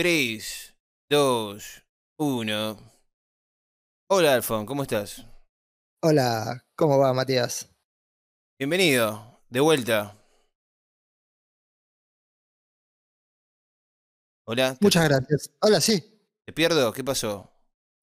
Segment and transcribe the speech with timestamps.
[0.00, 0.74] 3,
[1.10, 1.84] 2,
[2.18, 2.78] 1.
[4.08, 5.26] Hola Alfon, ¿cómo estás?
[6.02, 7.68] Hola, ¿cómo va Matías?
[8.58, 10.16] Bienvenido, de vuelta.
[14.46, 14.72] Hola.
[14.72, 15.52] ¿te- Muchas gracias.
[15.60, 16.02] Hola, sí.
[16.46, 16.94] ¿Te pierdo?
[16.94, 17.52] ¿Qué pasó?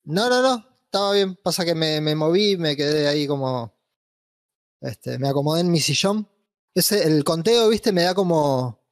[0.04, 1.36] No, no, no, estaba bien.
[1.38, 3.74] Pasa que me, me moví, me quedé ahí como.
[4.82, 6.30] Este, me acomodé en mi sillón.
[6.76, 8.87] Ese, el conteo, viste, me da como.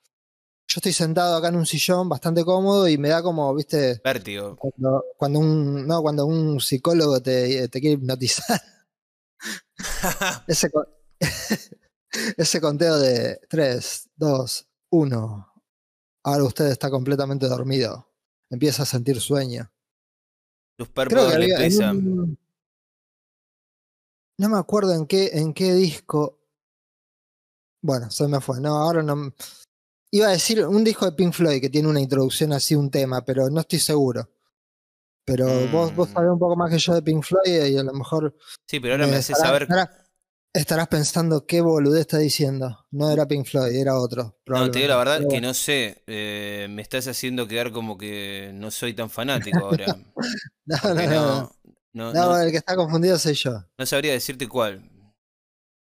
[0.67, 4.55] Yo estoy sentado acá en un sillón bastante cómodo y me da como, viste, Vértigo.
[4.57, 5.87] cuando, cuando un.
[5.87, 8.59] No, cuando un psicólogo te, te quiere hipnotizar.
[10.47, 10.69] Ese,
[12.37, 15.53] ese conteo de 3, 2, 1.
[16.23, 18.09] Ahora usted está completamente dormido.
[18.49, 19.71] Empieza a sentir sueño.
[20.77, 21.97] Tus párpados le pesan.
[21.97, 22.39] un-
[24.39, 26.39] No me acuerdo en qué, en qué disco.
[27.83, 28.59] Bueno, se me fue.
[28.61, 29.33] No, ahora no.
[30.11, 33.23] Iba a decir un disco de Pink Floyd que tiene una introducción así, un tema,
[33.25, 34.29] pero no estoy seguro.
[35.25, 36.13] Pero vos, vos Mm.
[36.13, 38.35] sabés un poco más que yo de Pink Floyd y a lo mejor
[38.67, 39.63] Sí, pero ahora me me haces saber.
[39.63, 39.89] estarás,
[40.53, 42.85] estarás pensando qué boludez está diciendo.
[42.91, 44.37] No era Pink Floyd, era otro.
[44.45, 46.03] No, te digo la verdad Pero que no sé.
[46.05, 49.85] eh, me estás haciendo quedar como que no soy tan fanático ahora.
[50.67, 51.51] No, no,
[51.93, 52.41] no, no, no.
[52.41, 53.63] el que está confundido soy yo.
[53.77, 54.89] no sabría decirte cuál.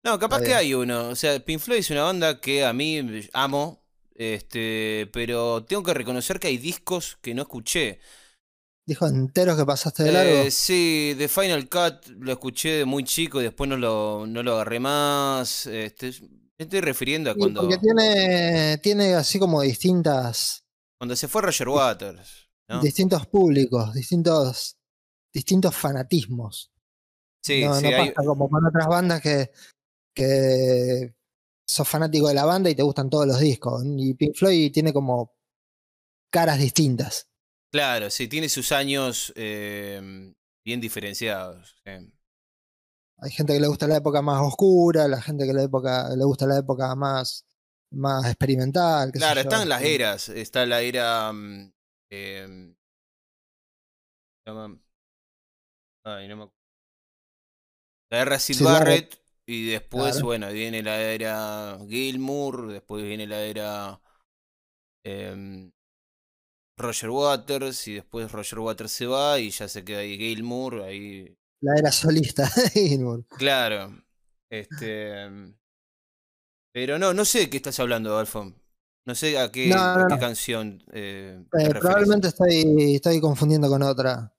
[0.05, 1.09] No, capaz que hay uno.
[1.09, 3.01] O sea, Pink Floyd es una banda que a mí
[3.33, 3.78] amo.
[4.19, 7.99] Este, pero tengo que reconocer que hay discos que no escuché.
[8.85, 10.43] Dijo enteros que pasaste de largo.
[10.43, 14.43] Eh, sí, The Final Cut lo escuché de muy chico y después no lo, no
[14.43, 15.67] lo agarré más.
[15.67, 16.11] Este,
[16.57, 20.65] me estoy refiriendo a Sí, cuando, porque tiene, tiene así como distintas,
[20.99, 22.49] cuando se fue Roger Waters.
[22.67, 22.81] ¿no?
[22.81, 24.75] distintos públicos, distintos,
[25.33, 26.71] distintos fanatismos.
[27.41, 29.49] Sí, no sí, no hay- pasa como con otras bandas que,
[30.13, 31.13] que
[31.69, 33.83] sos fanático de la banda y te gustan todos los discos.
[33.85, 35.35] Y Pink Floyd tiene como
[36.31, 37.29] caras distintas.
[37.71, 40.33] claro, sí, tiene sus años eh,
[40.65, 41.75] bien diferenciados.
[43.21, 46.23] Hay gente que le gusta la época más oscura, la gente que la época, le
[46.23, 47.45] gusta la época más,
[47.91, 49.11] más experimental.
[49.11, 50.29] Claro, están las eras.
[50.29, 51.31] Está la era.
[52.09, 52.75] se
[54.47, 54.79] llama-
[56.05, 56.49] ay, no me
[58.11, 59.09] La era Sid Sid Barrett.
[59.11, 59.28] Barrett.
[59.51, 60.25] Y después, Claro.
[60.27, 62.71] bueno, viene la era Gilmour.
[62.71, 63.99] Después viene la era.
[65.03, 65.71] em,
[66.77, 67.87] Roger Waters.
[67.87, 69.39] Y después Roger Waters se va.
[69.39, 70.81] Y ya se queda ahí Gilmour.
[70.83, 71.35] Ahí.
[71.61, 72.43] La era solista
[72.75, 73.25] de Gilmour.
[73.37, 74.03] Claro.
[74.51, 75.23] Este.
[75.23, 75.55] em,
[76.71, 78.55] Pero no, no sé de qué estás hablando, Alfon.
[79.07, 80.19] No sé a qué, No, a no, qué no.
[80.19, 84.35] canción eh, Eh, probablemente estoy, estoy confundiendo con otra.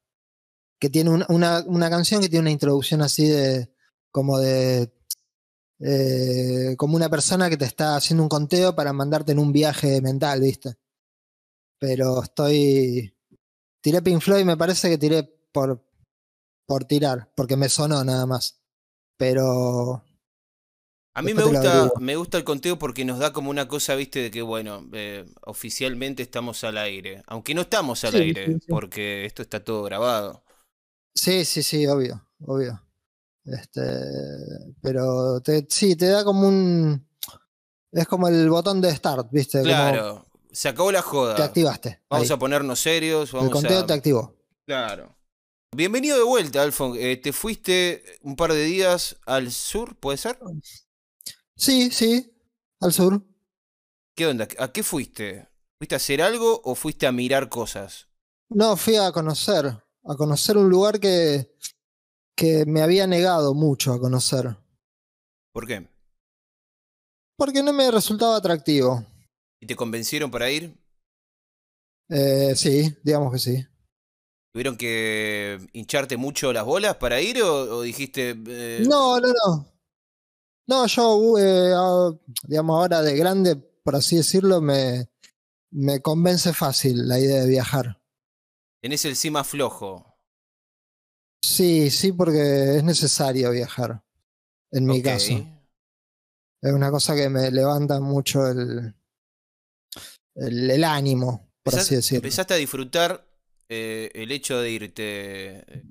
[0.80, 3.74] Que tiene un- una, una canción que tiene una introducción así de.
[4.12, 4.92] Como de.
[5.80, 10.00] eh, como una persona que te está haciendo un conteo para mandarte en un viaje
[10.02, 10.76] mental, ¿viste?
[11.78, 13.14] Pero estoy.
[13.82, 15.84] Tiré Pink Floyd, me parece que tiré por.
[16.66, 18.60] por tirar, porque me sonó nada más.
[19.18, 20.04] Pero.
[21.14, 24.20] A mí me gusta, me gusta el conteo porque nos da como una cosa, viste,
[24.20, 27.22] de que, bueno, eh, oficialmente estamos al aire.
[27.26, 28.74] Aunque no estamos al Sí, aire, sí, sí.
[28.74, 30.44] porque esto está todo grabado.
[31.14, 32.80] Sí, sí, sí, obvio, obvio.
[33.44, 33.82] Este,
[34.82, 37.06] pero te, sí, te da como un.
[37.92, 39.58] Es como el botón de start, ¿viste?
[39.58, 41.34] Como Claro, se acabó la joda.
[41.34, 42.02] te activaste.
[42.08, 42.34] Vamos ahí.
[42.34, 43.86] a ponernos serios, el vamos conteo a...
[43.86, 44.36] te activó.
[44.66, 45.16] Claro.
[45.74, 46.96] Bienvenido de vuelta, Alfon.
[46.98, 50.38] Eh, te fuiste un par de días al sur, ¿puede ser?
[51.56, 52.32] Sí, sí,
[52.80, 53.22] al sur.
[54.16, 54.48] ¿Qué onda?
[54.58, 55.48] ¿A qué fuiste?
[55.78, 58.08] ¿Fuiste a hacer algo o fuiste a mirar cosas?
[58.48, 61.54] No, fui a conocer, a conocer un lugar que,
[62.40, 64.56] que me había negado mucho a conocer.
[65.52, 65.86] ¿Por qué?
[67.36, 69.04] Porque no me resultaba atractivo.
[69.60, 70.74] ¿Y te convencieron para ir?
[72.08, 73.66] Eh, sí, digamos que sí.
[74.54, 78.30] ¿Tuvieron que hincharte mucho las bolas para ir o, o dijiste...
[78.48, 79.66] eh, No, no, no.
[80.66, 81.74] No, yo, eh,
[82.48, 85.10] digamos, ahora de grande, por así decirlo, me,
[85.70, 88.00] me convence fácil la idea de viajar.
[88.80, 90.09] Tenés el sí más flojo.
[91.42, 94.02] Sí, sí, porque es necesario viajar,
[94.72, 95.02] en mi Ok.
[95.02, 95.46] caso.
[96.62, 98.94] Es una cosa que me levanta mucho el,
[100.34, 102.28] el, el ánimo, por así decirlo.
[102.28, 103.24] Empezaste a disfrutar
[103.68, 105.02] eh, el hecho de irte
[105.78, 105.84] eh,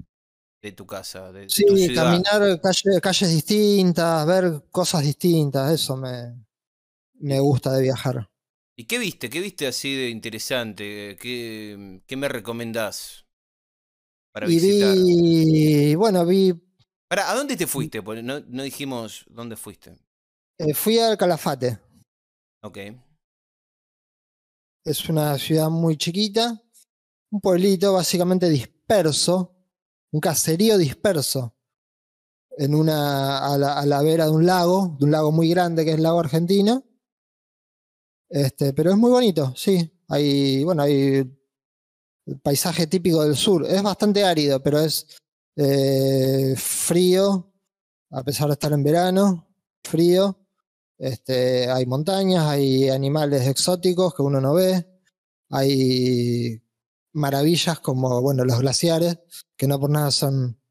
[0.61, 2.21] de tu casa, de, tu Sí, ciudad.
[2.21, 6.13] caminar calle- calles distintas, ver cosas distintas, eso me,
[7.15, 8.29] me gusta de viajar.
[8.75, 9.29] ¿Y qué viste?
[9.29, 11.17] ¿Qué viste así de interesante?
[11.21, 13.25] ¿Qué, qué me recomendás
[14.31, 14.95] para y visitar?
[14.95, 16.53] vi, bueno, vi,
[17.07, 18.01] Pará, ¿a dónde te fuiste?
[18.03, 19.97] Porque no, no dijimos dónde fuiste.
[20.59, 21.79] eh, fui al Calafate.
[22.61, 22.77] Ok.
[24.85, 26.61] Es una ciudad muy chiquita
[27.31, 29.55] un pueblito básicamente disperso,
[30.11, 31.55] un caserío disperso,
[32.57, 35.85] en una, a la, a la vera de un lago, de un lago muy grande
[35.85, 36.83] que es el lago argentino.
[38.29, 39.91] Este, pero es muy bonito, sí.
[40.09, 41.23] Hay, bueno, hay
[42.29, 43.65] el paisaje típico del sur.
[43.65, 45.07] Es bastante árido, pero es
[45.55, 47.51] eh, frío,
[48.11, 49.47] a pesar de estar en verano,
[49.83, 50.37] frío.
[50.97, 54.85] Este, hay montañas, hay animales exóticos que uno no ve,
[55.49, 56.61] hay
[57.13, 59.17] maravillas como bueno los glaciares,
[59.57, 60.61] que no por nada son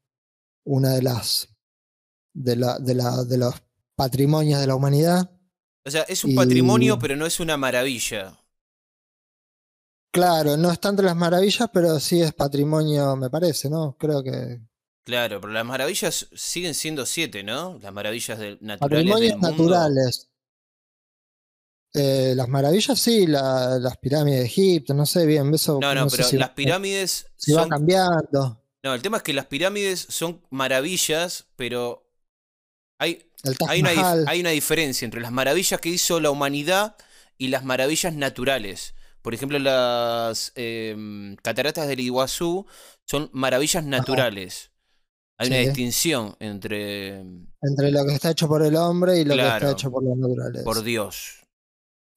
[0.65, 1.49] una de las
[2.33, 3.55] de, la, de, la, de los
[3.95, 5.31] patrimonios de la humanidad.
[5.85, 8.38] O sea, es un Y- patrimonio, pero no es una maravilla.
[10.11, 13.95] Claro, no está entre las maravillas, pero sí es patrimonio, me parece, ¿no?
[13.97, 14.59] Creo que
[15.05, 17.79] Claro, pero las maravillas siguen siendo siete, ¿no?
[17.81, 20.29] Las maravillas del- naturales patrimonios del naturales.
[21.93, 26.09] Eh, las maravillas sí, la- las pirámides de Egipto, no sé bien, eso No, no,
[26.09, 28.63] sé pero si, las pirámides si va son cambiando.
[28.83, 32.07] No, el tema es que las pirámides son maravillas, pero
[32.99, 33.31] hay,
[33.67, 36.95] hay, una, hay una diferencia entre las maravillas que hizo la humanidad
[37.37, 38.93] y las maravillas naturales.
[39.21, 42.65] Por ejemplo, las em, cataratas del Iguazú
[43.05, 44.71] son maravillas naturales.
[45.37, 47.19] Hay una distinción entre,
[47.61, 50.17] entre lo que está hecho por el hombre y lo que está hecho por los
[50.17, 50.63] naturales.
[50.63, 51.45] por Dios.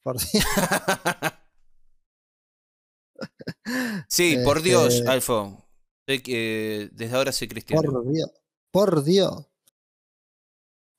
[0.03, 0.19] Por-
[4.09, 5.59] sí, por Dios, Este- Alfon.
[6.05, 7.91] Que desde ahora soy cristiano.
[7.91, 8.31] por Dios.
[8.71, 9.47] Por Dios.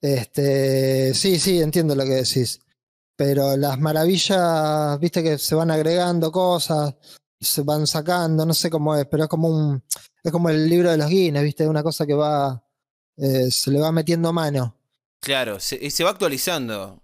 [0.01, 2.59] Este, sí, sí, entiendo lo que decís.
[3.25, 6.93] Pero las maravillas, viste que se van agregando cosas,
[7.39, 9.81] se van sacando, no sé cómo es, pero es como un,
[10.21, 12.61] es como el libro de los Guinness, viste, una cosa que va,
[13.15, 14.75] eh, se le va metiendo mano.
[15.21, 17.01] Claro, se, y se va actualizando.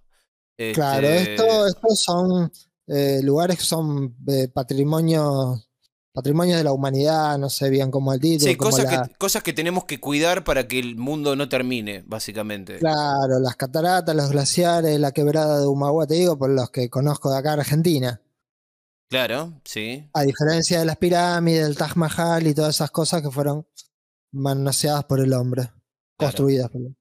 [0.74, 2.52] Claro, Este, esto, estos son
[2.88, 5.69] eh, lugares que son eh, patrimonios,
[6.20, 9.44] patrimonios de la humanidad, no sé bien cómo el título, Sí, cosas, la- que, cosas
[9.44, 12.78] que tenemos que cuidar para que el mundo no termine, básicamente.
[12.80, 17.32] Claro, las cataratas, los glaciares, la quebrada de Humagua, te digo, por los que conozco
[17.32, 18.22] de acá Argentina.
[19.10, 20.08] Claro, sí.
[20.14, 23.66] A diferencia de las pirámides, el Taj Mahal y todas esas cosas que fueron
[24.32, 25.72] manoseadas por el hombre,
[26.16, 26.96] construidas por el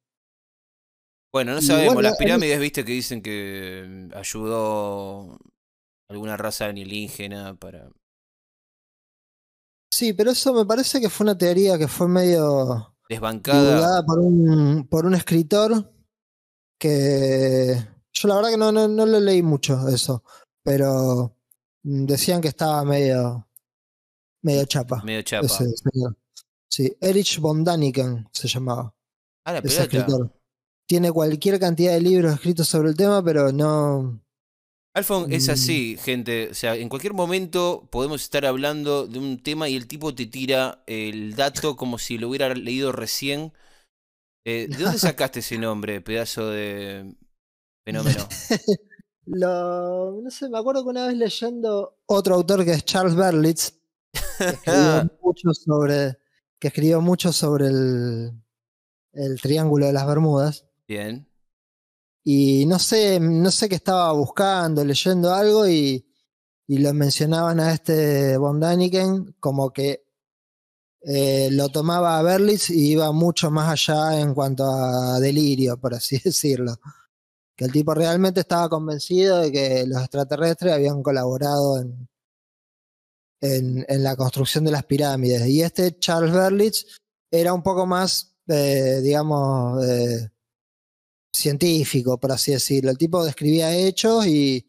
[1.32, 1.94] Bueno, no sabemos.
[1.94, 5.38] bueno, Las en- pirámides, viste, que dicen que mm, ayudó
[6.08, 7.90] alguna raza alienígena para.
[9.90, 14.04] Sí, pero eso me parece que fue una teoría que fue medio Desbancada.
[14.04, 15.92] por un, por un escritor
[16.78, 17.76] que
[18.12, 20.22] yo la verdad que no, no, no lo leí mucho eso,
[20.62, 21.36] pero
[21.82, 23.48] mm, decían que estaba medio,
[24.42, 25.02] medio chapa.
[25.04, 25.46] Medio chapa.
[25.46, 25.66] ese.
[26.68, 28.94] Sí, Erich von Daniken se llamaba,
[29.44, 30.30] Ah, la ese escritor.
[30.86, 34.20] Tiene cualquier cantidad de libros escritos sobre el tema, pero no.
[34.98, 35.50] Alfon es Mm.
[35.50, 36.48] así, gente.
[36.50, 40.26] O sea, en cualquier momento podemos estar hablando de un tema y el tipo te
[40.26, 43.52] tira el dato como si lo hubiera leído recién.
[44.46, 47.14] Eh, ¿De dónde sacaste ese nombre, pedazo de
[47.84, 48.26] fenómeno?
[49.30, 53.74] Lo, no sé, me acuerdo que una vez leyendo otro autor que es Charles Berlitz,
[54.10, 56.16] que escribió mucho sobre,
[56.58, 58.32] que escribió mucho sobre el,
[59.12, 60.64] el Triángulo de las Bermudas.
[60.86, 61.27] Bien.
[62.30, 66.06] Y no sé, no sé qué estaba buscando, leyendo algo y,
[66.66, 70.04] y lo mencionaban a este Von Daniken como que
[71.00, 75.94] eh, lo tomaba a Berlitz y iba mucho más allá en cuanto a delirio, por
[75.94, 76.76] así decirlo.
[77.56, 82.08] Que el tipo realmente estaba convencido de que los extraterrestres habían colaborado en,
[83.40, 85.46] en, la construcción de las pirámides.
[85.46, 86.84] Y este Charles Berlitz
[87.30, 90.30] era un poco más, eh, digamos, eh,
[91.32, 92.90] científico, por así decirlo.
[92.90, 94.66] El tipo describía hechos y,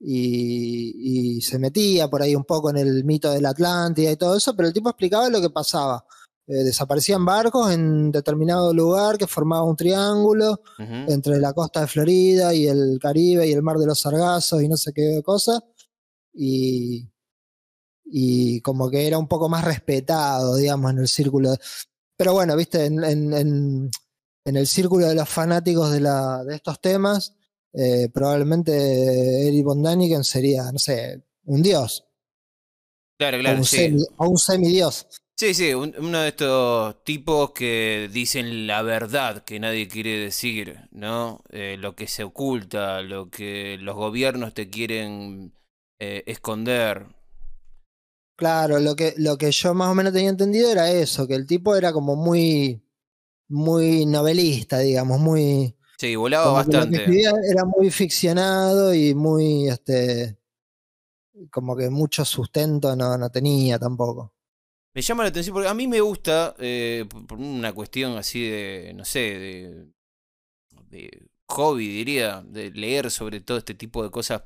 [0.00, 4.16] y, y se metía por ahí un poco en el mito de la Atlántida y
[4.16, 6.04] todo eso, pero el tipo explicaba lo que pasaba.
[6.46, 10.60] Eh, desaparecían barcos en determinado lugar que formaba un triángulo
[11.08, 14.68] entre la costa de Florida y el Caribe y el mar de los Sargazos y
[14.68, 15.58] no sé qué cosa.
[16.34, 17.08] Y,
[18.04, 21.54] y como que era un poco más respetado, digamos, en el círculo.
[22.16, 23.90] Pero bueno, viste, en, en- en-
[24.44, 27.34] en el círculo de los fanáticos de, la, de estos temas,
[27.72, 32.04] eh, probablemente Eric von Daniken sería, no sé, un dios.
[33.18, 33.74] Claro, o, claro, un sí.
[33.74, 34.96] semi- o un semidios.
[35.36, 40.88] Sí, sí, un- uno de estos tipos que dicen la verdad que nadie quiere decir,
[40.92, 41.42] ¿no?
[41.50, 45.52] Eh, lo que se oculta, lo que los gobiernos te quieren
[45.98, 47.06] eh, esconder.
[48.36, 51.46] Claro, lo que, lo que yo más o menos tenía entendido era eso, que el
[51.46, 52.83] tipo era como muy,
[53.48, 55.74] muy novelista, digamos, muy...
[55.98, 57.04] Sí, volaba bastante.
[57.04, 60.38] era muy ficcionado y muy, este,
[61.50, 64.34] como que mucho sustento no, no tenía tampoco.
[64.94, 68.92] Me llama la atención porque a mí me gusta, eh, por una cuestión así de,
[68.94, 69.86] no sé, de,
[70.88, 74.42] de hobby, diría, de leer sobre todo este tipo de cosas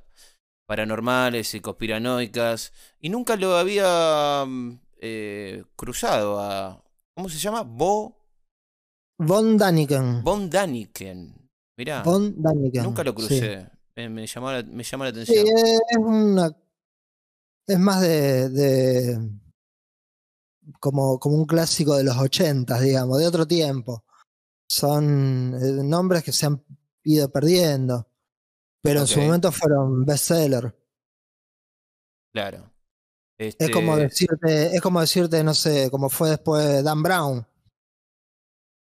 [0.67, 2.73] paranormales y conspiranoicas.
[3.01, 6.83] Y nunca lo había mm, eh, cruzado a.
[7.15, 7.63] ¿Cómo se llama?
[7.63, 8.18] Bo.
[9.19, 10.23] Von Daniken.
[10.23, 11.35] Von Daniken.
[11.77, 12.03] Mirá.
[12.03, 12.83] Von Daniken.
[12.85, 13.17] Nunca lo sí.
[13.17, 13.69] crucé.
[13.97, 15.47] Me, me llamó la, me llama la Sí, atención.
[15.89, 16.57] es una.
[17.67, 18.49] Es más de.
[18.51, 19.31] de
[20.81, 24.05] como, como un clásico de los ochentas, digamos, de otro tiempo.
[24.71, 26.63] Son eh, nombres que se han
[27.05, 28.07] ido perdiendo.
[28.83, 30.77] Pero en su momento fueron bestseller.
[32.33, 32.71] Claro.
[33.39, 37.47] Es Este, como decirte, es como decirte, no sé, como fue después Dan Brown.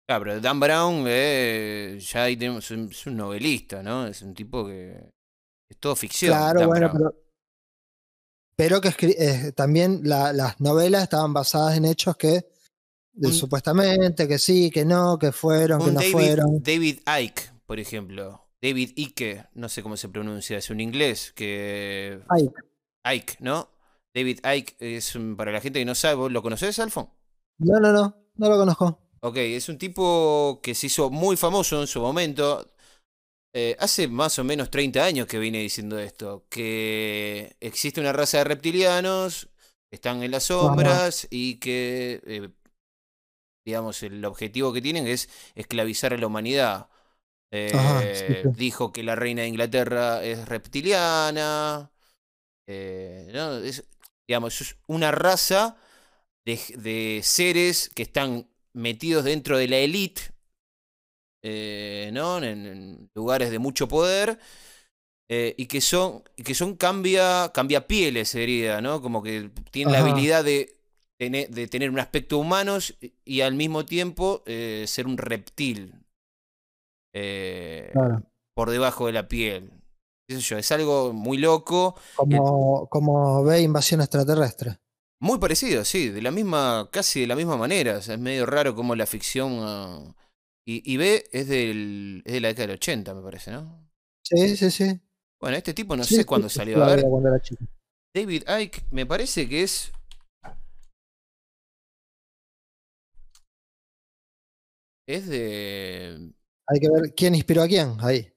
[0.08, 4.08] Claro, pero Dan Brown eh, ya ahí tenemos es un novelista, ¿no?
[4.08, 5.10] Es un tipo que
[5.70, 6.32] es todo ficción.
[6.34, 6.98] Claro, Dan bueno, Brown.
[7.12, 7.22] pero.
[8.58, 12.46] Pero que eh, también la- las novelas estaban basadas en hechos que
[13.16, 16.62] Un- supuestamente que sí, que no, que fueron, que no David, fueron.
[16.64, 18.48] David Icke, por ejemplo.
[18.62, 22.64] David Icke, no sé cómo se pronuncia, es un inglés que Icke.
[23.16, 23.70] Icke, ¿no?
[24.14, 27.10] David Icke es para la gente que no sabe, ¿vos lo conoces, Alfon?
[27.60, 29.00] No, no, no, no lo conozco.
[29.24, 32.68] Ok, es un tipo que se hizo muy famoso en su momento.
[33.54, 38.40] Eh, hace más o menos 30 años que viene diciendo esto, que existe una raza
[38.40, 39.50] de reptilianos
[39.90, 42.50] que están en las sombras y que, eh,
[43.66, 46.90] digamos, el objetivo que tienen es esclavizar a la humanidad.
[47.52, 48.50] Eh, Ajá, sí, sí.
[48.56, 51.92] Dijo que la reina de Inglaterra es reptiliana.
[52.68, 53.58] ¿no?
[53.58, 53.84] Es,
[54.28, 55.76] digamos, es una raza
[56.46, 60.22] de, de seres que están metidos dentro de la élite,
[61.44, 62.38] eh, ¿no?
[62.38, 64.40] En, en lugares de mucho poder.
[65.30, 69.02] eh, y que son, y que son cambia, cambia pieles, sería, ¿no?
[69.02, 70.78] Como que tienen la habilidad de,
[71.20, 72.80] tener- de tener un aspecto humano
[73.26, 75.96] y, al mismo tiempo eh, ser un reptil.
[77.94, 78.24] Claro.
[78.56, 79.72] por debajo de la piel.
[80.28, 80.58] ¿Qué sé yo?
[80.58, 81.96] Es algo muy loco.
[82.16, 84.80] Como, como ve invasión extraterrestre.
[85.22, 87.98] Muy parecido, sí, de la misma, casi de la misma manera.
[87.98, 89.58] O sea, es medio raro como la ficción.
[89.62, 90.16] ah,
[90.66, 93.88] y, y B es, del, es de la década del 80, me parece, ¿no?
[94.24, 95.00] Sí, sí, sí.
[95.42, 96.82] Bueno, este tipo no Sí, sé cuándo sí, salió.
[96.84, 97.66] A ver, veía cuando era chico.
[98.16, 99.92] David Icke, me parece que es.
[105.08, 106.32] Es de.
[106.68, 108.31] Hay que ver quién inspiró a quién ahí.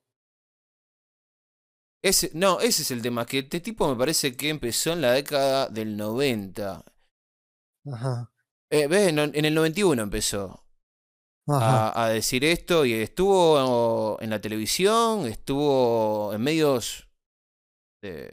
[2.05, 5.13] Ese, no, ese es el tema, que este tipo me parece que empezó en la
[5.13, 6.85] década del 90.
[7.93, 8.31] Ajá.
[8.71, 9.09] Eh, ¿Ves?
[9.09, 10.61] En, en el 91 empezó.
[11.49, 17.09] A, a decir esto y estuvo en la televisión, estuvo en medios
[18.03, 18.29] de,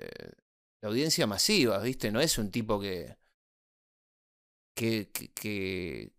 [0.81, 2.11] de audiencia masiva, ¿viste?
[2.11, 3.17] No es un tipo que
[4.75, 6.11] que, que, que,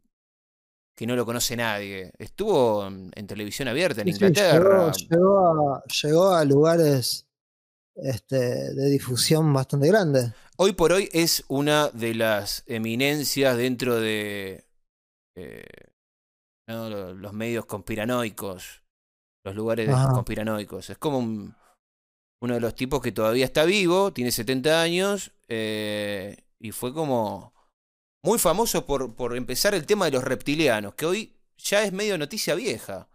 [0.96, 2.12] que no lo conoce nadie.
[2.18, 4.50] Estuvo en, en televisión abierta en Sí, sí, Inglaterra.
[4.50, 7.26] llegó, llegó a, llegó a lugares
[7.94, 8.36] este,
[8.74, 10.32] de difusión bastante grandes.
[10.56, 14.64] Hoy por hoy es una de las eminencias dentro de
[15.36, 15.64] eh,
[16.68, 18.82] los medios conspiranoicos,
[19.44, 20.12] los lugares Ajá.
[20.12, 20.90] conspiranoicos.
[20.90, 21.54] Es como un-
[22.42, 27.52] uno de los tipos que todavía está vivo, tiene 70 años, eh, y fue como
[28.24, 32.18] muy famoso por, por empezar el tema de los reptilianos, que hoy ya es medio
[32.18, 33.08] noticia vieja,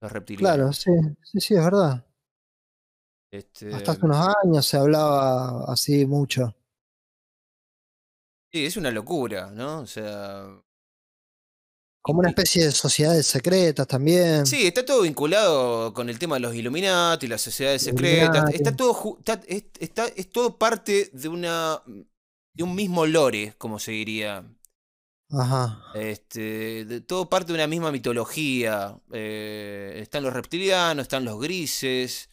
[0.00, 0.54] los reptilianos.
[0.56, 0.90] Claro, sí,
[1.22, 2.04] sí, sí, es verdad.
[3.32, 6.54] Este, Hasta hace unos años se hablaba así mucho.
[8.52, 9.80] sí, es una locura, ¿no?
[9.80, 10.46] O sea,
[12.00, 14.44] Como una especie de sociedades secretas también.
[14.44, 18.50] Sí, está todo vinculado con el tema de los Illuminati, las sociedades secretas.
[18.50, 18.56] Illuminati.
[18.56, 21.82] Está todo, está, es, está- es todo parte de una
[22.54, 24.44] de un mismo lore, como se diría.
[25.30, 25.82] Ajá.
[25.94, 28.98] Este, de, todo parte de una misma mitología.
[29.12, 32.28] Eh, están los reptilianos, están los grises.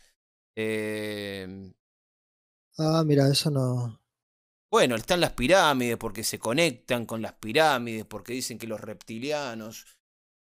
[0.59, 1.71] Eh,
[2.77, 4.01] Ah, mira, eso no.
[4.71, 9.97] bueno, están las pirámides porque se conectan con las pirámides, porque dicen que los reptilianos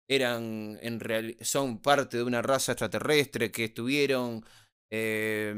[0.08, 4.44] eran en real, son parte de una raza extraterrestre que estuvieron
[4.90, 5.54] eh,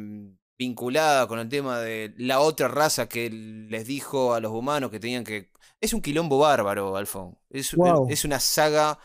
[0.59, 5.01] vinculada con el tema de la otra raza que les dijo a los humanos que
[5.01, 5.53] tenían que...
[5.81, 7.39] Es un quilombo bárbaro, Alfon.
[7.51, 7.75] Es,
[8.25, 8.99] una saga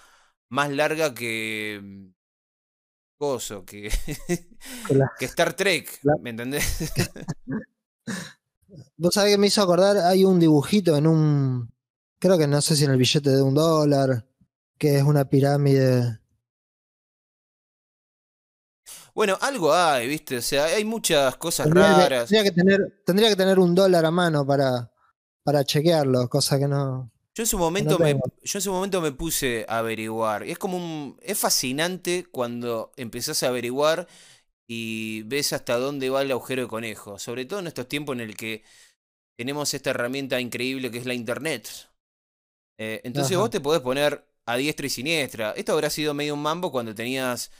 [0.49, 2.11] más larga que...
[3.21, 3.91] Coso, que,
[5.19, 6.91] Que Star Trek, ¿me entendés?
[8.97, 11.71] Vos sabés que me hizo acordar, hay un dibujito en un.
[12.17, 14.25] Creo que no sé si en el billete de un dólar,
[14.75, 16.19] que es una pirámide.
[19.13, 20.37] Bueno, algo hay, ¿viste?
[20.37, 22.27] O sea, hay muchas cosas Tendría que, raras.
[22.27, 24.91] tendría que tener, tendría que tener un dólar a mano para,
[25.43, 27.10] para chequearlo, cosa que no.
[27.33, 30.45] Yo en su momento no me, yo en su momento me puse a averiguar.
[30.45, 34.07] Y es como un, es fascinante cuando empezás a averiguar
[34.67, 37.19] y ves hasta dónde va el agujero de conejo.
[37.19, 38.63] Sobre todo en estos tiempos en el que
[39.37, 41.69] tenemos esta herramienta increíble que es la internet.
[42.77, 43.41] Eh, entonces Ajá.
[43.41, 45.51] vos te podés poner a diestra y siniestra.
[45.51, 47.51] Esto habrá sido medio un mambo cuando tenías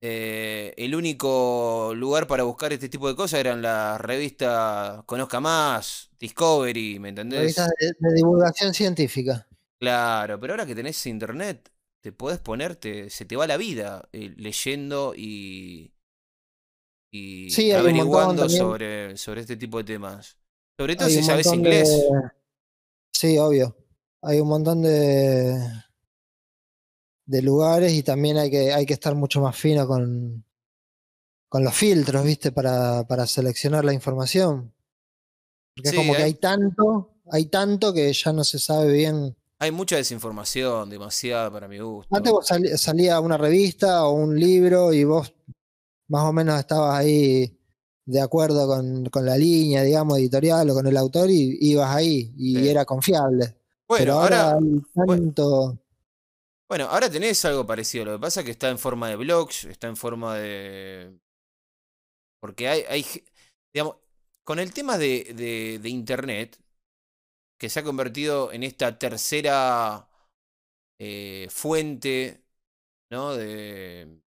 [0.00, 6.05] eh, el único lugar para buscar este tipo de cosas eran las revistas Conozca Más,
[6.18, 7.56] Discovery, ¿me entendés?
[7.56, 9.46] De, de divulgación científica.
[9.78, 11.70] Claro, pero ahora que tenés internet,
[12.00, 15.92] te podés ponerte, se te va la vida eh, leyendo y,
[17.10, 20.36] y Sí, averiguando sobre, sobre este tipo de temas.
[20.78, 21.88] Sobre todo Hay si sabes inglés.
[21.88, 22.30] de.
[23.12, 23.76] Sí, obvio.
[24.22, 25.56] Hay un montón de,
[27.26, 30.44] de lugares y también hay que, hay que estar mucho más fino con,
[31.48, 32.52] con los filtros, ¿viste?
[32.52, 34.72] Para, para seleccionar la información.
[35.76, 39.36] Porque Sí, es como que hay- tanto, hay tanto que ya no se sabe bien.
[39.58, 42.14] Hay mucha desinformación, demasiada para mi gusto.
[42.14, 45.32] Antes vos salía una revista o un libro y vos
[46.08, 47.58] más o menos estabas ahí
[48.04, 52.32] de acuerdo con, con la línea, digamos, editorial o con el autor y ibas ahí
[52.36, 52.68] y Sí.
[52.68, 53.56] era confiable.
[53.88, 55.78] Bueno, Pero ahora, ahora, hay tanto.
[56.68, 58.04] bueno, ahora tenés algo parecido.
[58.04, 61.18] Lo que pasa es que está en forma de blogs, está en forma de.
[62.40, 63.04] Porque hay, hay
[63.74, 63.96] digamos,
[64.46, 66.58] con el tema de, de, de internet,
[67.58, 70.08] que se ha convertido en esta tercera
[70.98, 72.42] eh, fuente,
[73.10, 73.34] ¿no?
[73.36, 74.20] De,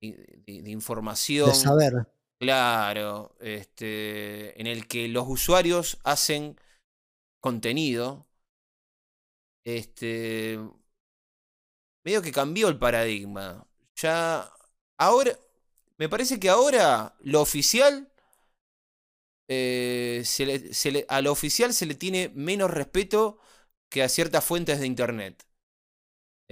[0.00, 1.50] de- de información.
[1.50, 2.06] de saber.
[2.40, 6.58] Claro, este, en el que los usuarios hacen
[7.40, 8.26] contenido,
[9.64, 10.58] este,
[12.04, 13.66] medio que cambió el paradigma.
[13.96, 14.50] Ya,
[14.98, 15.32] ahora,
[15.98, 18.10] me parece que ahora lo oficial,
[19.48, 23.38] eh, se le- se le- a lo oficial se le tiene menos respeto
[23.90, 25.44] que a ciertas fuentes de internet.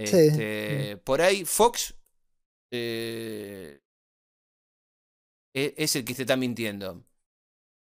[0.03, 1.95] Sí, Este, Por ahí Fox
[2.71, 3.81] eh,
[5.53, 7.03] e- es el que te está mintiendo.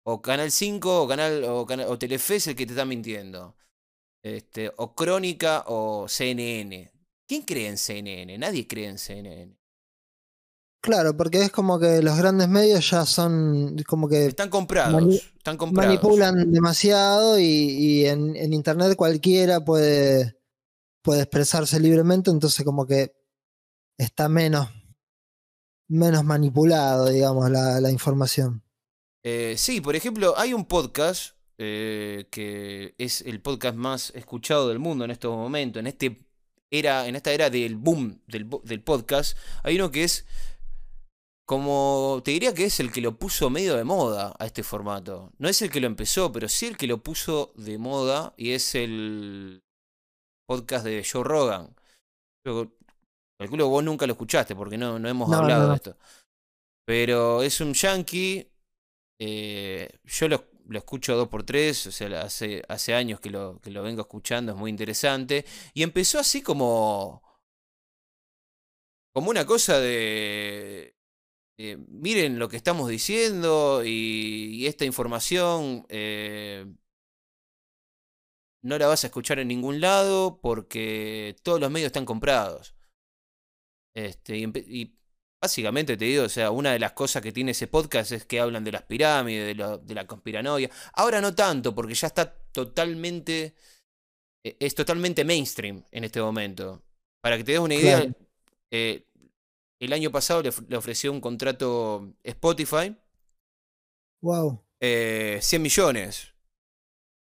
[0.05, 3.57] O Canal 5 o, Canal, o, Cana- o Telefe es el que te está mintiendo.
[4.23, 6.91] Este, o Crónica o CNN.
[7.27, 8.39] ¿Quién cree en CNN?
[8.39, 9.58] Nadie cree en CNN.
[10.81, 14.93] Claro, porque es como que los grandes medios ya son como que Están comprados.
[14.93, 15.89] mani- están comprados.
[15.93, 20.37] manipulan demasiado y, y en, en internet cualquiera puede,
[21.01, 23.13] puede expresarse libremente, entonces como que
[23.97, 24.69] está menos,
[25.89, 28.63] menos manipulado, digamos, la, la información.
[29.23, 34.79] Eh, sí, por ejemplo, hay un podcast eh, que es el podcast más escuchado del
[34.79, 36.25] mundo en estos momentos, en este
[36.71, 39.35] era, en esta era del boom del, bo- del podcast.
[39.63, 40.25] Hay uno que es
[41.49, 45.31] como te diría que es el que lo puso medio de moda a este formato.
[45.39, 48.51] No es el que lo empezó, pero sí el que lo puso de moda y
[48.51, 49.63] es el
[50.47, 51.75] podcast de Joe Rogan.
[52.45, 52.71] Yo
[53.39, 55.69] calculo que vos nunca lo escuchaste porque no, no hemos No, hablado no.
[55.69, 55.97] de esto.
[56.85, 58.47] Pero es un yankee.
[59.19, 63.59] eh, yo lo, lo escucho dos por tres, o sea, hace, hace años que lo,
[63.59, 65.45] que lo vengo escuchando, es muy interesante.
[65.73, 67.23] Y empezó así como.
[69.13, 70.95] como una cosa de.
[71.59, 76.65] Eh, miren lo que estamos diciendo y, y esta información eh,
[78.61, 82.75] no la vas a escuchar en ningún lado porque todos los medios están comprados.
[83.95, 84.95] Este, y,
[85.41, 88.39] básicamente te digo, o sea, una de las cosas que tiene ese podcast es que
[88.39, 90.69] hablan de las pirámides, de, lo- de la conspiranoia.
[90.93, 93.55] Ahora no tanto, porque ya está totalmente.
[94.45, 96.83] eh, Es totalmente mainstream en este momento.
[97.21, 98.15] Para que te des una idea, Claro.
[98.71, 99.05] eh,
[99.79, 102.95] el año pasado le, of- le ofreció un contrato Spotify,
[104.21, 104.61] Wow.
[104.81, 106.33] eh, 100 millones.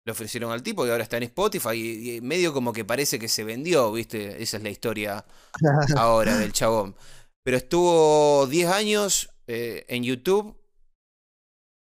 [0.06, 3.18] Le ofrecieron al tipo y ahora está en Spotify y, y medio como que parece
[3.18, 4.40] que se vendió, ¿viste?
[4.40, 5.24] Esa es la historia
[5.96, 6.94] ahora del chabón.
[7.42, 10.56] Pero estuvo 10 años eh, en YouTube.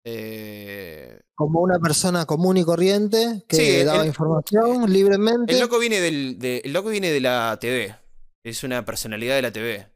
[0.06, 5.52] eh, Como una persona común y corriente que Sí, daba el- información libremente.
[5.54, 7.96] el, loco viene del, de, el loco viene de la TV.
[8.44, 9.88] Es una personalidad de la TV.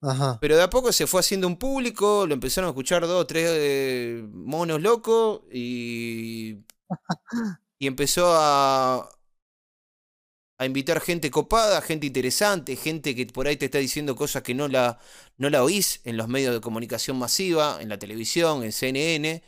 [0.00, 0.40] Ajá.
[0.40, 3.26] Pero de a poco se fue haciendo un público, lo empezaron a escuchar dos o
[3.26, 6.58] tres eh, monos locos y,
[7.78, 9.08] y empezó a,
[10.58, 14.54] a invitar gente copada, gente interesante, gente que por ahí te está diciendo cosas que
[14.54, 14.98] no la,
[15.36, 19.42] no la oís en los medios de comunicación masiva, en la televisión, en CNN.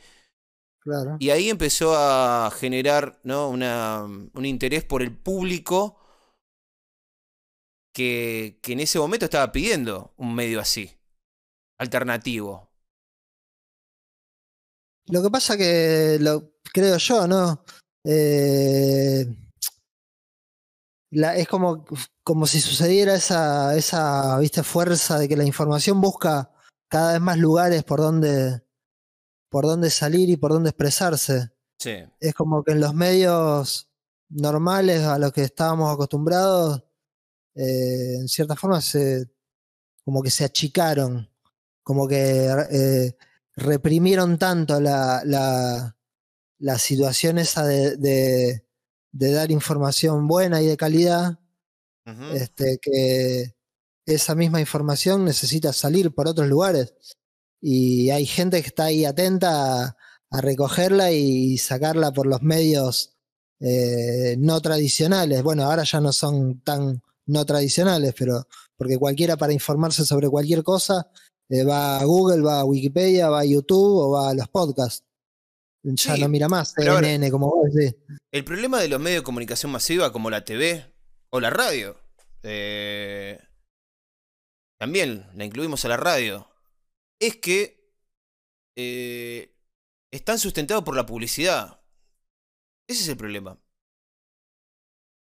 [0.80, 1.18] Claro.
[1.18, 3.50] Y ahí empezó a generar ¿no?
[3.50, 5.98] Una, un interés por el público
[7.92, 10.96] que, que en ese momento estaba pidiendo un medio así.
[11.78, 12.68] alternativo.
[15.06, 17.64] Lo que pasa que, lo creo yo, ¿no?
[18.04, 19.26] Eh,
[21.10, 21.84] la- es como,
[22.22, 24.62] como si sucediera esa, esa ¿viste?
[24.62, 26.52] fuerza de que la información busca
[26.88, 28.62] cada vez más lugares por donde,
[29.50, 31.50] por donde salir y por donde expresarse.
[31.78, 32.04] Sí.
[32.20, 33.88] Es como que en los medios
[34.28, 36.84] normales a los que estábamos acostumbrados,
[37.60, 39.26] eh, en cierta forma se,
[40.04, 41.28] como que se achicaron,
[41.82, 43.16] como que eh,
[43.56, 45.96] reprimieron tanto la, la,
[46.58, 48.64] la situación esa de, de,
[49.12, 51.38] de dar información buena y de calidad,
[52.32, 53.54] este, que
[54.04, 56.94] esa misma información necesita salir por otros lugares.
[57.60, 59.96] Y hay gente que está ahí atenta a,
[60.30, 63.16] a recogerla y sacarla por los medios
[63.60, 65.42] eh, no tradicionales.
[65.42, 70.62] Bueno, ahora ya no son tan no tradicionales, pero porque cualquiera para informarse sobre cualquier
[70.62, 71.10] cosa
[71.48, 75.04] eh, va a Google, va a Wikipedia, va a YouTube o va a los podcasts.
[75.82, 77.96] Ya Sí, no mira más ahora- como vos decís.
[78.32, 80.92] El problema de los medios de comunicación masiva como la TV
[81.30, 81.96] o la radio,
[82.42, 83.38] eh,
[84.78, 86.48] también la incluimos a la radio,
[87.20, 87.92] es que
[88.76, 89.54] eh,
[90.12, 91.80] están sustentados por la publicidad.
[92.88, 93.58] Ese es el problema.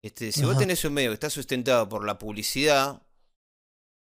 [0.03, 3.03] Este, si vos tenés un medio que está sustentado por la publicidad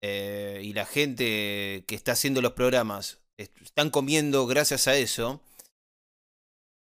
[0.03, 5.41] eh, y la gente que está haciendo los programas est- están comiendo gracias a eso,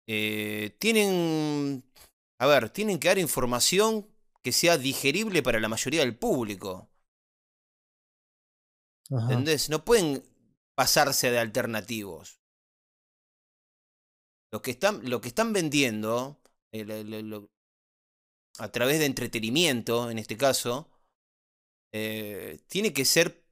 [0.09, 1.85] eh, tienen,
[2.41, 4.07] a ver, tienen que dar información
[4.43, 6.89] que sea digerible para la mayoría del público.
[9.11, 9.23] Ajá.
[9.25, 9.69] ¿Entendés?
[9.69, 10.23] No pueden
[10.75, 12.41] pasarse de alternativos.
[14.53, 16.41] Lo que están, lo que están vendiendo
[16.73, 16.85] eh,
[18.59, 20.91] a través de entretenimiento, en este caso,
[21.93, 23.43] eh, tiene que ser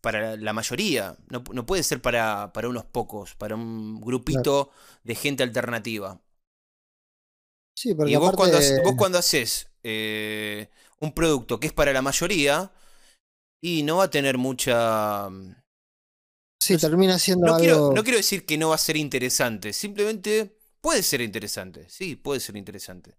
[0.00, 1.16] para la mayoría.
[1.30, 4.70] No, no puede ser para, para unos pocos, para un grupito
[5.04, 6.20] de gente alternativa.
[7.74, 10.68] Sí, porque Y vos cuando, aparte- hace- vos cuando haces eh,
[11.00, 12.72] un producto que es para la mayoría,
[13.62, 15.28] y no va a tener mucha...
[16.60, 17.82] sí, no termina siendo No algo.
[17.82, 22.14] quiero, no quiero decir que no va a ser interesante, simplemente puede ser interesante, sí,
[22.16, 23.16] puede ser interesante.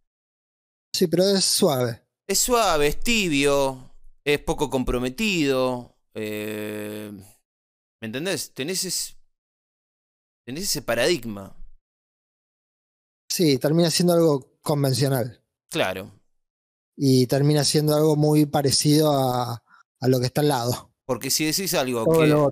[0.93, 2.02] Sí, pero es suave.
[2.28, 3.91] Es suave, es tibio,
[4.23, 5.95] es poco comprometido.
[6.15, 7.12] eh,
[8.02, 8.54] ¿Me entendés?
[8.54, 9.17] Tenés, es-
[10.45, 11.56] tenés ese paradigma,
[13.28, 15.41] Sí, termina siendo algo convencional.
[15.69, 16.12] claro.
[16.97, 19.63] Y termina siendo algo muy parecido a,
[19.99, 20.91] a lo que está al lado.
[21.06, 22.52] Porque si decís algo Todo que.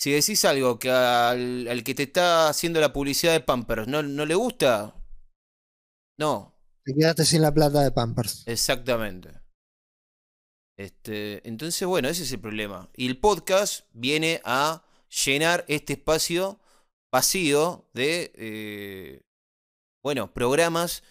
[0.00, 4.02] Si decís algo que al, al que te está haciendo la publicidad de Pampers no,
[4.02, 4.94] no le gusta,
[6.18, 8.46] no, Te quedaste sin la plata de Pampers.
[8.46, 9.30] exactamente.
[10.78, 12.88] Este, entonces, bueno, ese es el problema.
[12.96, 14.82] Y el podcast viene a
[15.26, 16.58] llenar este espacio
[17.12, 19.20] vacío de, eh,
[20.02, 21.02] bueno, programas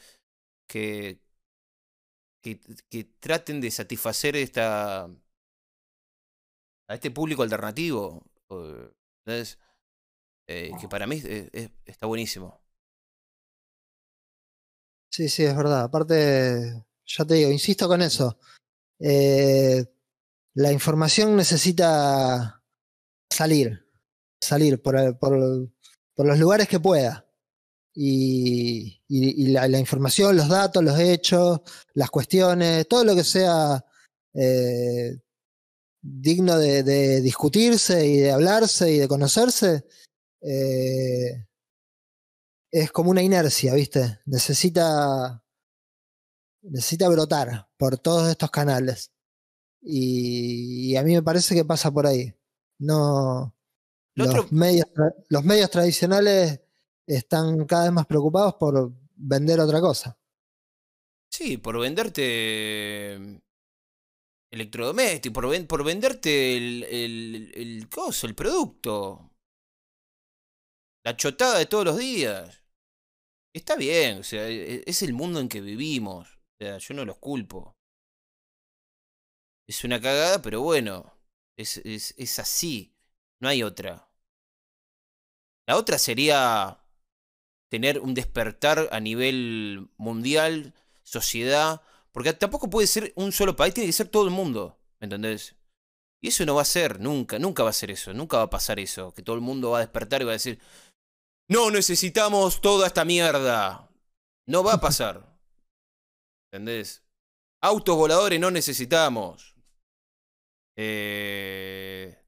[0.67, 1.19] que,
[2.43, 8.23] que, que traten de satisfacer esta, a este público alternativo.
[8.51, 8.91] Eh,
[9.25, 9.57] ¿entendés?
[10.47, 12.59] Eh, que para mí es- es- está buenísimo.
[15.11, 15.83] Sí, sí, es verdad.
[15.83, 18.37] Aparte, ya te digo, insisto con eso.
[18.99, 19.85] Eh,
[20.55, 22.63] la información necesita
[23.31, 23.85] salir,
[24.41, 25.69] salir por, el- por,
[26.15, 27.25] por los lugares que pueda.
[27.93, 31.61] Y, y- y la, la información, los datos, los hechos,
[31.93, 33.83] las cuestiones, todo lo que sea
[34.33, 35.19] eh,
[36.21, 39.85] digno de, de discutirse y de hablarse y de conocerse,
[40.41, 41.45] eh,
[42.71, 44.19] es como una inercia, ¿viste?
[44.25, 45.43] Necesita,
[46.63, 49.11] necesita brotar por todos estos canales.
[49.81, 52.33] Y, y a mí me parece que pasa por ahí.
[52.79, 53.55] No,
[54.15, 54.87] Lo los, otro- medios,
[55.29, 56.59] los medios tradicionales
[57.07, 60.17] están cada vez más preocupados por vender otra cosa.
[61.31, 63.41] Sí, por venderte
[64.51, 69.31] electrodomésticos, por, ven- por venderte el, el, el coso, el producto.
[71.03, 72.61] La chotada de todos los días.
[73.53, 76.29] Está bien, o sea, e- es el mundo en que vivimos.
[76.29, 77.77] O sea, yo no los culpo.
[79.67, 81.13] Es una cagada, pero bueno,
[81.57, 82.93] es, es, es así.
[83.39, 84.09] No hay otra.
[85.67, 86.79] La otra sería
[87.69, 93.87] tener un despertar a nivel mundial, sociedad, porque tampoco puede ser un solo país, tiene
[93.87, 95.55] que ser todo el mundo, ¿me entendés?
[96.21, 98.49] Y eso no va a ser, nunca, nunca va a ser eso, nunca va a
[98.49, 100.59] pasar eso, que todo el mundo va a despertar y va a decir,
[101.49, 103.89] no necesitamos toda esta mierda.
[104.47, 105.37] No va a pasar.
[106.51, 107.03] ¿Entendés?
[107.61, 109.55] Autos voladores no necesitamos.
[110.75, 112.19] Eh,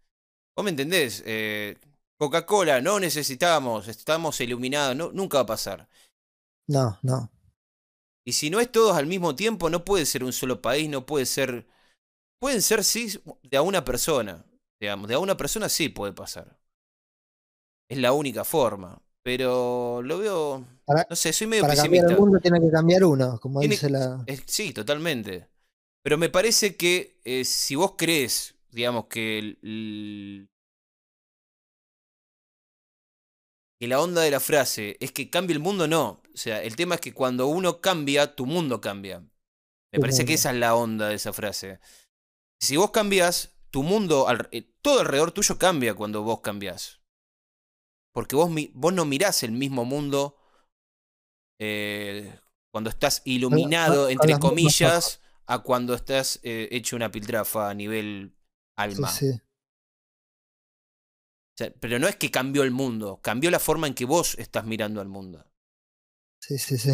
[0.55, 1.77] Vos me entendés, eh,
[2.19, 5.89] Coca-Cola, no necesitamos, estamos iluminados, no, nunca va a pasar.
[6.67, 7.31] No, no.
[8.25, 11.05] Y si no es todos al mismo tiempo, no puede ser un solo país, no
[11.05, 11.67] puede ser...
[12.39, 14.45] Pueden ser, sí, de a una persona.
[14.79, 16.57] Digamos, de a una persona sí puede pasar.
[17.89, 19.01] Es la única forma.
[19.23, 20.65] Pero lo veo...
[20.85, 22.07] Para, no sé, soy medio para pesimista.
[22.07, 24.23] cambiar el mundo tiene que cambiar uno, como Tiene- dice la...
[24.25, 25.47] Es- sí, totalmente.
[26.03, 30.49] Pero me parece que eh, si vos crees, digamos, que, el- el-
[33.81, 36.21] que la onda de la frase es que cambie el mundo, no.
[36.31, 39.21] O sea, el tema es que cuando uno cambia, tu mundo cambia.
[39.21, 41.79] Me Tu parece que esa es la onda de esa frase.
[42.61, 47.01] Si vos cambias, tu mundo, eh, todo alrededor tuyo cambia cuando vos cambias.
[48.13, 50.37] Porque vos, vos no mirás el mismo mundo
[51.59, 52.39] eh,
[52.71, 58.75] cuando estás iluminado, entre comillas, a cuando estás eh, hecho una piltrafa a nivel Sí,
[58.77, 59.07] alma.
[59.09, 59.41] sí.
[61.53, 64.35] O sea, pero no es que cambió el mundo, cambió la forma en que vos
[64.39, 65.45] estás mirando al mundo.
[66.39, 66.91] Sí, sí, sí.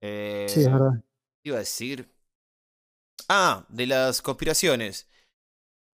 [0.00, 1.02] Eh, Sí, es verdad.
[1.42, 2.10] ¿qué Iba a decir.
[3.28, 5.08] Ah, de las conspiraciones.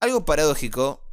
[0.00, 1.04] Algo paradójico,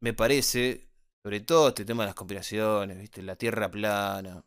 [0.00, 0.90] me parece,
[1.22, 3.22] sobre todo este tema de las conspiraciones, ¿viste?
[3.22, 4.44] La Tierra plana.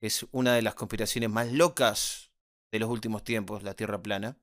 [0.00, 2.32] Es una de las conspiraciones más locas
[2.72, 4.36] de los últimos tiempos, la Tierra plana.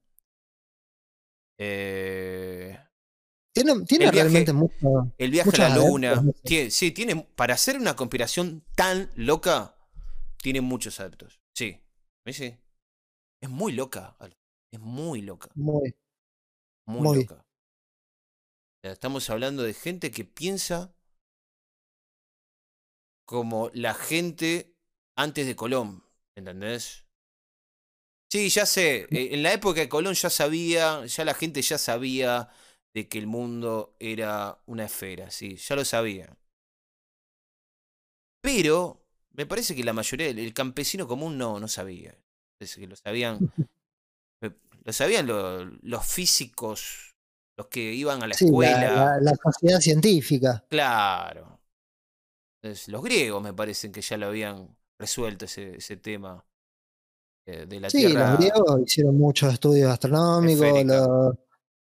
[1.58, 2.79] Eh,
[3.53, 5.13] Tiene, tiene viaje- realmente mucho.
[5.17, 6.23] el viaje a la luna.
[6.43, 7.15] Tiene- sí, tiene.
[7.35, 9.75] Para hacer una conspiración tan loca,
[10.41, 11.39] tiene muchos adeptos.
[11.55, 11.79] Sí.
[12.25, 12.55] Sí.
[13.41, 14.17] Es muy loca.
[14.71, 15.49] Es muy loca.
[15.55, 15.95] Muy.
[16.87, 17.17] Muy, Muy.
[17.19, 17.45] loca.
[18.83, 20.93] Estamos hablando de gente que piensa
[23.25, 24.75] como la gente
[25.15, 26.03] antes de Colón.
[26.35, 27.05] ¿Entendés?
[28.31, 29.03] Sí, ya sé.
[29.11, 32.49] eh, En la época de Colón ya sabía, ya la gente ya sabía
[32.93, 36.38] de que el mundo era una esfera, sí, ya lo sabía.
[38.41, 39.01] Pero
[39.32, 42.15] me parece que la mayoría, el campesino común no, no sabía.
[42.60, 43.39] Es que lo sabían,
[44.41, 44.51] eh,
[44.84, 47.15] lo sabían lo- los físicos,
[47.58, 48.95] los que iban a la Sí, la, escuela.
[48.95, 50.63] la- la sociedad científica.
[50.69, 51.60] Claro.
[52.62, 56.45] Entonces, los griegos me parecen que ya lo habían resuelto ese, ese tema
[57.45, 58.29] eh, de la Sí, Tierra.
[58.32, 61.36] los griegos hicieron muchos estudios astronómicos, los,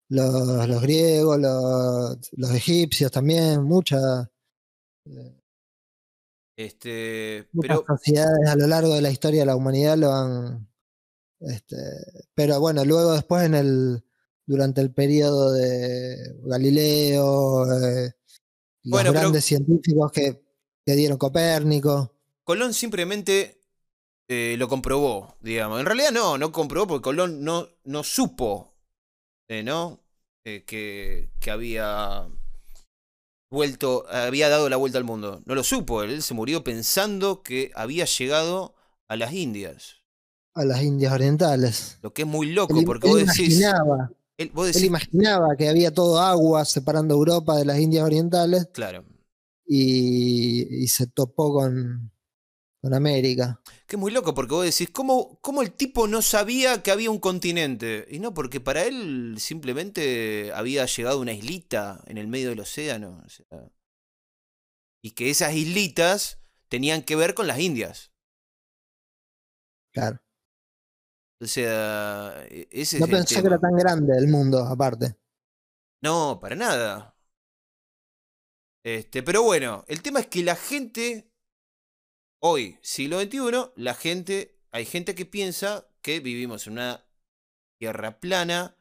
[0.10, 4.28] los, los griegos, los, los egipcios también, muchas,
[6.56, 10.67] Este, muchas pero sociedades a lo largo de la historia de la humanidad lo han.
[11.39, 11.76] Este,
[12.34, 14.04] pero bueno, luego después en el
[14.48, 18.12] durante el periodo de Galileo, eh,
[18.84, 20.41] los Bueno, grandes científicos que,
[20.86, 22.13] que dieron Copérnico.
[22.43, 23.62] Colón simplemente
[24.30, 25.80] eh, lo comprobó, digamos.
[25.80, 28.77] En realidad no, no comprobó porque Colón no, no supo,
[29.47, 30.01] eh, ¿no?
[30.45, 32.27] Eh, que, que había
[33.49, 35.41] vuelto, había dado la vuelta al mundo.
[35.45, 38.75] No lo supo, él se murió pensando que había llegado
[39.07, 39.97] a las Indias.
[40.55, 41.99] a las Indias Orientales.
[42.01, 44.86] Lo que es muy loco, Él, porque él vos decís, imaginaba, él- vos él decís,
[44.86, 49.03] imaginaba que había todo agua separando Europa de las Indias Orientales claro,
[49.67, 52.12] y, y se topó con,
[52.88, 53.60] con América.
[53.86, 57.12] que es muy loco, porque vos decís, ¿cómo, ¿cómo el tipo no sabía que había
[57.12, 58.06] un continente?
[58.10, 63.21] Y no, porque para él simplemente había llegado una islita en el medio del océano.
[63.26, 63.45] o sea,
[65.02, 68.12] y que esas islitas tenían que ver con las Indias.
[69.91, 70.19] Claro.
[71.39, 75.15] O sea, e- ese No es el que era tan grande el mundo, aparte.
[76.02, 77.15] No, para nada.
[78.84, 81.30] Este, pero bueno, el tema es que la gente,
[82.39, 87.06] hoy, siglo XXI, la gente, hay gente que piensa que vivimos en una
[87.80, 88.76] tierra plana,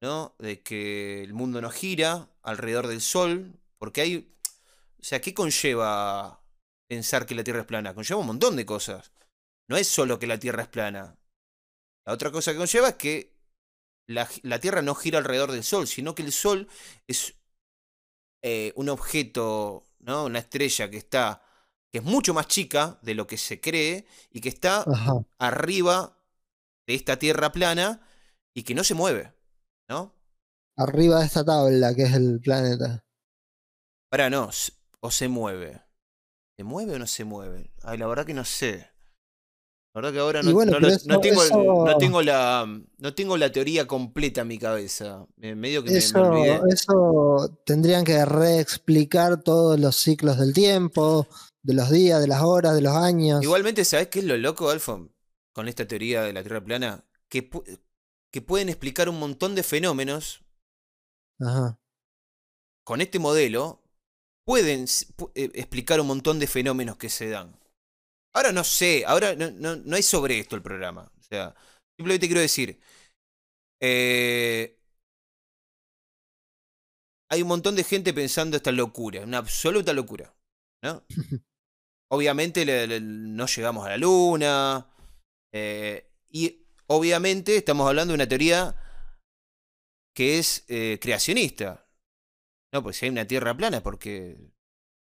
[0.00, 0.34] ¿no?
[0.38, 4.36] De que el mundo no gira alrededor del sol, porque hay,
[5.00, 6.42] o sea, ¿qué conlleva
[6.88, 7.94] pensar que la tierra es plana?
[7.94, 9.12] Conlleva un montón de cosas.
[9.68, 11.18] No es solo que la tierra es plana.
[12.04, 13.34] La otra cosa que conlleva es que
[14.06, 16.68] la, Tierra no gira alrededor del Sol, sino que el Sol
[17.06, 17.34] es
[18.42, 20.24] eh, un objeto, ¿no?
[20.24, 21.42] Una estrella que está,
[21.94, 25.12] que es mucho más chica de lo que se cree y que está Ajá.
[25.38, 26.18] arriba
[26.88, 28.00] de esta Tierra plana
[28.52, 29.32] y que no se mueve,
[29.88, 30.12] ¿no?
[30.76, 33.04] Arriba de esta tabla, que es el planeta.
[34.10, 34.50] Para no,
[35.02, 35.82] o se mueve.
[36.58, 37.70] ¿Se mueve o no se mueve?
[37.84, 38.90] Ay, la verdad que no sé.
[39.94, 41.44] La verdad que ahora no, bueno, tengo,
[42.10, 42.66] no la
[42.98, 45.24] no tengo la teoría completa en mi cabeza.
[45.36, 46.60] Me- medio que me- me, Eso, olvidé.
[46.72, 51.28] eso tendrían que reexplicar todos los ciclos del tiempo,
[51.64, 53.42] de los días, de las horas, de los años.
[53.42, 55.12] Igualmente, ¿sabes qué es lo loco, Alfon?
[55.52, 57.64] Con esta teoría de la Tierra plana, que, pu-
[58.32, 60.44] que pueden explicar un montón de fenómenos
[61.40, 61.78] Ajá.
[62.84, 63.82] Con este modelo
[64.44, 64.84] pueden
[65.34, 67.58] eh, explicar un montón de fenómenos que se dan.
[68.34, 71.10] Ahora no sé, ahora no, no, no hay sobre esto el programa.
[71.18, 71.54] O sea,
[71.96, 72.80] simplemente quiero decir,
[73.80, 74.76] eh,
[77.28, 80.34] hay un montón de gente pensando esta locura, una absoluta locura.
[80.82, 81.04] ¿no?
[82.14, 82.64] obviamente
[83.00, 84.86] no llegamos a la luna.
[85.52, 88.76] Eh, y obviamente estamos hablando de una teoría
[90.14, 91.86] que es eh, creacionista.
[92.72, 94.52] No, pues si hay una tierra plana porque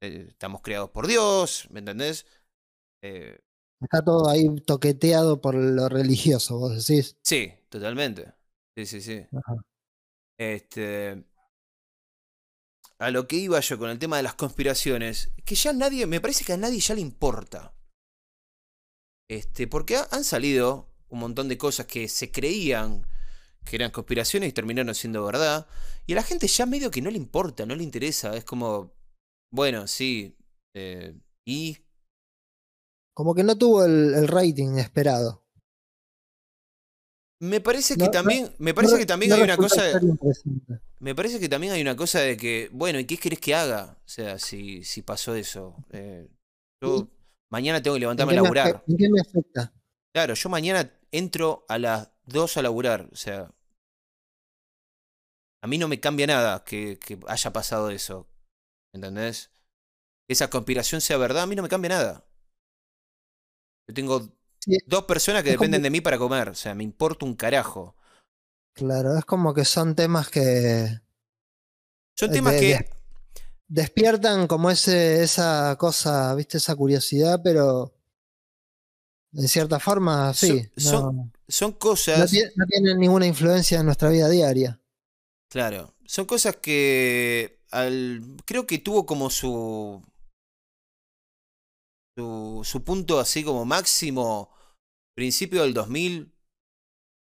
[0.01, 2.25] eh, estamos creados por Dios, ¿me entendés?
[3.01, 7.17] Está todo ahí toqueteado por lo religioso, vos decís.
[7.23, 8.33] Sí, totalmente.
[8.75, 9.25] Sí, sí, sí.
[10.37, 11.23] Este.
[12.99, 16.19] A lo que iba yo con el tema de las conspiraciones, que ya nadie, me
[16.19, 17.73] parece que a nadie ya le importa.
[19.29, 23.05] Este, porque han salido un montón de cosas que se creían
[23.65, 25.67] que eran conspiraciones y terminaron siendo verdad.
[26.05, 28.35] Y a la gente ya medio que no le importa, no le interesa.
[28.35, 28.93] Es como,
[29.51, 30.37] bueno, sí.
[30.73, 31.13] Eh,
[31.45, 31.77] y.
[33.13, 35.46] Como que no tuvo el rating esperado.
[37.39, 39.83] Me parece que también, me parece que también hay una cosa.
[40.99, 43.97] me parece que también hay una cosa de que, bueno, ¿y qué querés que haga?
[44.05, 45.75] O sea, si, si pasó eso.
[45.91, 46.27] Eh,
[46.81, 47.07] yo
[47.51, 48.83] mañana tengo que levantarme a laburar.
[48.87, 49.73] ¿En qué me afecta?
[50.13, 53.07] Claro, yo mañana entro a las 2 a laburar.
[53.11, 53.53] O sea,
[55.61, 58.27] a mí no me cambia nada que, que haya pasado eso.
[58.93, 59.51] ¿Entendés?
[60.27, 62.27] Esa conspiración sea verdad, a mí no me cambia nada.
[63.87, 64.36] Yo tengo
[64.85, 66.49] Dos personas que dependen de mí para comer.
[66.49, 67.95] O sea, me importa un carajo.
[68.73, 70.99] Claro, es como que son temas que.
[72.15, 72.89] Son temas que.
[73.67, 76.57] despiertan como ese, esa cosa, ¿viste?
[76.57, 77.93] Esa curiosidad, pero.
[79.33, 80.69] En cierta forma, sí.
[80.75, 82.31] Son, son, cosas.
[82.55, 84.79] No, tienen ninguna influencia en nuestra vida diaria.
[85.49, 85.93] Claro.
[86.05, 87.61] Son cosas que.
[87.71, 90.01] Al, creo que tuvo como su
[92.17, 94.49] su, su, punto así como máximo
[95.17, 96.31] principio del 2000,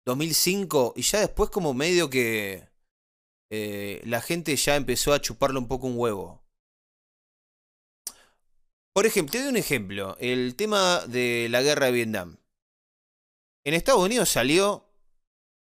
[0.04, 2.68] 2005, y ya después como medio que
[3.52, 6.44] eh, la gente ya empezó a chuparle un poco un huevo.
[8.96, 12.40] Por ejemplo, te doy un ejemplo, el tema de la guerra de Vietnam.
[13.64, 14.90] En Estados Unidos salió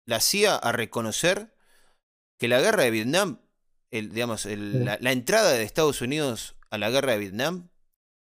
[0.07, 1.55] la CIA a reconocer
[2.39, 3.39] que la guerra de Vietnam,
[3.91, 7.68] el, digamos, la, la entrada de Estados Unidos a la guerra de Vietnam,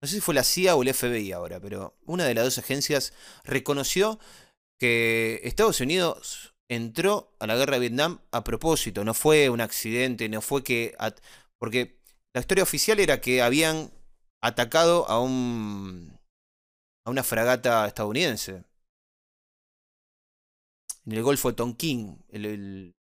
[0.02, 2.58] no sé si fue la CIA o el FBI ahora, pero una de las dos
[2.58, 3.12] agencias
[3.44, 4.18] reconoció
[4.78, 10.28] que Estados Unidos entró a la guerra de Vietnam a propósito, no fue un accidente,
[10.28, 10.96] no fue que...
[11.58, 12.00] Porque
[12.32, 13.90] la historia oficial era que habían
[14.42, 16.18] atacado a un
[17.04, 18.64] a una fragata estadounidense
[21.06, 22.24] en el Golfo de Tonkin.
[22.28, 22.94] El,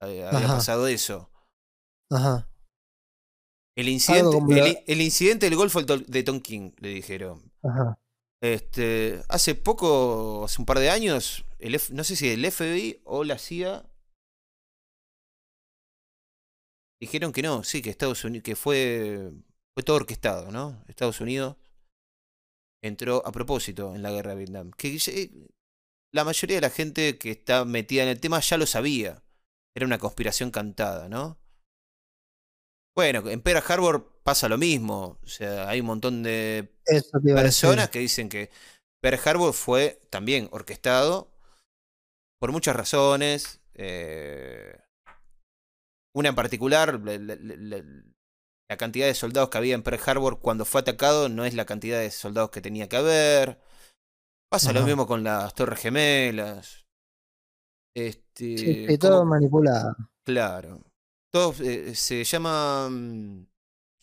[0.00, 1.30] había pasado eso.
[2.10, 2.51] Ajá.
[3.76, 7.50] El incidente, el, incidente del Golfo de Tonkin, le dijeron.
[7.62, 7.98] Ajá.
[8.42, 13.22] Este, hace poco, hace un par de años, el no sé si el FBI o
[13.22, 13.86] la CIA
[17.00, 19.30] dijeron que no, sí, que Estados Unidos, que fue,
[19.74, 20.82] fue todo orquestado, ¿no?
[20.88, 21.56] Estados Unidos
[22.82, 24.72] entró a propósito en la guerra de Vietnam.
[24.72, 24.98] Que
[26.12, 29.22] la mayoría de la gente que está metida en el tema ya lo sabía.
[29.74, 31.38] Era una conspiración cantada, ¿no?
[32.94, 35.18] Bueno, en Pearl Harbor pasa lo mismo.
[35.22, 36.74] O sea, hay un montón de
[37.34, 38.50] personas que dicen que
[39.00, 41.32] Pearl Harbor fue también orquestado
[42.38, 43.60] por muchas razones.
[43.74, 44.78] Eh,
[46.14, 51.28] una en particular, la, cantidad de soldados que había en Pearl Harbor cuando fue atacado
[51.28, 53.60] no es la cantidad de soldados que tenía que haber.
[54.50, 56.84] Pasa lo mismo con las Torres Gemelas.
[57.94, 59.94] Este, sí, todo manipulado.
[60.24, 60.82] Claro.
[61.32, 63.46] Todo eh, se llama mm,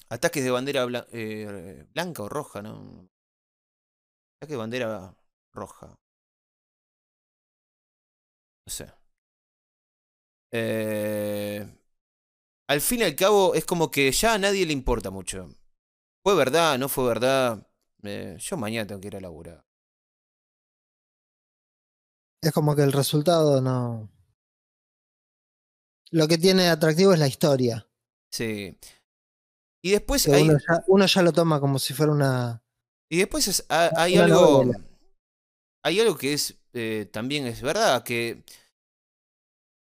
[0.10, 3.08] ataques de bandera eh, blanca o roja, ¿no?
[4.38, 5.16] Ataque de bandera
[5.54, 5.96] roja.
[8.66, 8.88] No sé.
[10.52, 11.68] Eh,
[12.68, 15.50] al fin y al cabo es como que ya a nadie le importa mucho.
[16.24, 16.78] ¿Fue verdad?
[16.80, 17.66] ¿No fue verdad?
[18.40, 19.66] yo mañana tengo que ir a laburar.
[22.42, 24.10] Es como que el resultado no
[26.12, 27.88] lo que tiene atractivo es la historia.
[28.32, 28.78] Sí.
[29.84, 30.50] Y después hay...
[30.88, 32.64] uno, ya, lo toma como si fuera una.
[33.10, 34.72] Y después hay algo.
[35.84, 38.44] Hay algo que es eh, también es verdad, que.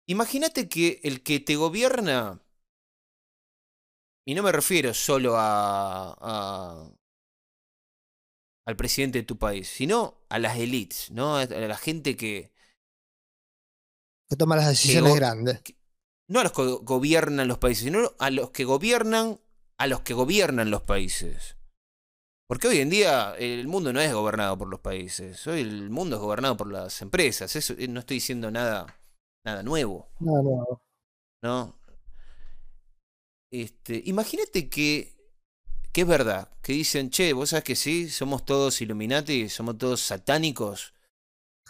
[0.08, 2.40] Imagínate que el que te gobierna.
[4.26, 6.90] Y no me refiero solo a, a
[8.66, 11.36] al presidente de tu país, sino a las élites, ¿no?
[11.36, 12.52] A la gente que,
[14.28, 15.60] que toma las decisiones grandes.
[16.28, 19.38] No a los que gobiernan los países, sino a los que gobiernan
[19.78, 21.56] a los que gobiernan los países.
[22.48, 26.16] Porque hoy en día el mundo no es gobernado por los países, hoy el mundo
[26.16, 27.54] es gobernado por las empresas.
[27.56, 28.86] Eso eh, no estoy diciendo nada,
[29.44, 30.08] nada nuevo.
[30.20, 30.82] No, no.
[31.42, 31.78] ¿no?
[33.50, 35.16] Este, imagínate que,
[35.92, 40.00] que es verdad, que dicen, che, vos sabes que sí, somos todos Illuminati, somos todos
[40.00, 40.92] satánicos.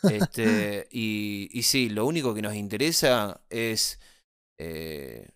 [0.03, 3.99] Este, y, y sí, lo único que nos interesa es
[4.59, 5.31] eh,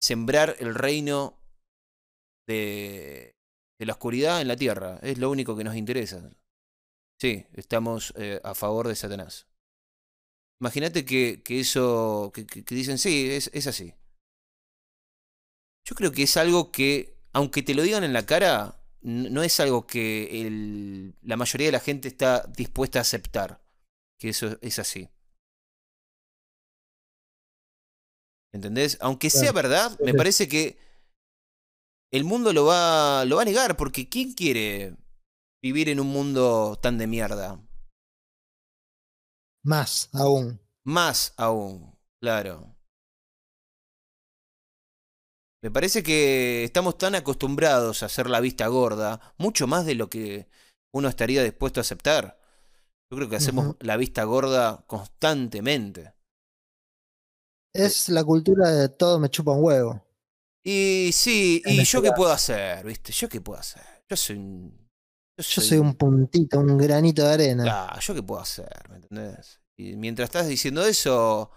[0.00, 1.38] sembrar el reino
[2.46, 3.36] de,
[3.78, 4.98] la oscuridad en la tierra.
[5.02, 6.30] Es lo único que nos interesa.
[7.20, 9.46] Sí, estamos eh, a favor de Satanás.
[10.60, 12.44] Imagínate que, eso, que,
[12.74, 13.94] dicen, sí, es, así.
[15.86, 19.58] Yo creo que es algo que, aunque te lo digan en la cara, no es
[19.60, 23.62] algo que la mayoría de la gente está dispuesta a aceptar.
[24.18, 25.08] Que eso es así.
[28.52, 28.98] ¿Entendés?
[29.00, 30.76] Aunque sea verdad, me parece que
[32.12, 34.96] el mundo lo va, lo va a negar, porque ¿quién quiere
[35.62, 37.60] vivir en un mundo tan de mierda?
[39.64, 40.60] Más aún.
[40.84, 42.74] Más aún, claro.
[45.62, 50.08] Me parece que estamos tan acostumbrados a hacer la vista gorda, mucho más de lo
[50.08, 50.48] que
[50.92, 52.40] uno estaría dispuesto a aceptar.
[53.10, 56.14] Yo creo que hacemos la vista gorda constantemente.
[57.72, 60.04] Es la cultura de todo me chupa un huevo.
[60.62, 62.84] Y sí, En ¿y yo qué puedo hacer?
[62.84, 63.12] ¿Viste?
[63.12, 63.82] ¿Yo qué puedo hacer?
[64.08, 64.90] Yo soy un.
[65.38, 67.64] Yo soy un puntito, un granito de arena.
[67.66, 68.68] Ah, ¿yo qué puedo hacer?
[68.90, 69.60] ¿Me entendés?
[69.78, 71.50] Y mientras estás diciendo eso,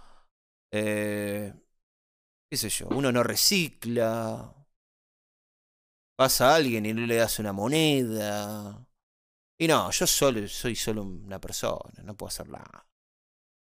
[0.72, 1.54] eh,
[2.50, 4.56] qué sé yo, uno no recicla,
[6.16, 8.88] pasa a alguien y no le das una moneda.
[9.60, 12.88] Y no, yo solo soy solo una persona, no puedo hacer nada.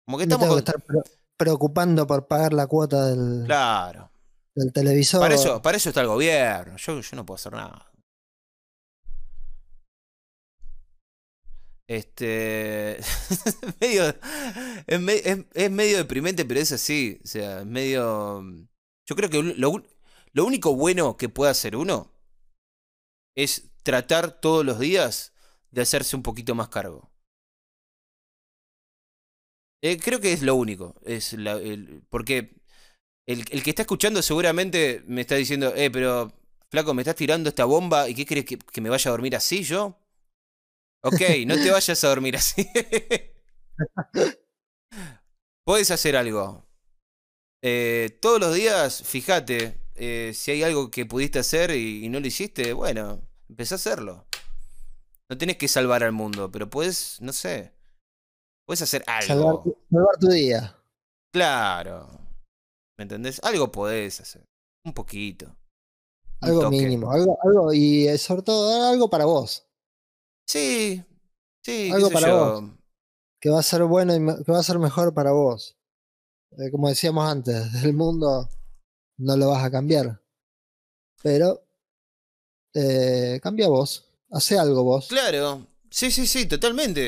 [0.06, 0.64] Como que estamos
[1.44, 4.10] preocupando por pagar la cuota del, Claro.
[4.56, 5.20] del televisor.
[5.20, 6.78] Para eso, para eso está el gobierno.
[6.78, 7.90] Yo, yo no puedo hacer nada.
[11.88, 12.98] Este.
[13.82, 14.16] medio,
[14.88, 17.20] es, me- es- es medio deprimente, pero es así.
[17.24, 18.42] O sea, es medio.
[19.06, 19.84] Yo creo que lo,
[20.32, 22.12] lo único bueno que puede hacer uno
[23.36, 25.34] es tratar todos los días
[25.72, 27.12] de hacerse un poquito más cargo.
[29.84, 30.96] Eh, creo que es lo único.
[31.06, 32.56] Es la- el- porque
[33.28, 36.34] el, el que está escuchando seguramente me está diciendo, eh, pero
[36.72, 39.38] flaco, me estás tirando esta bomba y ¿qué crees que, que me vaya a dormir
[39.38, 40.00] así yo?
[41.02, 42.68] Ok, no te vayas a dormir así.
[45.66, 46.66] Puedes hacer algo.
[47.62, 52.20] Eh, todos los días, fíjate, eh, si hay algo que pudiste hacer y, y no
[52.20, 54.26] lo hiciste, bueno, empecé a hacerlo.
[55.30, 57.74] No tenés que salvar al mundo, pero puedes, no sé,
[58.66, 59.28] puedes hacer algo.
[59.28, 60.78] salvar, tu- salvar tu día.
[61.34, 62.08] Claro.
[62.98, 63.40] ¿Me entendés?
[63.44, 64.46] Algo podés hacer.
[64.86, 65.46] Un poquito.
[66.42, 66.78] Un Algo toque.
[66.78, 67.12] mínimo.
[67.12, 69.66] Algo, algo, y eh, sobre todo algo para vos.
[70.48, 71.04] Sí.
[71.66, 72.62] Sí, Algo para yo.
[72.62, 72.72] vos.
[73.42, 75.78] Que va a ser bueno y que va a ser mejor para vos.
[76.52, 78.50] Eh, como decíamos antes, el mundo
[79.18, 80.22] no lo vas a cambiar.
[81.22, 81.66] Pero
[82.74, 84.10] eh, cambia vos.
[84.32, 85.08] Hace algo vos.
[85.08, 85.66] Claro.
[85.90, 87.02] Sí, sí, sí, totalmente.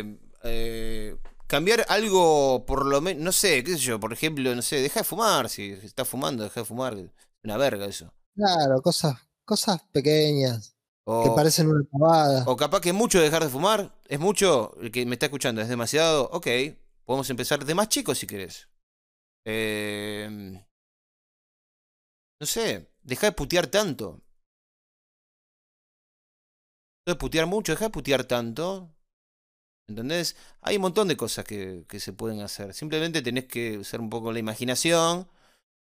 [0.00, 1.16] Eh, eh,
[1.46, 5.00] cambiar algo por lo menos, no sé, qué sé yo, por ejemplo, no sé, deja
[5.00, 6.96] de fumar, si estás fumando, deja de fumar.
[7.44, 8.12] Una verga eso.
[8.34, 12.44] Claro, cosas, cosas pequeñas que parecen una pavada.
[12.46, 15.60] o capaz que es mucho dejar de fumar, es mucho, el que me está escuchando
[15.60, 16.46] es demasiado, ok,
[17.04, 18.68] podemos empezar de más chicos si querés.
[19.44, 20.62] Eh,
[22.40, 24.22] no sé, deja de putear tanto.
[27.06, 28.91] No de putear mucho, deja de putear tanto.
[29.88, 30.36] ¿Entendés?
[30.60, 32.72] Hay un montón de cosas que, que se pueden hacer.
[32.74, 35.28] Simplemente tenés que usar un poco la imaginación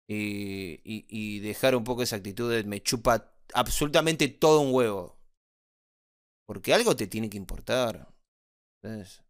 [0.09, 5.18] y, y- y dejar un poco esa actitud de me chupa absolutamente todo un huevo.
[6.47, 8.09] Porque algo te tiene que importar.
[8.82, 9.22] ¿entendés?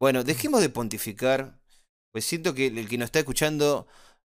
[0.00, 1.60] Bueno, dejemos de pontificar.
[2.12, 3.88] Pues siento que el que nos está escuchando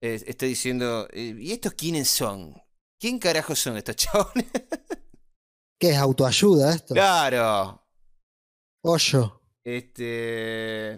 [0.02, 2.56] eh, está diciendo, eh, ¿y estos quiénes son?
[3.00, 4.48] ¿Quién carajo son estos chabones?
[5.80, 6.94] ¿Qué es autoayuda esto?
[6.94, 7.87] claro.
[8.88, 9.42] Hoyo.
[9.64, 10.94] Este.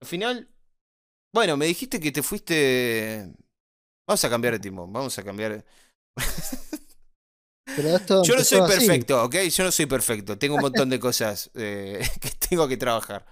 [0.00, 0.48] Al final.
[1.34, 3.32] Bueno, me dijiste que te fuiste.
[4.08, 4.92] Vamos a cambiar de timón.
[4.92, 5.64] Vamos a cambiar.
[7.74, 8.72] Pero esto Yo no soy así.
[8.86, 9.34] perfecto, ¿ok?
[9.50, 10.38] Yo no soy perfecto.
[10.38, 13.26] Tengo un montón de cosas eh, que tengo que trabajar.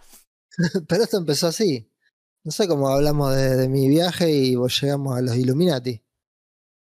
[0.89, 1.91] Pero esto empezó así.
[2.45, 6.03] No sé cómo hablamos de, de mi viaje y vos llegamos a los Illuminati.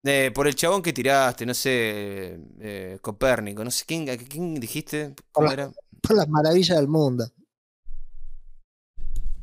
[0.03, 2.39] Eh, por el chabón que tiraste, no sé.
[2.59, 5.13] eh, Copérnico, no sé quién, quién dijiste.
[5.31, 5.71] ¿Cómo era?
[6.01, 7.25] Por las maravillas del mundo.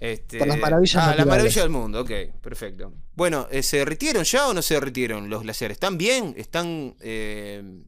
[0.00, 2.92] Este, Por las maravillas Ah, las maravillas del mundo, ok, perfecto.
[3.14, 5.74] Bueno, eh, ¿se derritieron ya o no se derritieron los glaciares?
[5.76, 6.34] ¿Están bien?
[6.36, 7.84] ¿Están eh,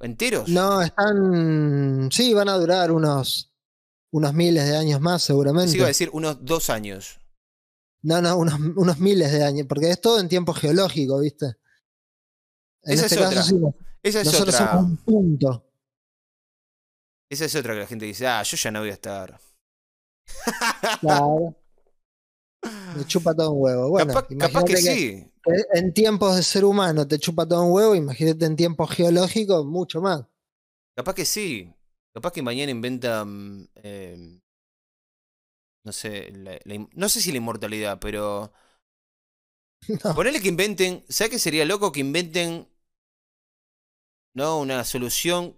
[0.00, 0.48] enteros?
[0.48, 2.08] No, están.
[2.12, 3.52] Sí, van a durar unos,
[4.12, 5.72] unos miles de años más, seguramente.
[5.72, 7.18] Sí, iba a decir unos dos años.
[8.02, 11.46] No, no, unos, unos miles de años, porque es todo en tiempo geológico, ¿viste?
[12.84, 13.42] En Esa este es caso, otra.
[13.42, 13.56] sí,
[14.04, 14.70] Esa es nosotros otra.
[14.70, 15.64] somos un punto.
[17.30, 19.38] Esa es otra que la gente dice, ah, yo ya no voy a estar.
[21.00, 21.54] Claro.
[22.96, 23.88] Me chupa todo un huevo.
[23.90, 25.30] Bueno, capaz, capaz que, sí.
[25.44, 29.64] que en tiempos de ser humano te chupa todo un huevo, imagínate en tiempos geológicos,
[29.64, 30.24] mucho más.
[30.96, 31.72] Capaz que sí.
[32.14, 33.68] Capaz que mañana inventan.
[33.76, 34.40] eh,
[35.84, 36.30] no sé.
[36.32, 38.52] la- la in- no sé si la inmortalidad, pero.
[40.04, 40.14] No.
[40.14, 41.04] Ponele que inventen.
[41.08, 42.68] ¿Sabes qué sería loco que inventen.
[44.34, 44.58] ¿No?
[44.60, 45.56] Una solución.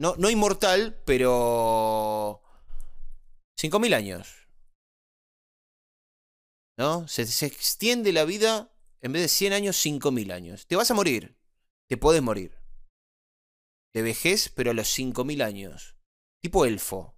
[0.00, 2.42] No, no inmortal, pero.
[3.60, 4.48] 5.000 años.
[6.78, 7.06] ¿No?
[7.06, 8.72] Se, se extiende la vida.
[9.02, 10.66] En vez de 100 años, 5.000 años.
[10.66, 11.36] Te vas a morir.
[11.86, 12.56] Te podés morir.
[13.92, 15.96] De vejez, pero a los 5.000 años.
[16.40, 17.14] Tipo elfo.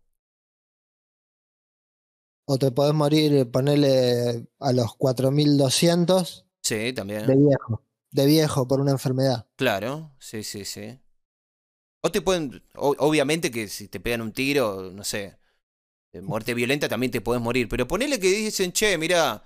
[2.48, 7.26] O te podés morir, ponerle a los 4200 Sí, también.
[7.26, 7.84] de viejo.
[8.10, 9.48] De viejo por una enfermedad.
[9.56, 11.00] Claro, sí, sí, sí.
[12.05, 15.38] O te pueden, o- obviamente que si te pegan un tiro, no sé,
[16.12, 17.68] de muerte violenta también te puedes morir.
[17.68, 19.42] Pero ponele que dicen, che, mira,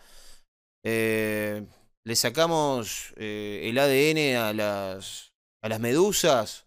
[2.04, 5.32] le sacamos eh, el ADN a las,
[5.62, 6.66] a las medusas.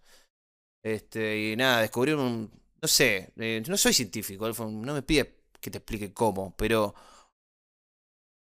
[0.83, 5.35] Este, y nada, descubrieron un, no sé, eh, no soy científico, Alfon, no me pide
[5.61, 6.95] que te explique cómo, pero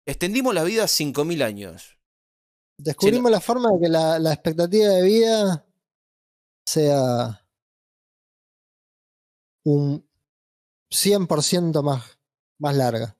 [0.08, 1.98] extendimos la vida a 5.000 años.
[2.78, 5.66] Descubrimos la forma de que la, la expectativa de vida
[6.70, 7.44] sea
[9.66, 10.08] un
[10.92, 12.20] 100% más,
[12.60, 13.18] más larga.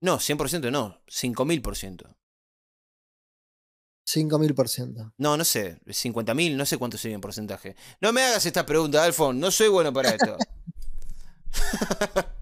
[0.00, 2.16] No, 100% no, 5.000%.
[4.06, 5.14] 5000%.
[5.16, 7.74] No, no sé, 50.000, no sé cuánto sería en porcentaje.
[8.00, 10.36] No me hagas esta pregunta, Alfon, no soy bueno para esto.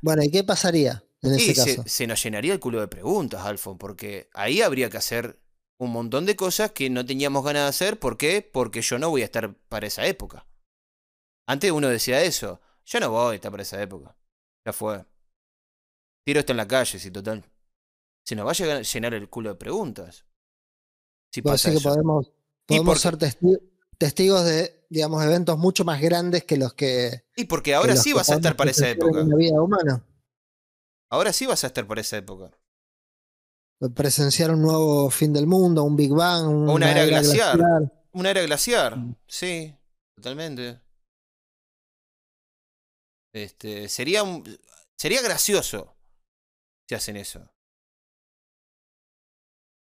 [0.00, 1.84] Bueno, ¿y qué pasaría en ese se, caso?
[1.84, 5.40] se nos llenaría el culo de preguntas, Alfon, porque ahí habría que hacer
[5.80, 7.98] un montón de cosas que no teníamos ganas de hacer.
[7.98, 8.42] ¿Por qué?
[8.42, 10.46] Porque yo no voy a estar para esa época.
[11.46, 14.16] Antes uno decía eso, yo no voy a estar para esa época.
[14.66, 15.04] Ya fue.
[16.26, 17.44] Tiro esto en la calle, sí, total.
[18.26, 20.26] Se nos va a llegar- llenar el culo de preguntas.
[21.32, 21.88] Si pasa decir que eso.
[21.90, 22.32] podemos,
[22.66, 23.60] podemos ser testi-
[23.96, 27.24] testigos de, digamos, eventos mucho más grandes que los que.
[27.36, 29.20] Y porque que ahora sí vas a estar para esa época.
[29.20, 30.04] En la vida humana.
[31.10, 32.50] Ahora sí vas a estar para esa época.
[33.94, 37.56] Presenciar un nuevo fin del mundo, un Big Bang, una, una era glaciar.
[37.56, 37.92] glacial.
[38.12, 38.96] Una era glaciar.
[38.96, 39.14] Mm.
[39.28, 39.74] Sí,
[40.16, 40.80] totalmente.
[43.32, 44.22] Este, sería
[44.96, 45.94] sería gracioso
[46.88, 47.48] si hacen eso.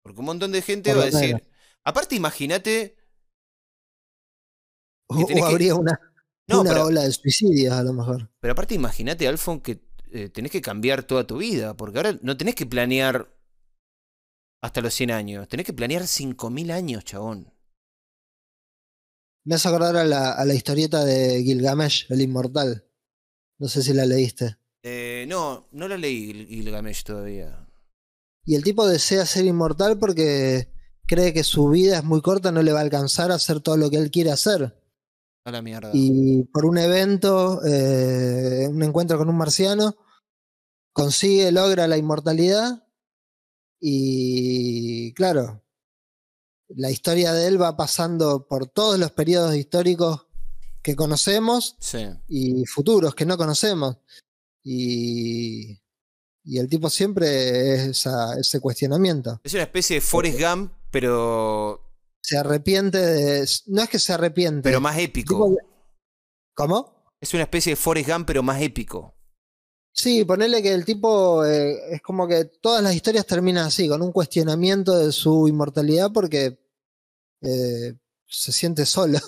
[0.02, 1.44] Porque un montón de gente Por va a decir,
[1.84, 2.96] aparte imagínate,
[5.08, 6.00] O, que- habría una,
[6.48, 8.30] no, una pero, ola de suicidios a lo mejor.
[8.40, 9.82] pero aparte imagínate, Alfon, que
[10.12, 13.35] eh, tenés que cambiar toda tu vida, porque ahora no tenés que planear
[14.62, 17.54] hasta los 100 años, tenés que planear 5000 años, chabón.
[19.46, 22.84] Me hace acordar a la, a la historieta de Gilgamesh, el inmortal.
[23.60, 24.58] No sé si la leíste.
[24.84, 27.68] Eh, no, no la leí Gil- Gilgamesh todavía.
[28.44, 30.72] Y el tipo desea ser inmortal porque
[31.08, 33.78] cree que su vida es muy corta, no le va a alcanzar a hacer todo
[33.78, 34.82] lo que él quiere hacer.
[35.46, 35.92] A la mierda.
[35.94, 39.96] Y por un evento, eh, un encuentro con un marciano,
[40.92, 42.85] consigue, logra la inmortalidad.
[43.88, 45.64] Y claro,
[46.70, 50.26] la historia de él va pasando por todos los periodos históricos
[50.82, 52.06] que conocemos Sí.
[52.28, 53.98] y futuros que no conocemos.
[54.64, 55.80] Y,
[56.44, 59.40] y el tipo siempre es esa- ese cuestionamiento.
[59.44, 61.82] Es una especie de Forrest Gump, pero,
[62.24, 63.48] Se arrepiente de.
[63.68, 64.64] No es que se arrepiente.
[64.64, 65.36] pero más épico.
[65.36, 65.58] tipo-
[66.56, 67.12] ¿Cómo?
[67.22, 69.15] Es una especie de Forrest Gump, pero más épico.
[69.98, 74.02] Sí, ponerle que el tipo eh, es como que todas las historias terminan así, con
[74.02, 76.60] un cuestionamiento de su inmortalidad porque
[77.42, 77.96] eh,
[78.28, 79.20] se siente solo.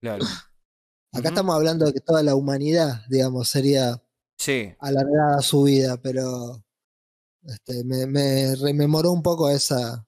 [0.00, 0.24] Claro.
[1.12, 4.02] Acá estamos hablando de que toda la humanidad, digamos, sería
[4.38, 4.74] Sí.
[4.80, 6.64] alargada su vida, pero
[7.42, 10.06] este, me, me rememoró un poco a esa,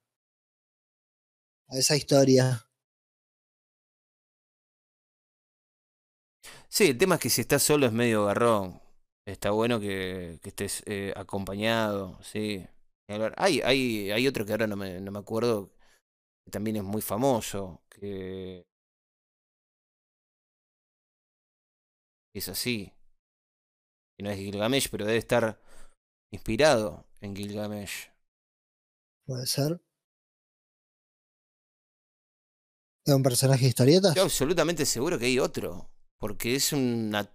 [1.68, 2.66] a esa historia.
[6.68, 8.80] Sí, el tema es que si estás solo es medio garrón.
[9.26, 12.64] Está bueno que, que estés eh, acompañado, sí.
[13.36, 15.72] Hay, hay, hay otro que ahora no me, no me acuerdo,
[16.44, 18.66] que también es muy famoso, que
[22.34, 22.92] es así.
[24.16, 25.60] que no es Gilgamesh, pero debe estar
[26.32, 28.10] inspirado en Gilgamesh.
[29.26, 29.80] Puede ser.
[33.04, 34.10] ¿Es un personaje de historietas?
[34.10, 35.90] Estoy absolutamente seguro que hay otro.
[36.18, 37.30] Porque es una.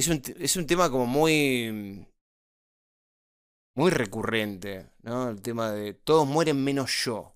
[0.00, 2.06] Es un, es un tema como muy.
[3.76, 5.28] Muy recurrente, ¿no?
[5.28, 7.34] El tema de todos mueren menos yo.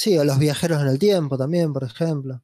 [0.00, 2.42] Sí, o los viajeros en el tiempo también, por ejemplo.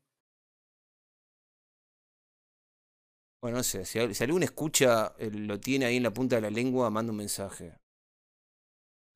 [3.40, 6.42] Bueno, no sé, si, si alguno escucha, eh, lo tiene ahí en la punta de
[6.42, 7.74] la lengua, manda un mensaje.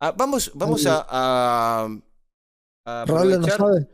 [0.00, 1.88] Ah, vamos vamos a, a,
[2.86, 3.88] a no sabe.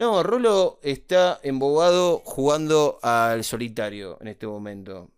[0.00, 5.10] No, Rolo está embobado jugando al solitario en este momento.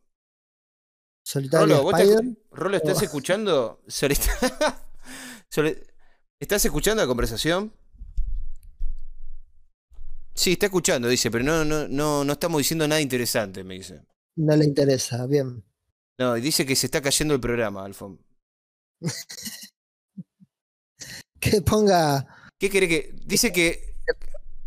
[1.24, 2.18] Solitario Rolo, ¿vos Spider.
[2.24, 3.04] estás, Rolo, ¿estás Oh.
[3.04, 3.80] escuchando?
[6.40, 7.72] ¿Estás escuchando la conversación?
[10.34, 14.02] Sí, está escuchando, dice, pero no, no, no, no estamos diciendo nada interesante, me dice.
[14.36, 15.62] No le interesa, bien.
[16.18, 18.18] No, y dice que se está cayendo el programa, Alfon.
[21.40, 22.24] Que ponga.
[22.56, 23.12] ¿Qué quiere que.?
[23.26, 23.91] Dice que.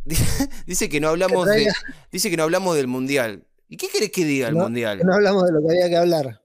[0.68, 1.72] Dice que no hablamos de.
[2.12, 3.48] Dice que no hablamos del mundial.
[3.68, 5.02] ¿Y qué querés que diga el No, mundial?
[5.04, 6.44] no hablamos de lo que había que hablar.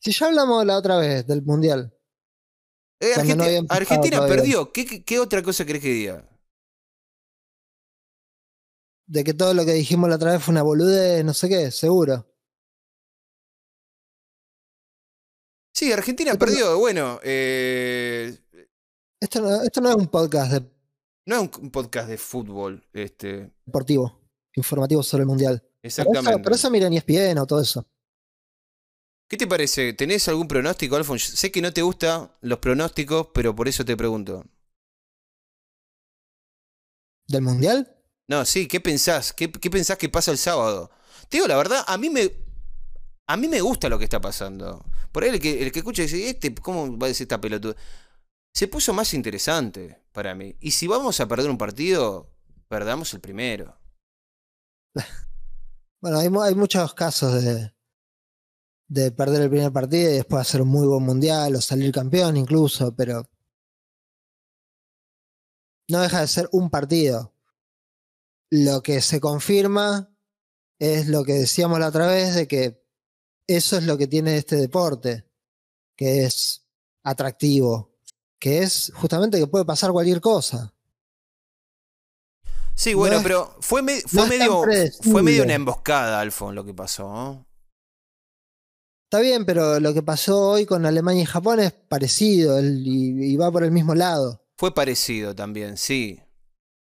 [0.00, 1.94] Si ya hablamos la otra vez del mundial.
[3.00, 4.36] Eh, no Argentina todavía.
[4.36, 4.72] perdió.
[4.72, 6.28] ¿Qué, qué, qué otra cosa querés que diga?
[9.06, 11.70] De que todo lo que dijimos la otra vez fue una boludez, no sé qué,
[11.70, 12.26] seguro.
[15.72, 16.78] Sí, Argentina Esto no- perdió.
[16.78, 18.36] Bueno, eh,
[19.20, 20.52] Esto no, esto no es un podcast
[21.26, 22.86] no es un, podcast de fútbol.
[22.92, 24.20] Este, deportivo,
[24.54, 25.60] informativo sobre el mundial.
[25.60, 26.42] Por eso, exactamente.
[26.42, 27.86] por eso miran ESPN o todo eso.
[29.28, 29.94] ¿Qué te parece?
[29.94, 31.18] ¿Tenés algún pronóstico, Alfon?
[31.18, 34.44] Yo Sé que no te gustan los pronósticos, pero por eso te pregunto.
[37.26, 37.96] ¿Del mundial?
[38.28, 39.32] No, sí, ¿qué pensás?
[39.32, 40.90] ¿Qué, qué pensás que pasa el sábado?
[41.28, 42.30] Te digo la verdad, a mí me.
[43.26, 44.84] A mí me gusta lo que está pasando.
[45.10, 47.74] Por ahí el que, el que escucha dice, este, ¿cómo va a decir esta pelotuda?
[48.52, 50.56] Se puso más interesante para mí.
[50.60, 52.30] Y si vamos a perder un partido,
[52.68, 53.78] perdamos el primero.
[56.00, 57.74] Bueno, hay, mu- hay muchos casos de,
[58.88, 62.36] de perder el primer partido y después hacer un muy buen mundial o salir campeón
[62.36, 63.26] incluso, pero
[65.88, 67.34] no deja de ser un partido.
[68.50, 70.14] Lo que se confirma
[70.78, 72.84] es lo que decíamos la otra vez de que
[73.46, 75.26] eso es lo que tiene este deporte,
[75.96, 76.66] que es
[77.02, 77.93] atractivo,
[78.44, 80.70] que es justamente que puede pasar cualquier cosa.
[82.74, 84.62] Sí, No bueno, es- pero fue, me- fue medio.
[85.00, 87.04] Fue medio una emboscada, Alfon, lo que pasó.
[87.10, 87.46] ¿no?
[89.08, 93.32] Está bien, pero lo que pasó hoy con Alemania y Japón es parecido el- y,
[93.32, 94.42] y va por el mismo lado.
[94.58, 96.20] Fue parecido también, sí.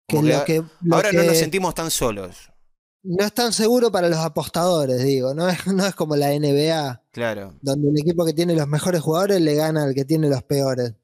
[0.08, 2.50] Que Como que lo a- que, lo ahora no nos sentimos tan solos.
[3.04, 5.32] no es tan seguro para los apostadores, digo.
[5.34, 7.54] No es, no es como la NBA, Claro.
[7.62, 10.94] donde el equipo que tiene los mejores jugadores le gana al que tiene los peores.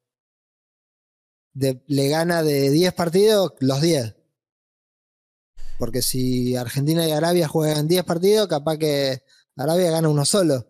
[1.59, 4.15] De- le gana de 10 partidos los 10.
[5.79, 9.23] Porque si Argentina y Arabia juegan 10 partidos, capaz que
[9.57, 10.69] Arabia gana uno solo.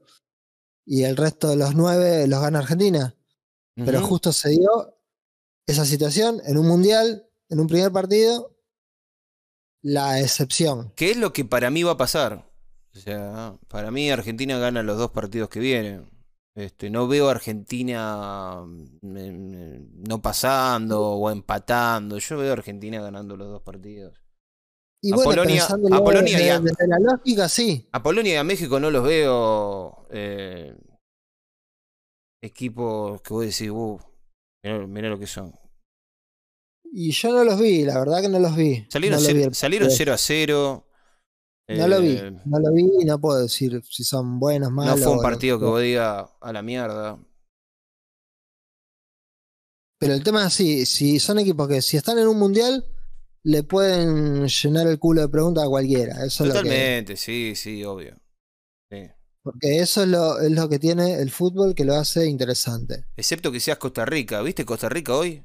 [0.87, 3.15] Y el resto de los 9 los gana Argentina.
[3.75, 4.99] Pero justo se dio
[5.67, 8.57] esa situación en un mundial, en un primer partido,
[9.83, 10.93] la excepción.
[10.97, 12.51] ¿Qué es lo que para mí va a pasar?
[12.95, 16.11] O sea, para mí Argentina gana los dos partidos que vienen.
[16.59, 22.19] Este, no veo a Argentina mm, no pasando o empatando.
[22.19, 24.15] Yo veo a Argentina ganando los dos partidos.
[25.01, 27.87] Y A bueno, Polonia- a Polonia desde, ya- desde la lógica, sí.
[27.93, 30.75] A Polonia y a México no los veo eh,
[32.43, 33.99] equipos que vos decís, uh,
[34.65, 35.53] mirá, mirá lo que son.
[36.91, 38.87] Y yo no los vi, la verdad que no los vi.
[38.91, 39.97] Salieron, no lo cero- vi salieron partido.
[39.99, 40.88] 0 a 0.
[41.69, 44.77] No lo vi, eh, no lo vi y no puedo decir si son buenos, No
[44.77, 45.01] malos.
[45.03, 47.19] fue un partido que vos digas a la mierda.
[50.01, 52.87] Pero el tema es así, si son equipos que si están en un mundial,
[53.43, 56.25] le pueden llenar el culo de preguntas a cualquiera.
[56.25, 58.17] Eso es lo que, Totalmente, sí, sí, obvio.
[58.91, 59.11] Sí.
[59.43, 63.05] porque eso es lo, es lo que tiene el fútbol que lo hace interesante.
[63.17, 64.41] Excepto que seas Costa Rica.
[64.41, 65.45] ¿Viste Costa Rica hoy?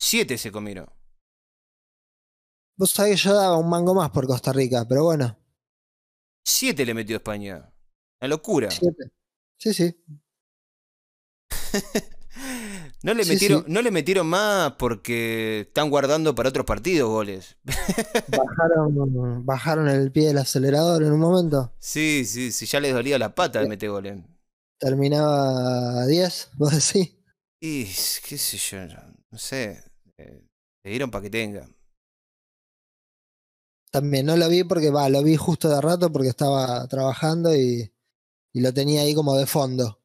[0.00, 0.88] Siete se comieron.
[2.80, 5.36] Vos sabés que yo daba un mango más por Costa Rica, pero bueno,
[6.42, 7.70] Siete le metió España.
[8.20, 8.70] Una locura.
[8.70, 9.10] siete.
[9.58, 9.94] Sí, sí.
[13.02, 13.72] No le, Sí, metieron, sí.
[13.72, 17.56] no le metieron más porque están guardando para otros partidos goles.
[18.28, 21.72] Bajaron, bajaron el pie del acelerador en un momento.
[21.78, 24.22] Sí, sí, sí, ya les dolía la pata de meter goles.
[24.78, 27.16] Terminaba a 10, vos decís.
[27.60, 28.78] Y qué sé yo,
[29.30, 29.82] no sé.
[30.18, 30.46] eh,
[30.84, 31.66] le dieron para que tenga.
[33.90, 37.92] También no lo vi porque va, lo vi justo de rato porque estaba trabajando y,
[38.52, 40.00] y lo tenía ahí como de fondo.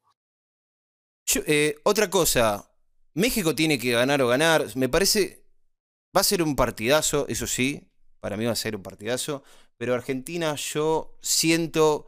[1.47, 2.71] Eh, otra cosa,
[3.13, 4.65] México tiene que ganar o ganar.
[4.75, 5.43] Me parece,
[6.15, 9.43] va a ser un partidazo, eso sí, para mí va a ser un partidazo.
[9.77, 12.07] Pero Argentina yo siento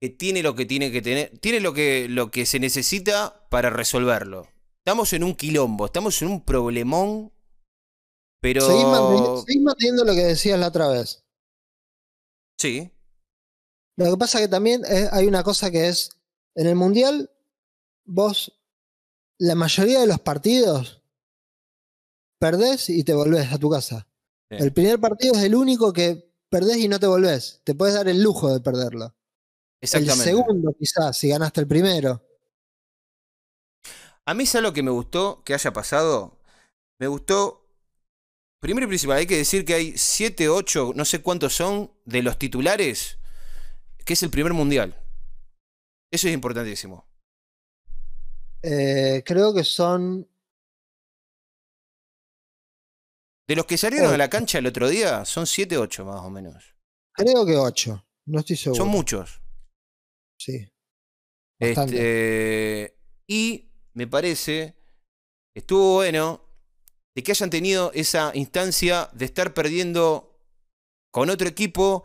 [0.00, 3.70] que tiene lo que tiene que tener, tiene lo que, lo que se necesita para
[3.70, 4.48] resolverlo.
[4.84, 7.32] Estamos en un quilombo, estamos en un problemón,
[8.40, 8.60] pero...
[8.60, 11.24] Seguís manteniendo, seguís manteniendo lo que decías la otra vez.
[12.58, 12.90] Sí,
[13.96, 16.10] Lo que pasa que también es- hay una cosa que es,
[16.54, 17.30] en el Mundial,
[18.04, 18.52] vos,
[19.38, 21.02] la mayoría de los partidos,
[22.38, 24.06] perdés y te volvés a tu casa.
[24.50, 24.56] Sí.
[24.60, 27.60] El primer partido es el único que perdés y no te volvés.
[27.64, 29.06] Te puedes dar el lujo de perderlo.
[29.06, 29.12] El
[29.80, 30.24] exactamente.
[30.24, 32.22] segundo, quizás, si ganaste el primero.
[34.24, 36.38] A mí es algo que me gustó que haya pasado.
[36.98, 37.65] Me gustó.
[38.60, 42.22] Primero y principal, hay que decir que hay 7, 8, no sé cuántos son, de
[42.22, 43.18] los titulares,
[44.04, 44.98] que es el primer mundial.
[46.10, 47.06] Eso es importantísimo.
[48.62, 50.28] Eh, creo que son.
[53.46, 54.18] De los que salieron a Ocho.
[54.18, 56.76] la cancha el otro día, son 7, 8 más o menos.
[57.16, 58.04] Creo que ocho.
[58.26, 58.84] No estoy seguro.
[58.84, 59.40] Son muchos.
[60.38, 60.68] Sí.
[61.58, 64.76] Este, y me parece,
[65.54, 66.45] estuvo bueno
[67.16, 70.38] de que hayan tenido esa instancia de estar perdiendo
[71.10, 72.04] con otro equipo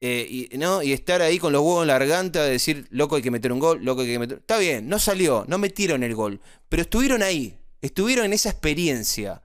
[0.00, 0.80] eh, y, ¿no?
[0.80, 3.52] y estar ahí con los huevos en la garganta de decir, loco hay que meter
[3.52, 4.38] un gol, loco hay que meter...
[4.38, 9.42] Está bien, no salió, no metieron el gol, pero estuvieron ahí, estuvieron en esa experiencia.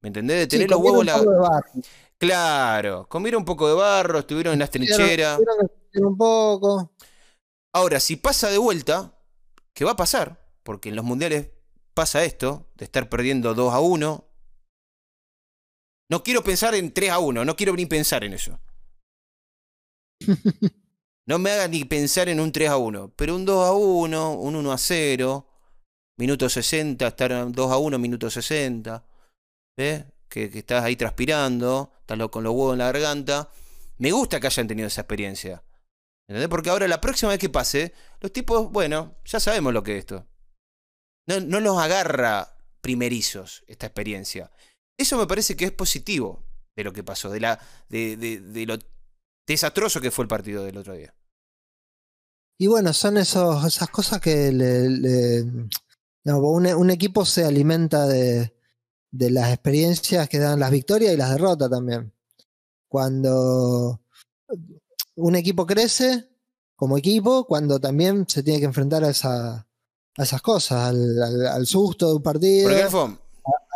[0.00, 0.36] ¿Me entendés?
[0.36, 1.00] De Sí, tener los huevos...
[1.00, 1.62] un la-.
[2.16, 5.40] Claro, comieron un poco de barro, estuvieron en las trincheras.
[5.92, 6.92] Que un poco.
[7.72, 9.12] Ahora, si pasa de vuelta,
[9.72, 10.40] ¿qué va a pasar?
[10.62, 11.48] Porque en los mundiales
[11.94, 14.24] pasa esto, de estar perdiendo 2 a 1.
[16.10, 18.60] No quiero pensar en 3 a 1, no quiero ni pensar en eso.
[21.26, 24.32] No me haga ni pensar en un 3 a 1, pero un 2 a 1,
[24.34, 25.48] un 1 a 0,
[26.18, 29.02] minuto 60, estar 2 a 1, minuto 60.
[29.74, 30.04] ¿Ves?
[30.28, 33.50] Que, que estás ahí transpirando, estás lo- con los huevos en la garganta.
[33.96, 35.64] Me gusta que hayan tenido esa experiencia.
[36.28, 36.50] ¿Entendés?
[36.50, 39.98] Porque ahora la próxima vez que pase, los tipos, bueno, ya sabemos lo que es
[40.00, 40.26] esto.
[41.26, 44.50] No, no los agarra primerizos esta experiencia.
[44.98, 46.44] Eso me parece que es positivo
[46.76, 47.58] de lo que pasó, de, la,
[47.88, 48.78] de, de- lo
[49.46, 51.14] desastroso que fue el partido del otro día.
[52.58, 55.42] Y bueno, son esos, esas cosas que le,
[56.24, 58.54] un, un equipo se alimenta de,
[59.10, 62.12] de las experiencias que dan las victorias y las derrotas también.
[62.88, 64.00] Cuando
[65.16, 66.28] un equipo crece
[66.76, 69.66] como equipo, cuando también se tiene que enfrentar a, esa,
[70.16, 72.68] a esas cosas, al, al- al susto de un partido,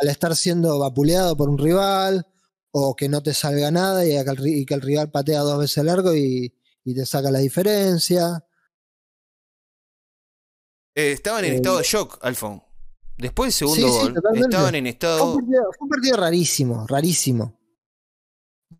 [0.01, 2.27] al estar siendo vapuleado por un rival,
[2.71, 5.41] o que no te salga nada y que el, ri- y que el rival patea
[5.41, 6.53] dos veces largo y,
[6.85, 8.45] y te saca la diferencia.
[10.95, 12.63] eh, estaban en Eh, estado de shock, Alfon.
[13.17, 14.49] Después del segundo Sí, sí, gol, totalmente.
[14.49, 15.25] estaban en Fue estado.
[15.33, 17.59] un, partido, fue un partido rarísimo, rarísimo.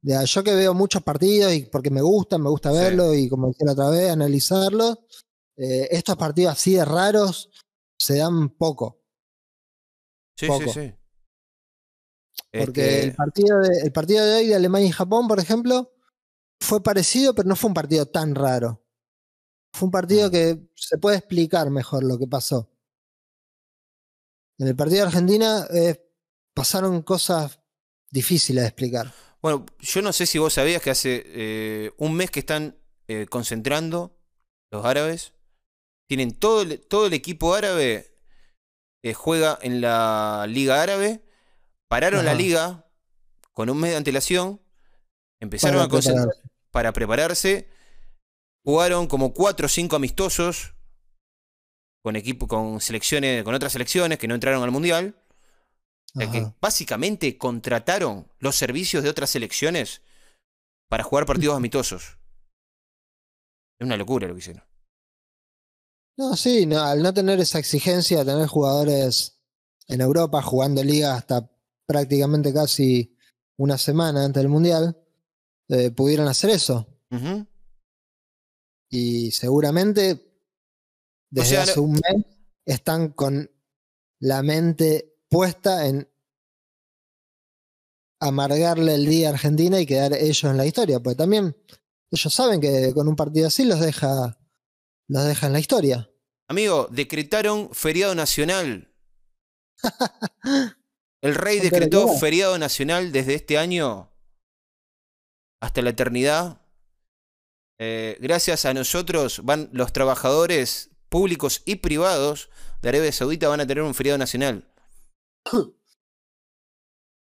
[0.03, 2.77] Yo que veo muchos partidos y porque me gustan, me gusta Sí.
[2.79, 4.99] verlo y como decía la otra vez, analizarlos.
[5.59, 7.51] Eh, estos partidos así de raros
[7.99, 9.03] se dan poco.
[10.37, 10.73] Sí, sí, poco.
[10.73, 10.95] sí.
[12.53, 15.93] Porque Este, el, partido de, el partido de hoy de Alemania y Japón, por ejemplo,
[16.61, 18.85] fue parecido, pero no fue un partido tan raro.
[19.75, 20.31] Fue un partido Mm.
[20.33, 22.71] que se puede explicar mejor lo que pasó.
[24.59, 26.11] En el partido de Argentina eh,
[26.55, 27.61] pasaron cosas
[28.11, 29.13] difíciles de explicar.
[29.41, 33.27] Bueno, yo no sé si vos sabías que hace eh, un mes que están eh,
[33.31, 34.19] concentrando
[34.73, 35.33] los árabes.
[36.09, 38.19] Tienen todo el, todo el equipo árabe
[39.03, 41.23] eh, juega en la Liga Árabe.
[41.89, 42.87] Pararon la liga
[43.53, 44.61] con un mes de antelación.
[45.41, 46.29] Empezaron Para a concentrar
[46.71, 47.69] para prepararse.
[48.65, 50.75] Jugaron como cuatro o cinco amistosos
[52.05, 55.17] con equipo, con selecciones, con otras selecciones que no entraron al mundial.
[56.15, 56.55] O sea, que Ajá.
[56.61, 60.03] básicamente contrataron los servicios de otras selecciones
[60.89, 62.19] para jugar partidos amistosos.
[63.81, 64.68] Es una locura lo que hicieron.
[66.19, 69.39] No, sí, no, al no tener esa exigencia de tener jugadores
[69.87, 71.49] en Europa jugando liga hasta
[71.87, 73.17] prácticamente casi
[73.57, 74.99] una semana antes del Mundial,
[75.69, 76.87] eh, pudieron hacer eso.
[78.91, 80.29] Y seguramente
[81.31, 82.25] desde sea, hace un mes
[82.65, 83.51] están con
[84.19, 86.09] la mente puesta en
[88.21, 91.57] amargarle el día a Argentina y quedar ellos en la historia, porque también
[92.11, 94.38] ellos saben que con un partido así los deja,
[95.09, 96.11] los deja en la historia.
[96.49, 98.95] Amigo, decretaron feriado nacional.
[101.21, 104.13] El rey decretó feriado nacional desde este año
[105.61, 106.63] hasta la eternidad.
[107.81, 112.51] Eh, gracias a nosotros van los trabajadores públicos y privados
[112.83, 114.69] de Arabia Saudita van a tener un feriado nacional.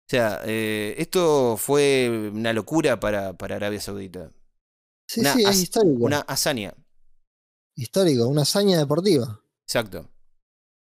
[0.00, 4.32] O sea, eh, esto fue una locura para, para Arabia Saudita.
[5.06, 6.02] Sí, Una sí, es histórico.
[6.02, 6.72] Una hazaña.
[7.78, 9.40] Histórico, una hazaña deportiva.
[9.62, 10.10] Exacto.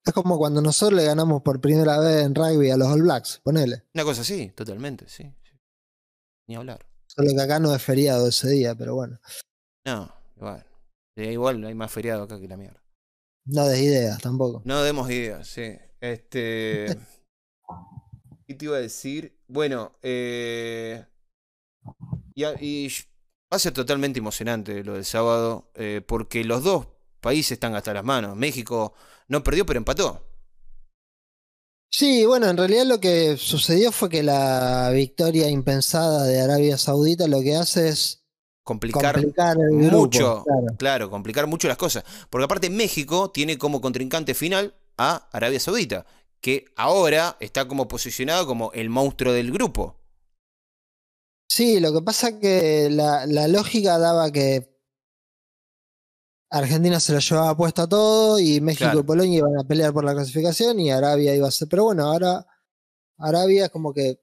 [0.05, 3.41] Es como cuando nosotros le ganamos por primera vez en rugby a los All Blacks,
[3.45, 3.85] ponele.
[3.95, 5.33] Una cosa así, totalmente, sí.
[5.45, 5.57] sí.
[6.49, 6.85] Ni hablar.
[7.07, 9.21] Solo que acá no es feriado ese día, pero bueno.
[9.87, 10.67] No, igual.
[11.17, 12.83] Sí, igual hay más feriado acá que la mierda.
[13.45, 14.63] No des ideas tampoco.
[14.65, 15.79] No demos ideas, sí.
[16.01, 16.87] Este.
[18.49, 19.39] ¿Qué te iba a decir?
[19.47, 21.07] Bueno, eh.
[22.35, 22.89] Y,
[23.53, 26.87] va a ser totalmente emocionante lo del sábado, eh, porque los dos
[27.21, 28.37] países están hasta las manos.
[28.37, 28.95] México
[29.29, 30.25] no perdió, pero empató.
[31.93, 37.27] Sí, bueno, en realidad lo que sucedió fue que la victoria impensada de Arabia Saudita
[37.27, 38.21] lo que hace es
[38.63, 40.45] Complicar, complicar el grupo, mucho.
[40.45, 40.77] claro.
[40.79, 42.05] claro, complicar mucho las cosas.
[42.29, 46.07] Porque aparte México tiene como contrincante final a Arabia Saudita,
[46.41, 50.00] que ahora está como posicionado como el monstruo del grupo.
[51.51, 54.71] Sí, lo que pasa que la, la lógica daba que
[56.49, 59.01] Argentina se lo llevaba puesto a todo y México Claro.
[59.01, 61.69] y Polonia iban a pelear por la clasificación y Arabia iba a ser.
[61.69, 62.47] Pero bueno, ahora
[63.19, 64.21] Arabia como que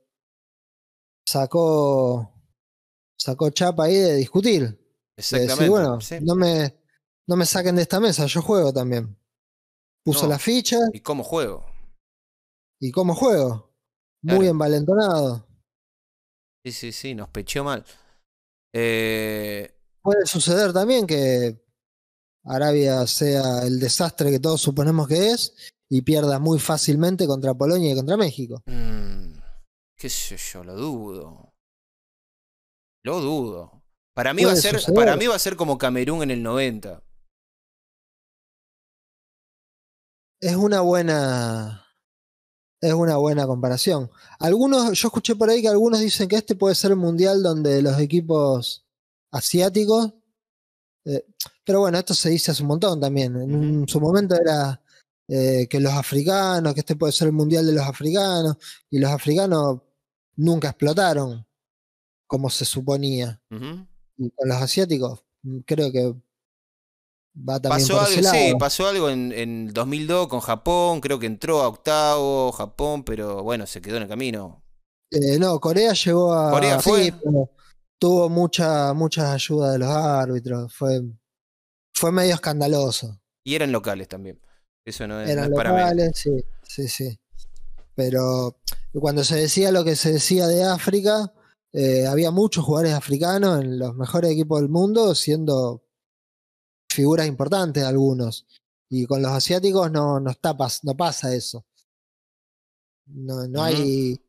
[1.28, 2.34] sacó
[3.18, 4.62] sacó chapa ahí de discutir.
[4.64, 4.78] De
[5.18, 5.54] Exactamente.
[5.56, 6.16] decir, bueno, sí.
[6.22, 6.80] no me,
[7.28, 9.18] no me saquen de esta mesa, yo juego también.
[10.04, 10.30] Puso No.
[10.30, 11.66] la ficha ¿Y cómo juego?
[12.80, 13.74] y cómo juego.
[14.22, 15.47] Muy envalentonado.
[16.68, 17.86] Sí, sí, sí, nos pecheó mal.
[18.74, 21.64] Eh, Puede suceder también que
[22.44, 25.56] Arabia sea el desastre que todos suponemos que es
[25.90, 28.64] y pierda muy fácilmente contra Polonia y contra México.
[28.66, 29.40] mm,
[29.96, 31.54] qué sé yo, lo dudo.
[33.04, 33.86] Lo dudo.
[34.14, 34.96] Para mí, va a ser, suceder.
[34.96, 37.02] para mí va a ser como Camerún en el 90.
[40.42, 41.87] Es una buena.
[42.80, 44.10] Es una buena comparación.
[44.40, 47.82] Algunos, yo escuché por ahí que algunos dicen que este puede ser el mundial donde
[47.82, 48.86] los equipos
[49.32, 50.14] asiáticos.
[51.06, 51.26] eh,
[51.66, 53.36] pero bueno, esto se dice hace un montón también.
[53.36, 54.82] En su momento era
[55.28, 58.58] eh, que los africanos, que este puede ser el mundial de los africanos,
[58.90, 59.82] y los africanos
[60.36, 61.46] nunca explotaron
[62.28, 63.42] como se suponía.
[64.18, 66.14] Y con los asiáticos, mm, creo que
[67.38, 68.36] va también Pasó por ese algo, lado.
[68.36, 73.44] sí, pasó algo en, en 2002 con Japón, creo que entró a octavo Japón, pero
[73.44, 74.64] bueno, se quedó en el camino.
[75.12, 76.52] Eh, no, Corea llegó a.
[76.52, 77.14] Corea sí, fue.
[77.24, 77.52] pero
[78.00, 80.74] tuvo mucha, mucha ayuda de los árbitros.
[80.74, 81.02] Fue,
[81.94, 83.20] fue medio escandaloso.
[83.44, 84.40] Y eran locales también.
[84.86, 85.90] Eso no es, no Eran es para menos.
[85.92, 87.20] locales, sí, sí, sí.
[87.96, 88.58] Pero
[88.94, 91.34] cuando se decía lo que se decía de África,
[91.74, 95.84] eh, había muchos jugadores africanos en los mejores equipos del mundo, siendo
[96.98, 98.48] figuras importantes algunos.
[98.90, 101.64] Y con los asiáticos no, no, está, no pasa eso.
[103.06, 104.20] No, no hay,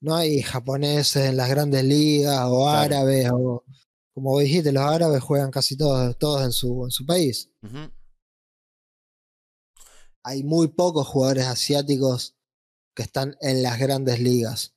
[0.00, 2.78] no hay japoneses en las grandes ligas o Claro.
[2.96, 3.64] árabes o
[4.12, 7.50] como vos dijiste, los árabes juegan casi todos, todos en su, en su país.
[10.24, 12.34] Hay muy pocos jugadores asiáticos
[12.96, 14.74] que están en las grandes ligas.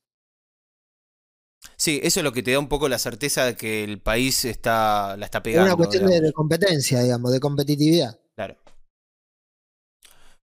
[1.77, 4.45] Sí, eso es lo que te da un poco la certeza de que el país
[4.45, 5.63] está, la está Es pegando.
[5.63, 6.21] una cuestión de, digamos.
[6.21, 8.17] de competencia, digamos, de competitividad.
[8.35, 8.55] Claro.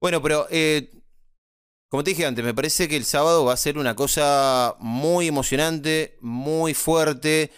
[0.01, 0.91] Bueno, pero eh,
[1.89, 5.27] como te dije antes, me parece que el sábado va a ser una cosa muy
[5.27, 7.51] emocionante, muy fuerte,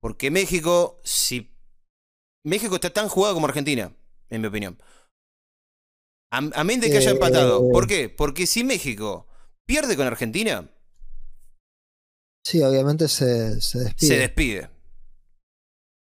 [0.00, 1.52] porque México, si
[2.44, 3.92] México está tan jugado como Argentina,
[4.30, 4.78] en mi opinión.
[6.32, 7.68] A, a mente que haya Eh, empatado.
[7.70, 8.08] ¿Por qué?
[8.08, 9.26] Porque si México
[9.66, 10.68] pierde con Argentina,
[12.46, 14.08] Sí, obviamente se, se despide.
[14.08, 14.70] se despide.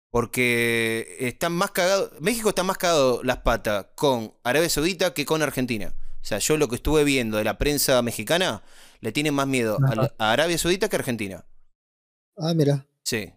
[0.08, 2.12] Porque están más cagados.
[2.20, 5.96] México está más cagado las patas con Arabia Saudita que con Argentina.
[6.22, 8.62] O sea, yo lo que estuve viendo de la prensa mexicana,
[9.00, 9.78] le tienen más miedo
[10.16, 11.44] a, Arabia Saudita que a Argentina.
[12.36, 12.86] Ah, mira.
[13.02, 13.32] Sí.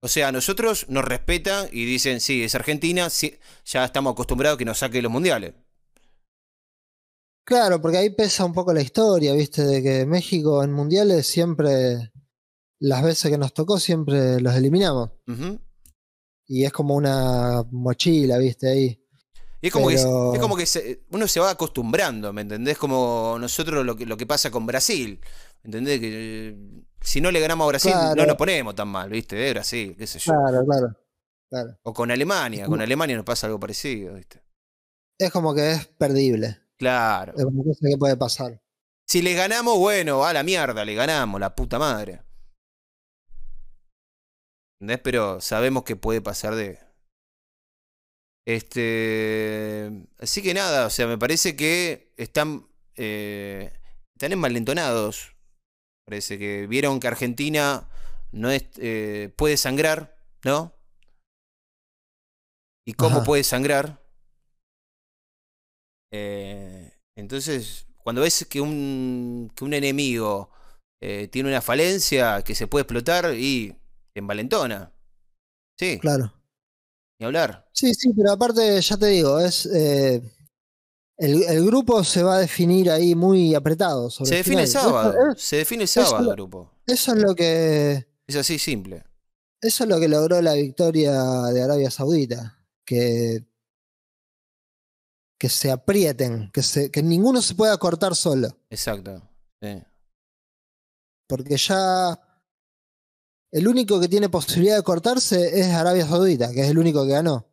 [0.00, 4.56] O sea, a nosotros nos respetan y dicen, sí, es Argentina, sí, ya estamos acostumbrados
[4.56, 5.54] a que nos saque los mundiales.
[7.44, 12.10] Claro, porque ahí pesa un poco la historia, viste, de que México en mundiales siempre,
[12.80, 15.10] las veces que nos tocó, siempre los eliminamos.
[16.46, 19.00] Y es como una mochila, viste, ahí.
[19.60, 22.76] Y es como Pero- que, es como que se- uno se va acostumbrando, ¿me entendés?
[22.78, 25.20] Como nosotros lo que, lo que pasa con Brasil.
[25.62, 26.00] ¿Entendés?
[26.00, 26.56] Que eh,
[27.00, 28.14] si no le ganamos a Brasil, Claro.
[28.16, 29.48] no nos ponemos tan mal, ¿viste?
[29.48, 30.32] Eh, Brasil, qué sé yo.
[30.32, 30.96] Claro, claro,
[31.50, 31.78] claro.
[31.82, 34.42] O con Alemania, con Alemania nos pasa algo parecido, ¿viste?
[35.18, 36.58] Es como que es perdible.
[36.84, 37.32] Claro.
[37.34, 38.60] Es una cosa que puede pasar.
[39.08, 42.22] Si le ganamos, bueno, a la mierda, le ganamos, la puta madre.
[44.78, 45.00] ¿Entendés?
[45.02, 46.78] Pero sabemos que puede pasar de.
[48.46, 49.90] Este.
[50.18, 52.68] Así que nada, o sea, me parece que están.
[52.96, 53.72] Eh,
[54.14, 55.34] están envalentonados.
[56.06, 57.88] Parece que vieron que Argentina
[58.30, 60.74] no es, eh, puede sangrar, ¿no?
[62.86, 63.24] ¿Y cómo Ajá.
[63.24, 64.03] puede sangrar?
[66.16, 70.48] Eh, entonces, cuando ves que un, que un enemigo
[71.02, 73.72] eh, tiene una falencia que se puede explotar y
[74.12, 74.92] te envalentona.
[75.76, 76.32] Sí, Claro.
[77.18, 77.68] ni hablar.
[77.72, 80.22] Sí, sí, pero aparte, ya te digo, es eh,
[81.18, 84.08] el, el grupo se va a definir ahí muy apretado.
[84.08, 85.14] Sobre Se define sábado.
[85.36, 86.70] Se define el eso sábado, lo- el grupo.
[86.86, 89.02] eso es lo que Es así simple.
[89.60, 91.12] eso es lo que logró la victoria
[91.52, 93.44] de Arabia Saudita, que
[95.44, 99.20] que se aprieten, que se que ninguno se pueda cortar solo, Exacto.
[99.60, 99.82] Sí.
[101.26, 102.18] porque ya
[103.52, 107.12] el único que tiene posibilidad de cortarse es Arabia Saudita, que es el único que
[107.12, 107.46] ganó.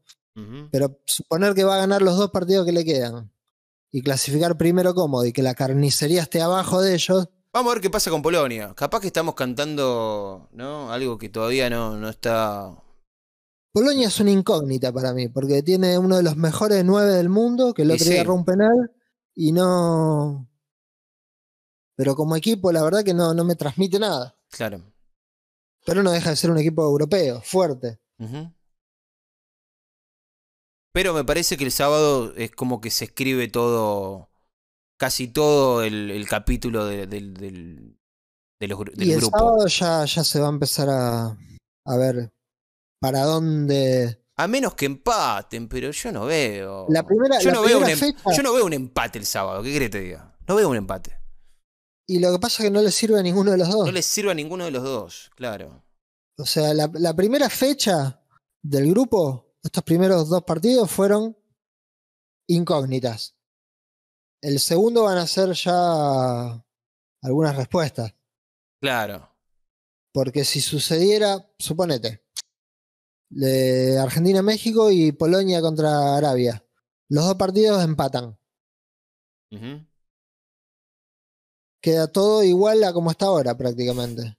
[0.71, 3.29] Pero suponer que va a ganar los dos partidos que le quedan
[3.91, 7.81] y clasificar primero cómodo y que la carnicería esté abajo de ellos, Vamos a ver
[7.81, 8.73] qué pasa con Polonia.
[8.73, 10.93] Capaz que estamos cantando, ¿no?
[10.93, 12.73] Algo que todavía no, no está.
[13.73, 17.73] Polonia es una incógnita para mí, porque tiene uno de los mejores nueve del mundo,
[17.73, 18.19] que el otro día sí.
[18.19, 18.91] erró un penal
[19.33, 20.49] y no.
[21.95, 24.35] Pero como equipo, la verdad que no, no me transmite nada.
[24.49, 24.81] Claro.
[25.85, 27.99] Pero no deja de ser un equipo europeo, fuerte.
[30.93, 34.29] Pero me parece que el sábado es como que se escribe todo,
[34.97, 37.97] casi todo el, el capítulo de- del, del,
[38.59, 39.37] de los gru- del y el grupo.
[39.37, 41.37] sábado ya, ya se va a empezar a,
[41.85, 42.33] a ver
[43.01, 44.23] para dónde.
[44.37, 46.85] A menos que empaten, pero yo no veo.
[46.89, 49.19] La primera, yo, la no veo un primera em- fecha, yo no veo un empate
[49.19, 50.35] el sábado, ¿qué que te diga?
[50.47, 51.17] No veo un empate.
[52.07, 53.85] y lo que pasa es que no le sirve a ninguno de los dos.
[53.85, 55.83] No les sirve a ninguno de los dos, claro.
[56.37, 58.21] O sea, la, la primera fecha
[58.63, 61.37] del grupo, estos primeros dos partidos fueron
[62.49, 63.35] incógnitas.
[64.41, 66.65] El segundo van a ser ya
[67.21, 68.13] algunas respuestas.
[68.81, 69.29] Claro.
[70.13, 72.25] Porque si sucediera, suponete,
[73.31, 76.63] de Argentina-México y Polonia contra Arabia,
[77.09, 78.37] los dos partidos empatan.
[81.81, 84.37] Queda todo igual a como está ahora prácticamente.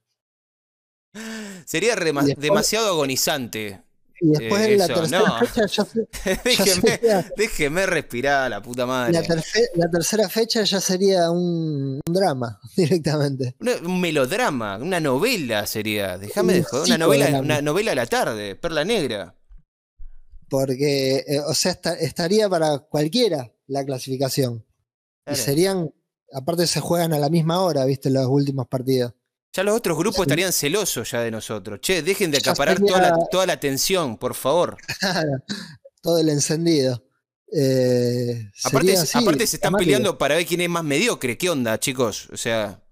[1.65, 3.83] Sería después- demasiado agonizante.
[4.25, 5.39] Y después Eh, en la eso, tercera no.
[5.39, 6.99] fecha ya, se- ya déjeme,
[7.35, 9.11] déjeme respirar, la puta madre.
[9.11, 13.55] la, terce- la tercera fecha ya sería un, un drama directamente.
[13.59, 16.17] Una- un melodrama, una novela sería.
[16.17, 16.85] Déjame de joder.
[16.87, 19.35] Una novela, una novela a la tarde, Perla Negra.
[20.49, 24.63] Porque, eh, o sea, esta- estaría para cualquiera la clasificación.
[25.25, 25.39] Claro.
[25.39, 25.93] Y serían,
[26.31, 29.13] aparte se juegan a la misma hora, viste, los últimos partidos.
[29.55, 30.21] Ya los otros grupos Sí.
[30.23, 31.79] estarían celosos ya de nosotros.
[31.81, 34.77] Che, dejen de acaparar sería- toda, la, toda la atención, por favor.
[36.01, 37.05] Todo el encendido.
[37.55, 41.37] Eh, Aparte, así, aparte se están peleando para ver quién es más mediocre.
[41.37, 42.27] ¿Qué onda, chicos?
[42.33, 42.83] O sea,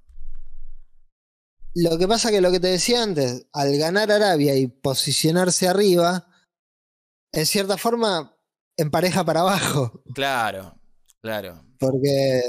[1.73, 6.27] Lo que pasa que lo que te decía antes, al ganar Arabia y posicionarse arriba,
[7.33, 8.37] en cierta forma
[8.77, 10.03] empareja para abajo.
[10.13, 10.79] claro,
[11.21, 11.65] claro.
[11.79, 12.41] Porque.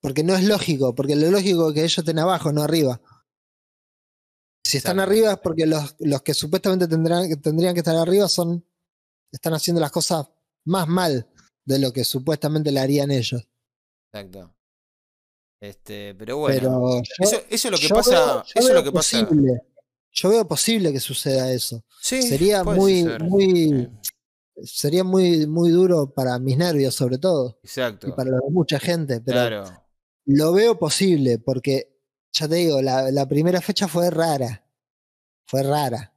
[0.00, 3.00] Porque no es lógico, porque lo lógico es que ellos estén abajo, no arriba.
[4.64, 5.10] Si están Exacto.
[5.10, 8.64] arriba es porque los, los que supuestamente tendrán, tendrían que estar arriba son.
[9.32, 10.26] están haciendo las cosas
[10.64, 11.28] más mal
[11.64, 13.46] de lo que supuestamente le harían ellos.
[14.12, 14.54] Exacto.
[15.62, 16.54] Este, pero bueno.
[16.58, 18.10] Pero yo, eso, eso es lo que pasa.
[18.10, 19.20] veo- eso es lo que pasa.
[19.26, 19.62] posible.
[20.12, 21.84] Yo veo posible que suceda eso.
[22.00, 23.88] Sí, Sería muy, muy,
[24.64, 28.08] sería muy, muy duro para mis nervios, sobre todo, Exacto.
[28.08, 29.79] y para mucha gente, pero Claro.
[30.30, 31.98] Lo veo posible, porque
[32.32, 34.64] ya te digo, la, la primera fecha fue rara.
[35.46, 36.14] Fue rara.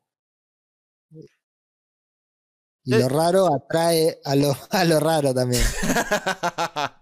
[2.86, 5.64] Y lo raro atrae a lo, a lo raro también.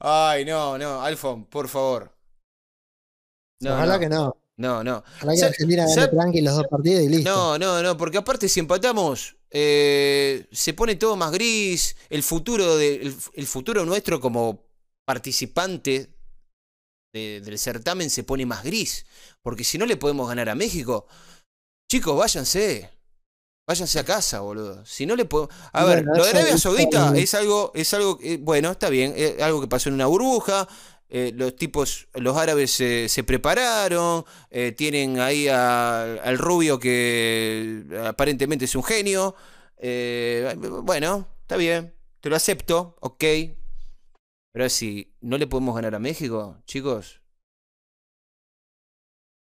[0.00, 2.12] Ay, no, no, Alfon, por favor.
[3.60, 4.36] No, Ojalá no, que no.
[4.56, 5.04] no, no.
[5.16, 7.30] Ojalá que Argentina gane tranqui los dos partidos y listo.
[7.30, 12.76] No, no, no, porque aparte si empatamos, eh, se pone todo más gris, el futuro,
[12.76, 14.67] de, el, el futuro nuestro como
[15.12, 16.10] participante
[17.14, 19.06] de- del certamen se pone más gris,
[19.42, 21.06] porque si no le podemos ganar a México,
[21.90, 22.90] chicos, váyanse.
[23.66, 24.84] Váyanse a casa, boludo.
[24.86, 25.54] Si no le podemos...
[25.72, 29.40] A ver, lo de Arabia Saudita es algo, es algo, eh, bueno, está bien, es
[29.42, 30.68] algo que pasó en una burbuja.
[31.10, 37.82] eh, los tipos, los árabes se- se prepararon, eh, tienen ahí a- al rubio que
[38.04, 39.34] aparentemente es un genio.
[39.78, 43.24] eh, bueno, está bien, te lo acepto, ok.
[44.58, 47.22] Pero si no le podemos ganar a México, chicos,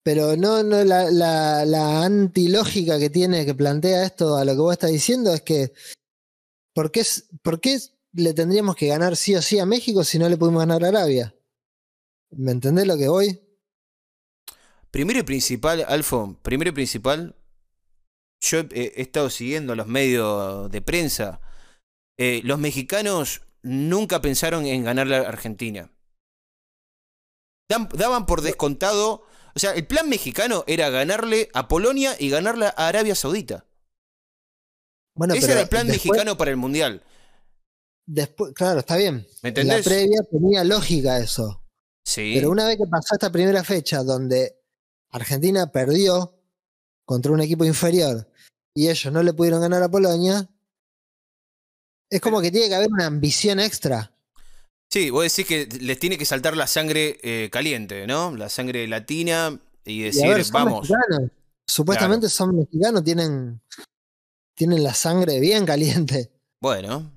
[0.04, 4.60] Pero no, no la, la, la antilógica que tiene, que plantea esto a lo que
[4.60, 5.72] vos estás diciendo es que
[6.74, 7.80] ¿por qué, es- ¿por qué
[8.12, 10.90] le tendríamos que ganar sí o sí a México si no le pudimos ganar a
[10.90, 11.34] Arabia?
[12.32, 13.40] ¿Me entendés lo que voy?
[14.92, 17.38] Primero y principal, Alfon, primero y principal,
[18.42, 21.40] yo he, he estado siguiendo los medios de prensa.
[22.20, 25.92] Eh, los mexicanos nunca pensaron en ganar la Argentina.
[27.68, 29.24] Daban por descontado.
[29.56, 33.66] O sea, el plan mexicano era ganarle a Polonia y ganarle a Arabia Saudita.
[35.18, 37.04] Bueno, Ese pero era el plan después- mexicano para el Mundial.
[38.08, 39.26] Después, claro, está bien.
[39.42, 41.64] ¿Me la previa tenía lógica eso.
[42.06, 42.34] Sí.
[42.36, 44.62] Pero una vez que pasó esta primera fecha donde
[45.12, 46.38] Argentina perdió
[47.06, 48.30] contra un equipo inferior
[48.76, 50.48] y ellos no le pudieron ganar a Polonia,
[52.10, 54.12] es como que tiene que haber una ambición extra.
[54.90, 58.36] Sí, vos decís que les tiene que saltar la sangre eh, caliente, ¿no?
[58.36, 60.90] La sangre latina y decir, ver, vamos.
[60.90, 61.32] mexicanos.
[61.68, 63.62] Supuestamente son mexicanos, tienen,
[64.56, 66.32] tienen la sangre bien caliente.
[66.62, 67.12] Bueno.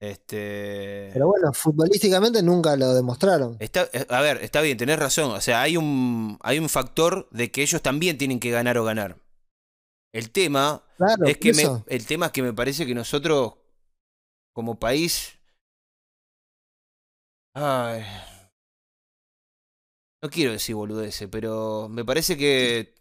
[0.00, 1.10] Este.
[1.12, 3.56] Pero bueno, futbolísticamente nunca lo demostraron.
[3.60, 5.30] Está, eh, a ver, está bien, tenés razón.
[5.30, 8.84] O sea, hay un, hay un factor de que ellos también tienen que ganar o
[8.84, 9.16] ganar.
[10.12, 13.54] El tema Claro, es que me, el tema es que me parece que nosotros,
[14.52, 15.38] como país.
[17.54, 18.04] Ay,
[20.22, 22.94] no quiero decir boludeces, pero me parece que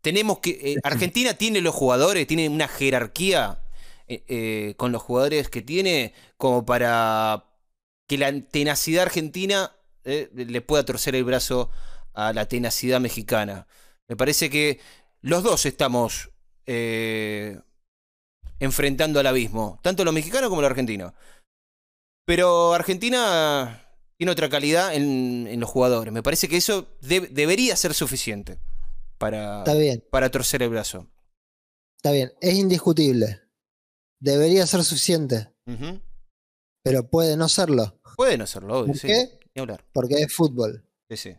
[0.00, 0.50] tenemos que.
[0.74, 3.62] eh, Argentina tiene los jugadores, tiene una jerarquía
[4.08, 7.44] eh, eh, con los jugadores que tiene, como para
[8.08, 9.72] que la tenacidad argentina
[10.04, 11.70] le pueda torcer el brazo
[12.14, 13.66] a la tenacidad mexicana.
[14.08, 14.80] Me parece que
[15.20, 16.30] los dos estamos
[16.66, 17.58] eh,
[18.60, 21.12] enfrentando al abismo, tanto los mexicanos como los argentinos.
[22.24, 23.82] Pero Argentina
[24.16, 26.12] tiene otra calidad en, en los jugadores.
[26.12, 28.58] Me parece que eso de- debería ser suficiente
[29.18, 31.08] para, Está bien, para torcer el brazo.
[31.96, 32.32] está bien.
[32.40, 33.42] Es indiscutible.
[34.20, 35.52] Debería ser suficiente,
[36.82, 38.00] pero puede no serlo.
[38.16, 39.06] Puede no serlo, obvio, ¿Por sí.
[39.08, 39.38] qué?
[39.54, 39.84] Ni hablar.
[39.92, 40.88] Porque es fútbol.
[41.10, 41.36] Sí, sí.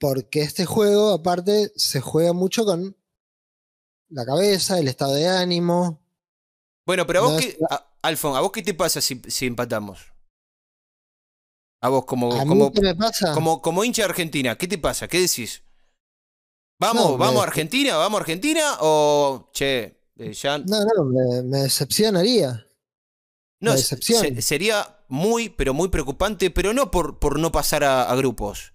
[0.00, 2.96] Porque este juego, aparte, se juega mucho con
[4.14, 6.00] la cabeza, el estado de ánimo.
[6.86, 10.12] Bueno, pero a vos qué, a- Alfon, ¿a vos qué te pasa si, si empatamos?
[11.82, 13.34] A vos como, ¿A mí como, qué me pasa?
[13.34, 15.08] como, como hincha de Argentina, ¿qué te pasa?
[15.08, 15.62] ¿Qué decís?
[16.80, 17.96] ¿Vamos, No, me- vamos a Argentina?
[17.96, 18.76] ¿Vamos a Argentina?
[18.80, 20.58] O, che, eh, ya...
[20.58, 22.66] No, no, me, me decepcionaría.
[23.60, 28.14] No, se- sería muy, pero muy preocupante, pero no por, por no pasar a, a
[28.16, 28.74] grupos.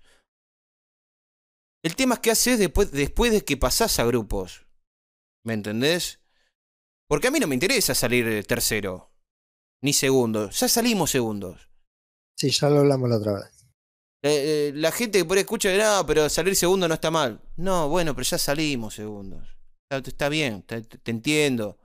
[1.84, 4.66] El tema es qué haces después, después de que pasás a grupos.
[5.46, 6.20] ¿Me entendés?
[7.08, 9.12] Porque a mí no me interesa salir eh, tercero,
[9.82, 10.50] ni segundo.
[10.50, 11.70] Ya salimos segundos.
[12.38, 13.68] Sí, ya lo hablamos la otra vez.
[14.22, 17.42] Eh, eh, la gente que por ahí escucha, no, pero salir segundo no está mal.
[17.56, 19.48] No, bueno, pero ya salimos segundos.
[19.90, 21.78] Está, está bien, te, te entiendo.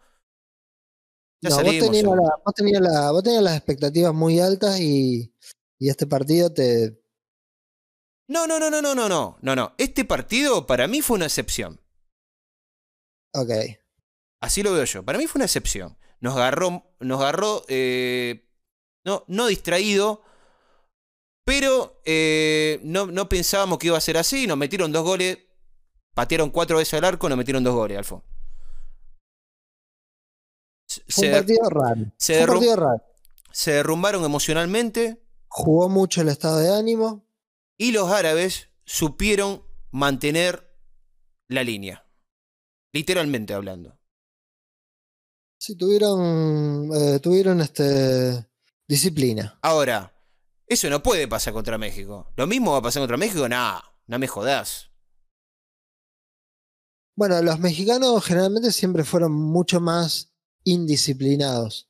[1.43, 2.27] Ya No, vos tenías, segundos.
[2.27, 5.33] la- vos, tenías la- vos tenías las expectativas muy altas y,
[5.79, 7.01] y este partido te.
[8.29, 9.75] No, no, no, no, no, no, no, no, no.
[9.79, 11.81] Este partido para mí fue una excepción.
[13.35, 13.51] Ok.
[14.41, 15.03] Así lo veo yo.
[15.05, 15.97] Para mí fue una excepción.
[16.21, 18.49] Nos agarró, nos agarró, eh,
[19.05, 20.23] no, no distraído,
[21.45, 24.47] pero eh, no, no pensábamos que iba a ser así.
[24.47, 25.39] Nos metieron dos goles,
[26.15, 28.25] patearon cuatro veces al arco, nos metieron dos goles, Alfo.
[30.87, 32.01] Se, Fue un partido raro.
[32.17, 33.03] se derrum- partido raro.
[33.51, 37.25] se derrumbaron emocionalmente Jugó mucho el estado de ánimo.
[37.77, 40.71] y los árabes supieron mantener
[41.49, 42.04] la línea.
[42.95, 43.99] Literalmente hablando.
[45.59, 46.91] Sí, tuvieron.
[46.95, 48.47] eh, tuvieron este.
[48.89, 49.59] disciplina.
[49.63, 50.15] Ahora,
[50.67, 52.33] eso no puede pasar contra México.
[52.37, 53.49] ¿Lo mismo va a pasar contra México?
[53.49, 54.91] Nah, no me jodas.
[57.17, 60.35] Bueno, los mexicanos generalmente siempre fueron mucho más
[60.65, 61.89] indisciplinados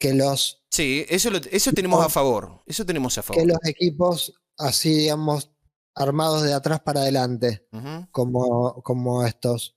[0.00, 2.62] que los, Sí, eso, lo- eso tenemos a favor.
[2.66, 3.46] Eso tenemos a que favor.
[3.46, 5.53] los equipos así, digamos,
[5.94, 7.66] armados de atrás para adelante,
[8.10, 9.76] como, como estos.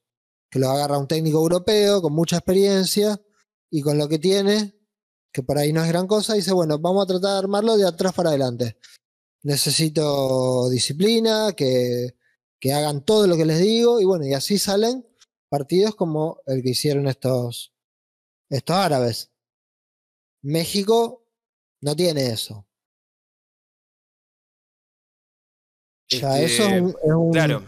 [0.49, 3.21] Que los agarra un técnico europeo con mucha experiencia
[3.69, 4.75] y con lo que tiene,
[5.31, 7.87] que por ahí no es gran cosa, dice, bueno, vamos a tratar de armarlo de
[7.87, 8.77] atrás para adelante.
[9.43, 12.15] Necesito disciplina, que,
[12.59, 15.05] que hagan todo lo que les digo, y bueno, y así salen
[15.49, 17.73] partidos como el que hicieron estos,
[18.49, 19.31] estos árabes.
[20.41, 21.25] México
[21.81, 22.66] no tiene eso.
[26.09, 27.63] Ya Este, eso es un, es un- Claro.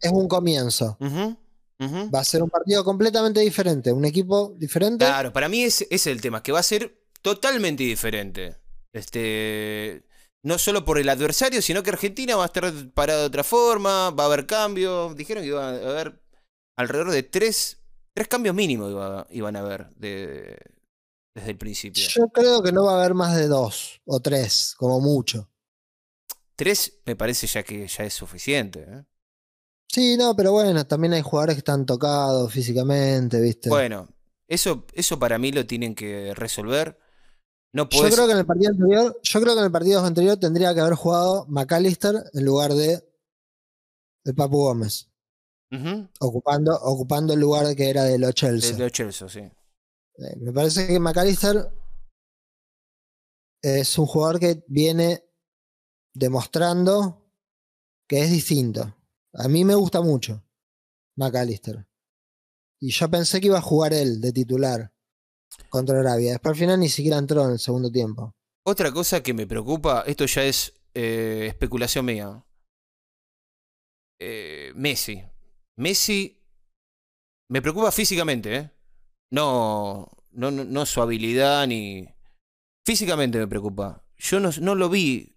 [0.00, 0.96] es un comienzo.
[1.00, 1.36] Ujú,
[1.80, 2.10] ujú.
[2.10, 5.04] Va a ser un partido completamente diferente, un equipo diferente.
[5.04, 8.56] Claro, para mí ese ese es el tema, que va a ser totalmente diferente.
[8.92, 10.04] Este.
[10.44, 14.10] no solo por el adversario, sino que Argentina va a estar parada de otra forma,
[14.10, 15.16] va a haber cambios.
[15.16, 16.20] Dijeron que iba a haber
[16.76, 17.78] alrededor de tres,
[18.14, 18.90] tres cambios mínimos
[19.30, 20.58] iban a haber de,
[21.34, 22.04] desde el principio.
[22.08, 25.48] Yo creo que no va a haber más de dos o tres, como mucho.
[26.56, 28.86] Tres me parece ya que ya es suficiente.
[28.88, 29.04] ¿eh?
[29.88, 33.68] Sí, no, pero bueno, también hay jugadores que están tocados físicamente, ¿viste?
[33.68, 34.08] Bueno,
[34.48, 36.98] eso, eso para mí lo tienen que resolver.
[37.72, 40.36] No Yo creo que en el partido anterior, yo creo que en el partido anterior
[40.36, 43.02] tendría que haber jugado McAllister en lugar de
[44.24, 45.10] el Papu Gómez.
[46.20, 48.76] ocupando, ocupando el lugar que era de los Chelsea.
[48.76, 49.40] De los Chelsea, sí.
[49.40, 51.68] Eh, me parece que McAllister
[53.60, 55.24] es un jugador que viene
[56.14, 57.20] demostrando
[58.08, 58.96] que es distinto.
[59.32, 60.44] A mí me gusta mucho
[61.16, 61.86] McAllister.
[62.80, 64.92] Y yo pensé que iba a jugar él de titular
[65.68, 66.32] contra Arabia.
[66.32, 68.34] Después al final ni siquiera entró en el segundo tiempo.
[68.66, 72.44] Otra cosa que me preocupa, esto ya es eh, especulación mía.
[74.20, 75.22] Eh, Messi.
[75.76, 76.40] Messi
[77.50, 78.70] me preocupa físicamente, ¿eh?
[79.30, 82.08] No, no, no, su habilidad ni...
[82.86, 84.04] Físicamente me preocupa.
[84.16, 85.33] Yo no, no lo vi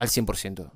[0.00, 0.70] al 100%.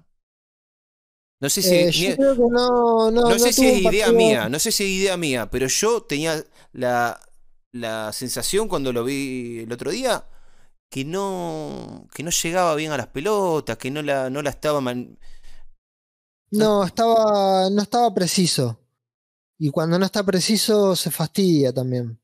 [1.40, 4.90] No sé si, eh, no, no, sé si es idea mía, no sé si es
[4.90, 7.20] idea mía, pero yo tenía la,
[7.70, 10.26] la sensación cuando lo vi el otro día
[10.90, 14.80] que no que no llegaba bien a las pelotas, que no la no la estaba
[16.50, 18.80] No, estaba no estaba preciso.
[19.58, 22.20] Y cuando no está preciso se fastidia también.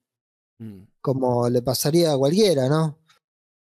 [0.58, 0.84] Mm.
[1.00, 2.98] Como le pasaría a cualquiera, ¿no?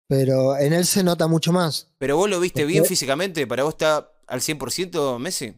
[0.10, 1.88] Pero en él se nota mucho más.
[2.00, 3.46] ¿Pero vos lo viste bien físicamente?
[3.46, 5.56] ¿Para vos está al 100% Messi?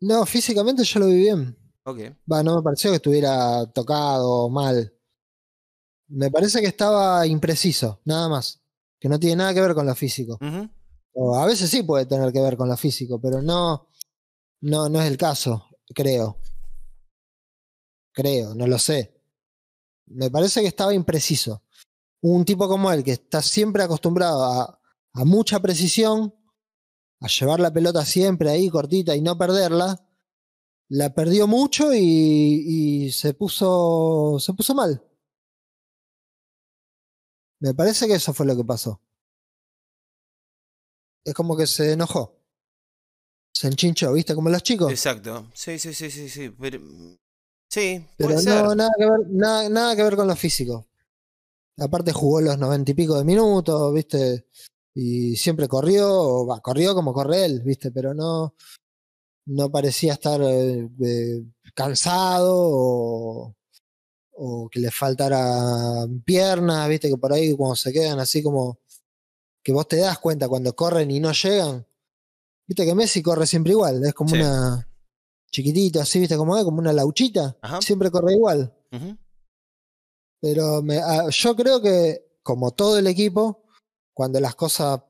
[0.00, 1.56] No, físicamente yo lo vi bien.
[1.84, 2.00] Ok.
[2.30, 4.92] Va, no me pareció que estuviera tocado o mal.
[6.08, 8.60] Me parece que estaba impreciso, nada más.
[9.00, 10.38] Que no tiene nada que ver con lo físico.
[11.14, 13.88] O a veces sí puede tener que ver con lo físico, pero no,
[14.60, 16.38] no, no es el caso, creo.
[18.12, 19.18] Creo, no lo sé.
[20.08, 21.62] Me parece que estaba impreciso.
[22.28, 24.80] Un tipo como él, que está siempre acostumbrado a,
[25.12, 26.34] a mucha precisión,
[27.20, 30.04] a llevar la pelota siempre ahí cortita y no perderla,
[30.88, 35.00] la perdió mucho y, y se puso se puso mal.
[37.60, 39.00] Me parece que eso fue lo que pasó.
[41.24, 42.40] Es como que se enojó.
[43.54, 44.34] Se enchinchó, ¿viste?
[44.34, 44.90] Como los chicos.
[44.90, 45.48] Exacto.
[45.54, 46.50] Sí, sí, sí, sí, sí.
[46.50, 46.80] Pero,
[47.70, 50.88] sí, Pero no, nada que, ver, nada, nada que ver con lo físico.
[51.78, 54.46] Aparte jugó los noventa y pico de minutos, ¿viste?
[54.94, 57.90] Y siempre corrió, corrió como corre él, ¿viste?
[57.90, 58.54] Pero no,
[59.46, 61.44] no parecía estar eh, eh,
[61.74, 63.56] cansado o,
[64.32, 68.78] o que le faltara piernas, viste que por ahí cuando se quedan así como
[69.62, 71.86] que vos te das cuenta cuando corren y no llegan.
[72.66, 74.88] Viste que Messi corre siempre igual, es como una
[75.50, 78.74] chiquitita, así, viste como es, como una lauchita, siempre corre igual.
[80.40, 83.64] Pero me, ah, yo creo que, como todo el equipo,
[84.14, 85.00] cuando las cosas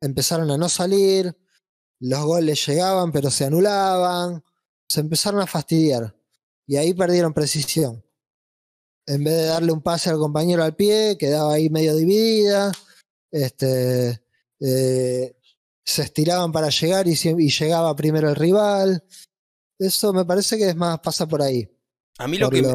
[0.00, 1.36] empezaron a no salir,
[2.00, 4.42] los goles llegaban pero se anulaban,
[4.88, 6.14] se empezaron a fastidiar
[6.66, 8.06] y ahí perdieron precisión
[9.06, 12.72] en vez de darle un pase al compañero al pie, quedaba ahí medio dividida.
[13.30, 14.20] Este,
[14.60, 15.36] eh,
[15.84, 19.04] se estiraban para llegar y, llegaba primero el rival.
[19.78, 21.68] Eso me parece que es más, pasa por ahí.
[22.18, 22.74] A mí lo que, me,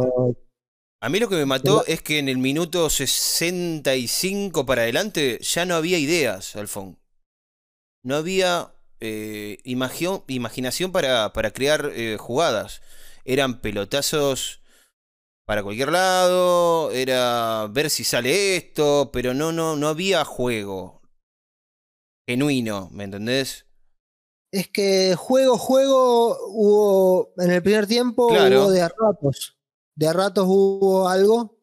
[1.01, 5.65] a mí lo que me mató es que en el minuto 65 para adelante ya
[5.65, 6.99] no había ideas, Alfón.
[8.03, 12.81] No había eh, imaginación para, para crear eh, jugadas.
[13.25, 14.61] Eran pelotazos
[15.47, 21.01] para cualquier lado, era ver si sale esto, pero no, no, no había juego
[22.27, 23.65] genuino, ¿me entendés?
[24.53, 29.57] Es que juego, juego hubo en el primer tiempo hubo de a ratos.
[30.01, 31.59] De a ratos hubo algo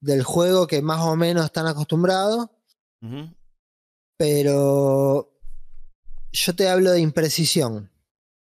[0.00, 2.48] del juego que más o menos están acostumbrados.
[4.16, 5.38] Pero
[6.32, 7.90] yo te hablo de imprecisión.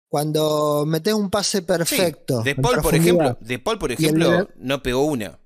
[0.08, 2.42] Cuando metes un pase perfecto.
[2.42, 5.38] de Paul, por ejemplo, de Paul, por ejemplo, no pegó una.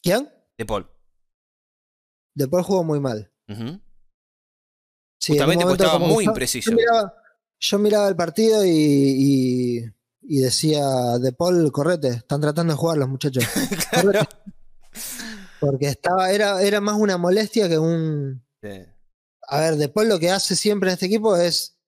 [0.00, 0.32] ¿Quién?
[0.56, 0.88] De Paul.
[2.32, 3.28] De Paul jugó muy mal.
[5.20, 6.70] Justamente porque estaba muy impreciso.
[7.58, 9.95] Yo miraba, el partido y, y,
[10.40, 13.44] decía, De Paul, correte, están tratando de jugar los muchachos.
[15.60, 18.44] Porque estaba, era, era más una molestia que un.
[19.48, 21.78] A ver, De Paul lo que hace siempre en este equipo es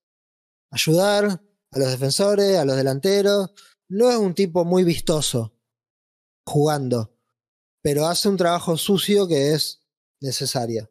[0.71, 1.25] ayudar,
[1.71, 3.51] a los defensores, a los delanteros.
[3.89, 5.55] No es un tipo muy vistoso
[6.47, 7.15] jugando,
[7.83, 9.83] pero hace un trabajo sucio que es
[10.21, 10.91] necesario.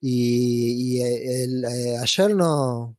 [0.00, 2.98] Y, y, eh, el- eh, ayer no,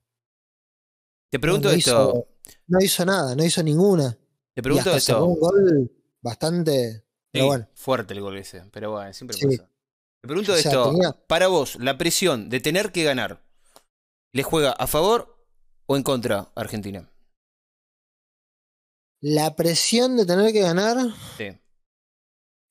[1.31, 2.27] Te pregunto no esto.
[2.67, 4.17] No hizo nada, no hizo ninguna.
[4.53, 5.23] Te pregunto esto.
[5.25, 5.91] un gol
[6.21, 7.03] bastante.
[7.31, 9.45] Pero Sí, bueno, fuerte el gol ese, pero bueno, siempre Sí.
[9.57, 9.69] pasa.
[10.21, 13.43] Te pregunto O sea, esto, tenía- para vos, la presión de tener que ganar,
[14.33, 15.37] ¿le juega a favor
[15.85, 17.09] o en contra a Argentina?
[19.19, 20.97] la presión de tener que ganar.
[21.37, 21.59] Sí.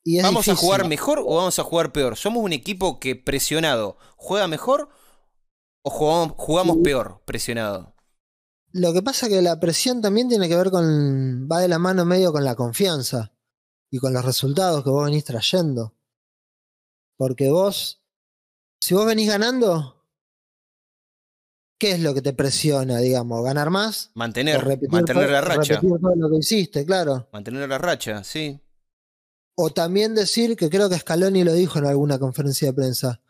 [0.04, 2.16] Y ¿Vamos a jugar mejor o vamos a jugar peor?
[2.16, 4.88] ¿Somos un equipo que presionado juega mejor
[5.84, 7.95] o jugamos, peor presionado?
[8.76, 11.48] Lo que pasa que la presión también tiene que ver con.
[11.50, 13.32] va de la mano medio con la confianza
[13.90, 15.94] y con los resultados que vos venís trayendo.
[17.16, 18.02] Porque vos,
[18.78, 20.04] si vos venís ganando,
[21.78, 23.42] ¿qué es lo que te presiona, digamos?
[23.42, 24.08] ¿Ganar más?
[24.08, 25.76] ¿O Mantener, repetir mantener la racha.
[25.76, 27.28] repetir todo lo que hiciste, claro.
[27.32, 28.60] Mantener la racha, sí.
[29.54, 33.22] O también decir, que creo que Scaloni lo dijo en alguna conferencia de prensa,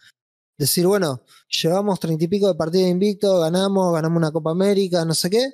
[0.58, 5.14] decir, bueno, llevamos treinta y pico de partidos invictos, ganamos, ganamos una Copa América, no
[5.14, 5.46] sé qué,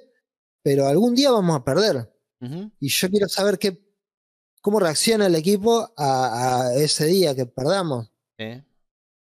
[0.63, 2.09] pero algún día vamos a perder.
[2.81, 3.81] Y yo quiero saber qué,
[4.61, 8.11] cómo reacciona el equipo a, a ese día que perdamos.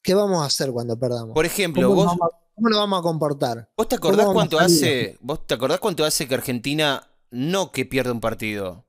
[0.01, 1.33] ¿Qué vamos a hacer cuando perdamos?
[1.33, 3.69] Por ejemplo, ¿Cómo, vos, nos vamos a- cómo nos vamos a comportar?
[3.77, 5.17] ¿Vos te acordás ¿Cómo vamos cuánto hace?
[5.21, 8.85] ¿Vos te acordás cuánto hace que Argentina no que pierda un partido,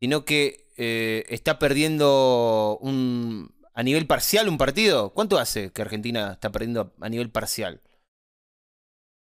[0.00, 5.12] sino que eh, está perdiendo un a nivel parcial un partido?
[5.14, 7.80] ¿Cuánto hace que Argentina está perdiendo a nivel parcial?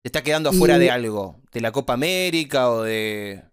[0.01, 1.41] ¿Se está quedando afuera Y- de algo?
[1.51, 3.43] ¿De la Copa América o de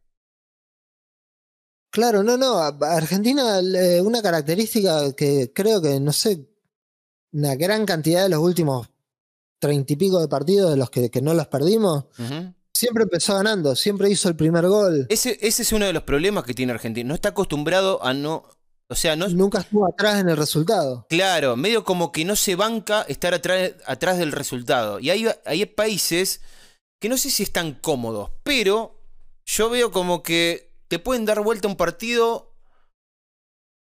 [1.93, 2.59] Claro, no, no.
[2.59, 6.47] Argentina, eh, una característica que creo que, no sé,
[7.33, 8.89] una gran cantidad de los últimos
[9.59, 12.05] treinta y pico de partidos de los que, que no los perdimos,
[12.73, 16.45] siempre empezó ganando, siempre hizo el primer gol, Ese, ese es uno de los problemas
[16.45, 17.09] que tiene Argentina.
[17.09, 18.45] No está acostumbrado a no.
[18.89, 21.07] O sea, no, nunca estuvo atrás en el resultado.
[21.09, 25.01] Claro, medio como que no se banca estar atrás, atrás del resultado.
[25.01, 26.41] Y hay, hay países
[27.01, 29.01] que no sé si están cómodos, pero
[29.45, 32.53] yo veo como que te pueden dar vuelta a un partido.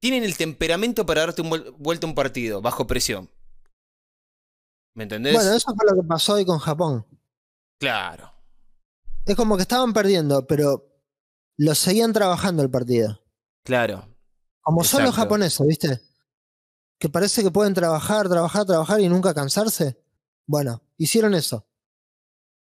[0.02, 3.30] Tienen el temperamento para darte un vuel- vuelta a un partido bajo presión.
[4.94, 5.34] ¿Me entendés?
[5.34, 7.06] Bueno, eso fue lo que pasó hoy con Japón.
[7.80, 8.34] Claro.
[9.26, 10.86] Es como que estaban perdiendo, pero
[11.58, 13.22] lo seguían trabajando el partido.
[13.64, 14.08] Claro.
[14.62, 16.02] Como son los japoneses, ¿viste?
[17.00, 19.98] Que parece que pueden trabajar, trabajar, trabajar y nunca cansarse.
[20.46, 21.68] Bueno, hicieron eso.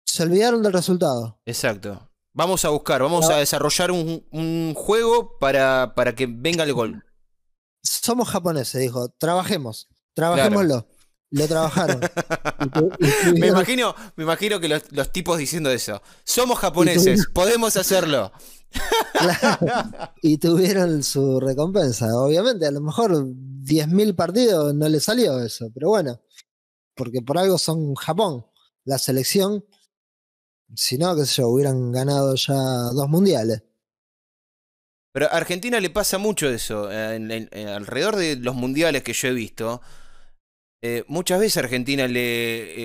[0.05, 1.39] Se olvidaron del resultado.
[1.45, 2.10] Exacto.
[2.34, 7.03] Vamos a buscar, vamos a desarrollar un, un juego para, para que venga el gol.
[7.84, 9.10] Somos japoneses, dijo.
[9.10, 9.89] Trabajemos.
[10.14, 10.88] Trabajémoslo.
[11.34, 11.99] Lo trabajaron.
[13.39, 16.01] Me imagino, me imagino que los, los tipos diciendo eso.
[16.23, 18.31] Somos japoneses, podemos hacerlo.
[19.14, 20.14] Claro.
[20.22, 22.15] y tuvieron su recompensa.
[22.15, 26.22] Obviamente, a lo mejor 10.000 partidos no le salió eso, pero bueno,
[26.95, 28.45] porque por algo son Japón,
[28.85, 29.65] la selección.
[30.76, 33.64] Si no, qué sé yo, hubieran ganado ya dos mundiales.
[35.14, 36.91] Pero a Argentina le pasa mucho eso.
[36.91, 39.81] eh, en- en- en- alrededor de los mundiales que yo he visto,
[40.84, 42.19] eh, muchas veces Argentina le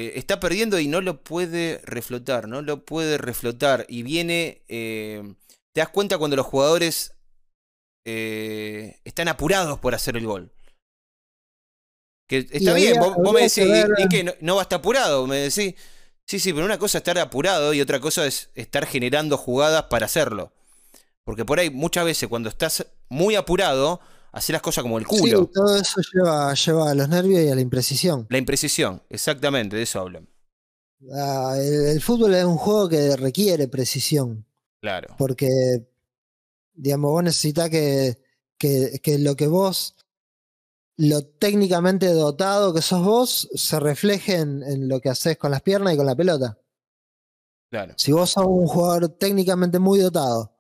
[0.07, 3.85] eh, está perdiendo y no lo puede reflotar, no lo puede reflotar.
[3.89, 5.35] Y viene, eh,
[5.75, 7.15] te das cuenta cuando los jugadores
[8.05, 10.51] están apurados por hacer el gol.
[12.27, 14.25] Que está había- bien, vos, vos me decís, que ver- ¿y, qué?
[14.25, 15.27] ¿No, no va a estar apurado?
[15.27, 15.75] Me decís,
[16.27, 19.85] sí, sí, pero una cosa es estar apurado y otra cosa es estar generando jugadas
[19.91, 20.53] para hacerlo.
[21.25, 24.01] Porque por ahí muchas veces cuando estás muy apurado,
[24.33, 25.43] haces las cosas como el culo.
[25.45, 28.27] Sí, todo eso lleva, lleva a los nervios y a la imprecisión.
[28.31, 30.29] La imprecisión, exactamente, de eso hablan.
[31.15, 34.45] Ah, el, el fútbol es un juego que requiere precisión.
[34.81, 35.15] Claro.
[35.19, 35.49] Porque,
[36.75, 38.19] digamos, vos necesitas que,
[38.59, 39.97] que, que lo que vos,
[40.97, 45.63] lo técnicamente dotado que sos vos, se refleje en, en lo que haces con las
[45.63, 46.59] piernas y con la pelota.
[47.71, 47.95] Claro.
[47.97, 50.57] Si vos sos un jugador técnicamente muy dotado,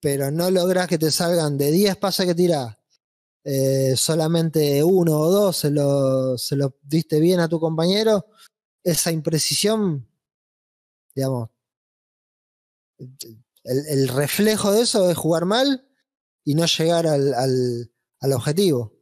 [0.00, 2.76] pero no lográs que te salgan de 10 pases que tirás,
[3.44, 8.26] eh, solamente uno o dos se lo, se lo diste bien a tu compañero,
[8.82, 10.08] esa imprecisión,
[11.14, 11.50] digamos,
[12.98, 15.86] el, el reflejo de eso es jugar mal
[16.44, 18.92] y no llegar al, al, al objetivo.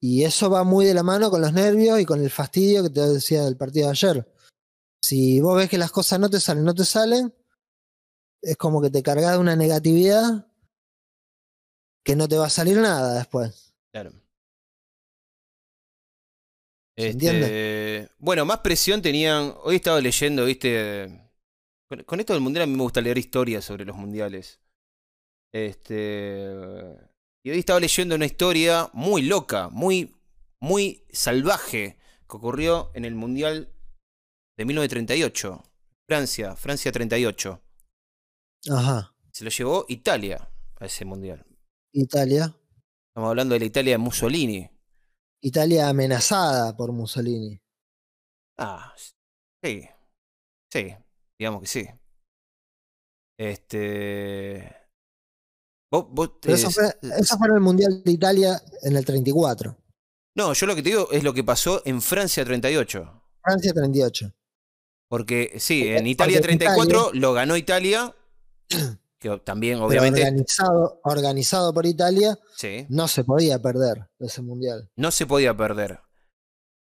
[0.00, 2.90] Y eso va muy de la mano con los nervios y con el fastidio que
[2.90, 4.34] te decía del partido de ayer.
[5.00, 7.32] Si vos ves que las cosas no te salen, no te salen,
[8.40, 10.51] es como que te cargas de una negatividad
[12.04, 13.74] que no te va a salir nada después.
[13.92, 14.12] Claro.
[16.96, 19.54] ¿Se Este, bueno, más presión tenían.
[19.62, 21.30] Hoy he estado leyendo, viste.
[21.88, 24.60] Con, con esto del mundial a mí me gusta leer historias sobre los mundiales.
[25.52, 26.50] Este.
[27.44, 30.14] Y hoy he estado leyendo una historia muy loca, muy,
[30.60, 31.98] muy salvaje
[32.28, 33.72] que ocurrió en el Mundial
[34.56, 35.62] de 1938.
[36.06, 37.60] Francia, Francia 38.
[38.70, 39.14] Ajá.
[39.32, 40.48] Se lo llevó Italia
[40.78, 41.44] a ese Mundial.
[41.92, 42.54] Italia.
[43.10, 44.70] Estamos hablando de la Italia de Mussolini.
[45.42, 47.60] Italia amenazada por Mussolini.
[48.58, 48.94] Ah,
[49.62, 49.88] sí.
[50.72, 50.94] Sí,
[51.38, 51.86] digamos que sí.
[53.38, 54.74] Este.
[55.90, 56.84] Vos, vos eso, es- fue,
[57.18, 59.76] eso fue en el Mundial de Italia en el 34.
[60.36, 63.22] No, yo lo que te digo es lo que pasó en Francia 38.
[63.42, 64.32] Francia 38.
[65.10, 68.14] Porque sí, en Italia porque en 34 lo ganó Italia.
[69.22, 70.20] Que también, Pero obviamente.
[70.22, 72.86] organizado, organizado por Italia, Sí.
[72.88, 74.90] no se podía perder ese Mundial.
[74.96, 76.00] no se podía perder.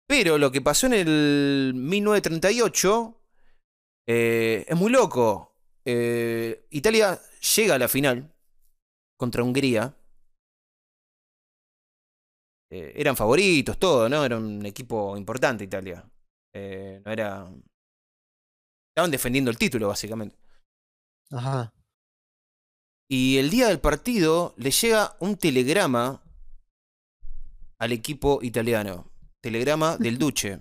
[0.08, 3.20] Pero lo que pasó en el 1938
[4.08, 5.56] eh, es muy loco.
[5.86, 7.20] Eh, Italia
[7.56, 8.34] llega a la final
[9.18, 9.96] contra Hungría.
[12.72, 14.24] Eh, eran favoritos, todo, ¿no?
[14.26, 16.04] Era un equipo importante Italia.
[16.56, 17.52] No era.
[18.92, 20.36] Estaban defendiendo el título, básicamente.
[21.32, 21.74] Ajá.
[23.16, 26.24] Y el día del partido le llega un telegrama
[27.78, 29.08] al equipo italiano.
[29.40, 30.60] Telegrama del Duce.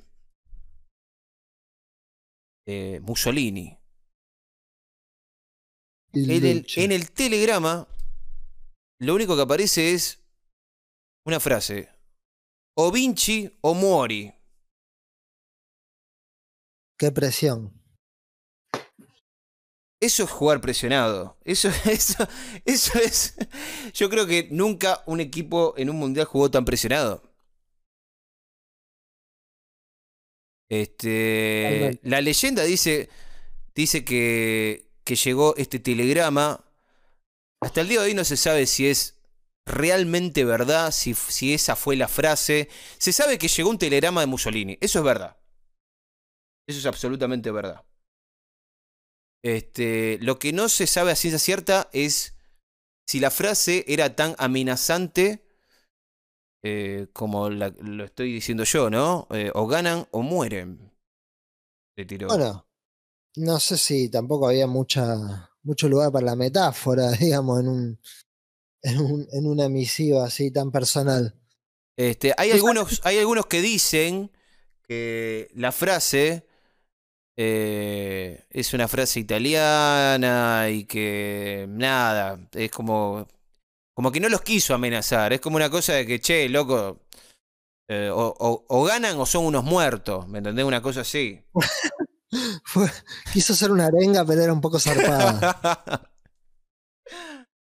[2.67, 3.75] Eh, Mussolini.
[6.13, 7.89] En el, en el telegrama,
[9.01, 10.21] lo único que aparece es
[11.25, 11.89] una frase.
[12.77, 14.31] O Vinci o muori.
[16.99, 17.82] Qué presión.
[20.03, 21.37] Eso es jugar presionado.
[21.45, 22.27] Eso, eso,
[22.65, 23.37] eso es.
[23.95, 27.23] Yo creo que nunca un equipo en un mundial jugó tan presionado.
[30.69, 33.11] Este, la leyenda dice,
[33.77, 36.65] dice que, que llegó este telegrama.
[37.61, 39.21] Hasta el día de hoy no se sabe si es
[39.67, 42.69] realmente verdad, si, si esa fue la frase.
[42.99, 44.79] Se sabe que llegó un telegrama de Mussolini.
[44.81, 45.37] Eso es verdad.
[46.67, 47.85] Eso es absolutamente verdad.
[49.45, 52.35] Este, lo que no se sabe a ciencia cierta es
[53.09, 55.43] si la frase era tan amenazante
[56.65, 59.27] eh, como la- lo estoy diciendo yo, ¿no?
[59.31, 60.93] Eh, o ganan o mueren.
[61.97, 62.29] Le tiró.
[62.29, 62.67] Bueno,
[63.37, 68.01] no sé si tampoco había mucha, mucho lugar para la metáfora, digamos, en un,
[68.83, 71.35] en un, en una misiva así tan personal.
[71.97, 74.31] Este, hay, algunos, hay algunos que dicen
[74.87, 76.47] que la frase
[77.37, 83.27] eh, es una frase italiana y que nada, es como,
[83.95, 85.33] como que no los quiso amenazar.
[85.33, 87.01] Es como una cosa de que, che, loco,
[87.89, 90.65] eh, o, o- o ganan o son unos muertos, ¿me entendés?
[90.65, 91.43] Una cosa así.
[93.33, 96.09] Quiso ser una arenga, pero era un poco zarpada.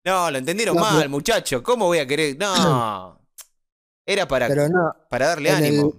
[0.05, 1.61] no, lo entendieron No, mal, muchachos.
[1.61, 2.37] ¿Cómo voy a querer?
[2.37, 3.19] No.
[4.09, 5.93] Era para, no, para darle el- ánimo.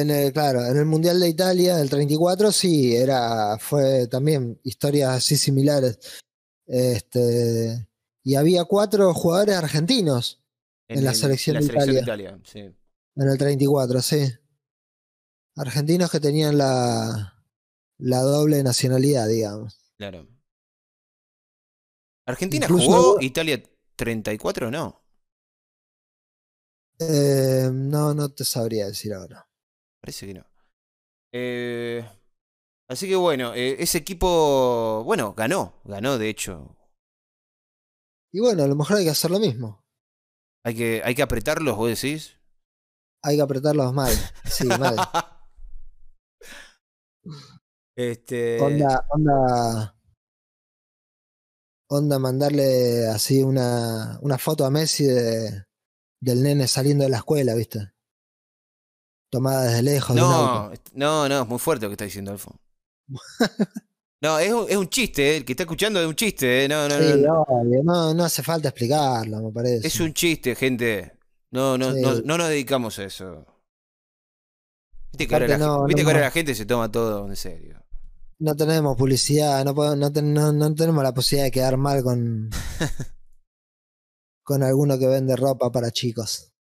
[0.00, 5.10] En el, claro, en el Mundial de Italia del 34 sí, era, fue también historias
[5.10, 5.98] así similares.
[6.66, 7.88] Este,
[8.22, 10.42] y había cuatro jugadores argentinos
[10.88, 12.30] en la el- selección la de selección de Italia.
[12.32, 12.58] Italia, sí.
[12.60, 14.32] en el 34, sí.
[15.56, 17.42] Argentinos que tenían la,
[17.98, 19.78] la doble nacionalidad, digamos.
[19.96, 20.26] Claro.
[22.26, 23.62] ¿Argentina Incluso jugó Italia
[23.96, 25.04] 34 no?
[26.98, 29.46] Eh, no, no te sabría decir ahora.
[30.04, 30.44] Parece que no.
[31.32, 32.06] Eh,
[32.90, 36.76] así que bueno, eh, ese equipo, bueno, ganó, ganó de hecho.
[38.30, 39.82] Y bueno, a lo mejor hay que hacer lo mismo.
[40.62, 42.36] Hay que, hay que apretarlos, vos decís.
[43.22, 44.12] Hay que apretarlos mal.
[44.44, 44.96] Sí, mal.
[47.96, 49.98] este, Onda, onda.
[51.88, 55.64] Onda mandarle así una, una foto a Messi de,
[56.20, 57.93] del nene saliendo de la escuela, ¿viste?
[59.34, 60.80] Tomada desde lejos de un no, auto.
[60.94, 62.54] no, no, es muy fuerte lo que está diciendo Alfo.
[64.22, 66.68] No, es un, es un chiste, eh, el que está escuchando es un chiste, eh,
[66.68, 69.86] no, no, Sí, no, obvio, no, no hace falta explicarlo, me parece.
[69.86, 71.18] Es un chiste, gente.
[71.50, 72.00] No, no, Sí.
[72.00, 73.44] no, no nos dedicamos a eso.
[75.12, 76.24] Viste que ahora, la, no, gen- viste no, que ahora no.
[76.26, 77.84] la gente se toma todo en serio.
[78.38, 82.02] No tenemos publicidad, no, podemos- no, ten- no- no tenemos la posibilidad de quedar mal
[82.02, 82.48] con,
[84.42, 86.53] con alguno que vende ropa para chicos.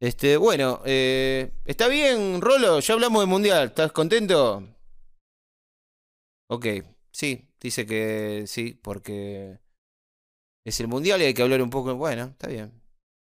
[0.00, 3.68] Este, bueno, eh, está bien, Rolo, ya hablamos del mundial.
[3.68, 4.64] ¿Estás contento?
[6.48, 6.66] Ok,
[7.12, 9.60] sí, dice que sí, porque
[10.64, 11.94] es el mundial y hay que hablar un poco.
[11.96, 12.72] Bueno, está bien.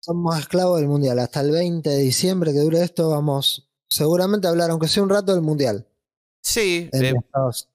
[0.01, 1.19] Somos esclavos del mundial.
[1.19, 5.11] Hasta el 20 de diciembre que dure esto, vamos seguramente a hablar, aunque sea un
[5.11, 5.87] rato, del mundial.
[6.43, 7.69] Sí, eh, estos-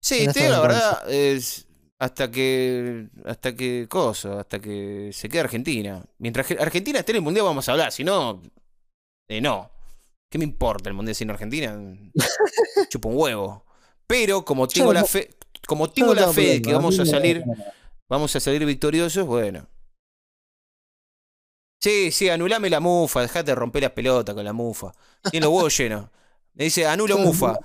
[0.00, 1.66] sí, en te digo la verdad, es
[2.02, 6.04] hasta que, hasta que, cosa, hasta que se quede Argentina.
[6.18, 8.42] Mientras que Argentina esté en el mundial vamos a hablar, si no,
[9.28, 9.70] Eh, no.
[10.28, 11.78] ¿Qué me importa el Mundial sin Argentina?
[12.88, 13.64] Chupo un huevo.
[14.06, 15.36] Pero como tengo la fe,
[15.68, 17.44] como tengo no la fe de que vamos a salir,
[18.08, 19.68] vamos a salir victoriosos, bueno.
[21.80, 24.92] Sí, sí, anulame la mufa, dejate de romper las pelotas con la mufa.
[25.30, 26.10] Tiene los huevos llenos.
[26.54, 27.58] Me dice, anulo mufa.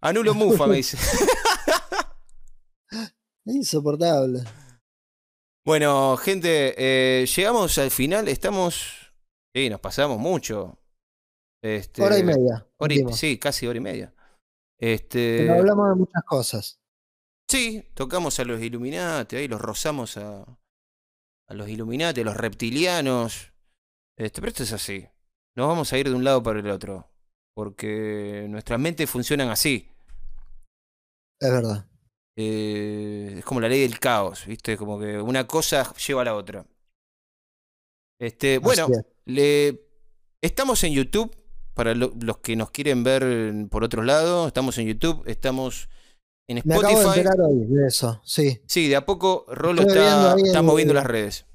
[0.00, 0.96] Anulo mufa, me dice.
[3.46, 4.40] Insoportable.
[5.66, 9.12] Bueno, gente, eh, llegamos al final, estamos.
[9.54, 10.78] Sí, nos pasamos mucho.
[11.62, 12.66] Este, Hora y media.
[12.76, 14.14] hora y- sí, casi hora y media.
[14.78, 16.80] Este, Pero hablamos de muchas cosas.
[17.48, 20.42] sí, tocamos a los Illuminati, ahí los rozamos a,
[21.48, 23.52] a los Illuminati, a los reptilianos.
[24.18, 25.06] Este, pero esto es así.
[25.56, 27.10] Nos vamos a ir de un lado para el otro.
[27.56, 29.88] Porque nuestras mentes funcionan así.
[31.40, 31.86] Es verdad.
[32.36, 34.76] Eh, es como la ley del caos, ¿viste?
[34.76, 36.66] Como que una cosa lleva a la otra.
[38.20, 38.88] Este, bueno,
[39.24, 39.80] le,
[40.40, 41.34] estamos en YouTube.
[41.74, 45.88] Para lo- los que nos quieren ver por otro lado, estamos en YouTube, estamos
[46.48, 47.18] en Me acabo de Spotify.
[47.20, 48.20] enterar hoy de eso.
[48.24, 48.60] Sí.
[48.68, 51.46] Sí, de a poco Rolo Estuve está, está el- moviendo las redes.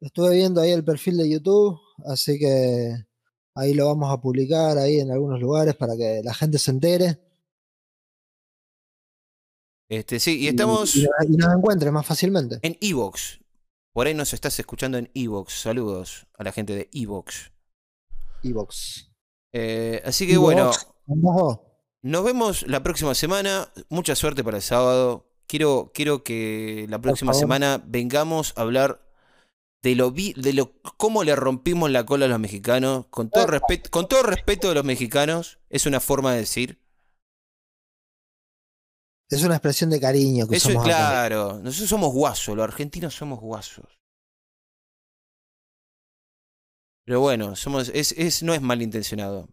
[0.00, 2.94] Estuve viendo ahí el perfil de YouTube, así que
[3.56, 7.18] ahí lo vamos a publicar ahí en algunos lugares para que la gente se entere
[9.96, 12.58] Este, sí, y estamos y, y nos encuentre más fácilmente.
[12.62, 13.40] en Evox.
[13.92, 15.52] Por ahí nos estás escuchando en Evox.
[15.60, 17.52] Saludos a la gente de Evox.
[18.42, 19.10] Evox.
[19.52, 20.70] Eh, así que bueno,
[22.02, 23.68] nos vemos la próxima semana.
[23.88, 25.30] Mucha suerte para el sábado.
[25.46, 29.00] Quiero, quiero que la próxima semana vengamos a hablar
[29.82, 33.06] de lo vi- de lo cómo le rompimos la cola a los mexicanos.
[33.10, 36.78] Con todo respeto, con todo respeto de los mexicanos, es una forma de decir.
[39.34, 40.84] Es una expresión de cariño que Eso es acá.
[40.84, 41.58] claro.
[41.62, 43.86] Nosotros somos guasos, los argentinos somos guasos.
[47.06, 49.48] Pero bueno, somos, es, es, no es malintencionado.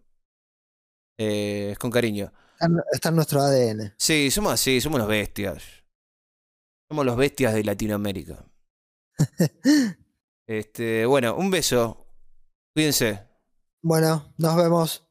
[1.19, 2.31] Eh, es con cariño.
[2.53, 3.93] Está en- Está en nuestro ADN.
[3.97, 5.63] Sí, somos así, somos los bestias.
[6.89, 8.45] Somos los bestias de Latinoamérica.
[10.47, 12.07] Este, bueno, un beso.
[12.75, 13.25] Cuídense.
[13.81, 15.07] Bueno, nos vemos.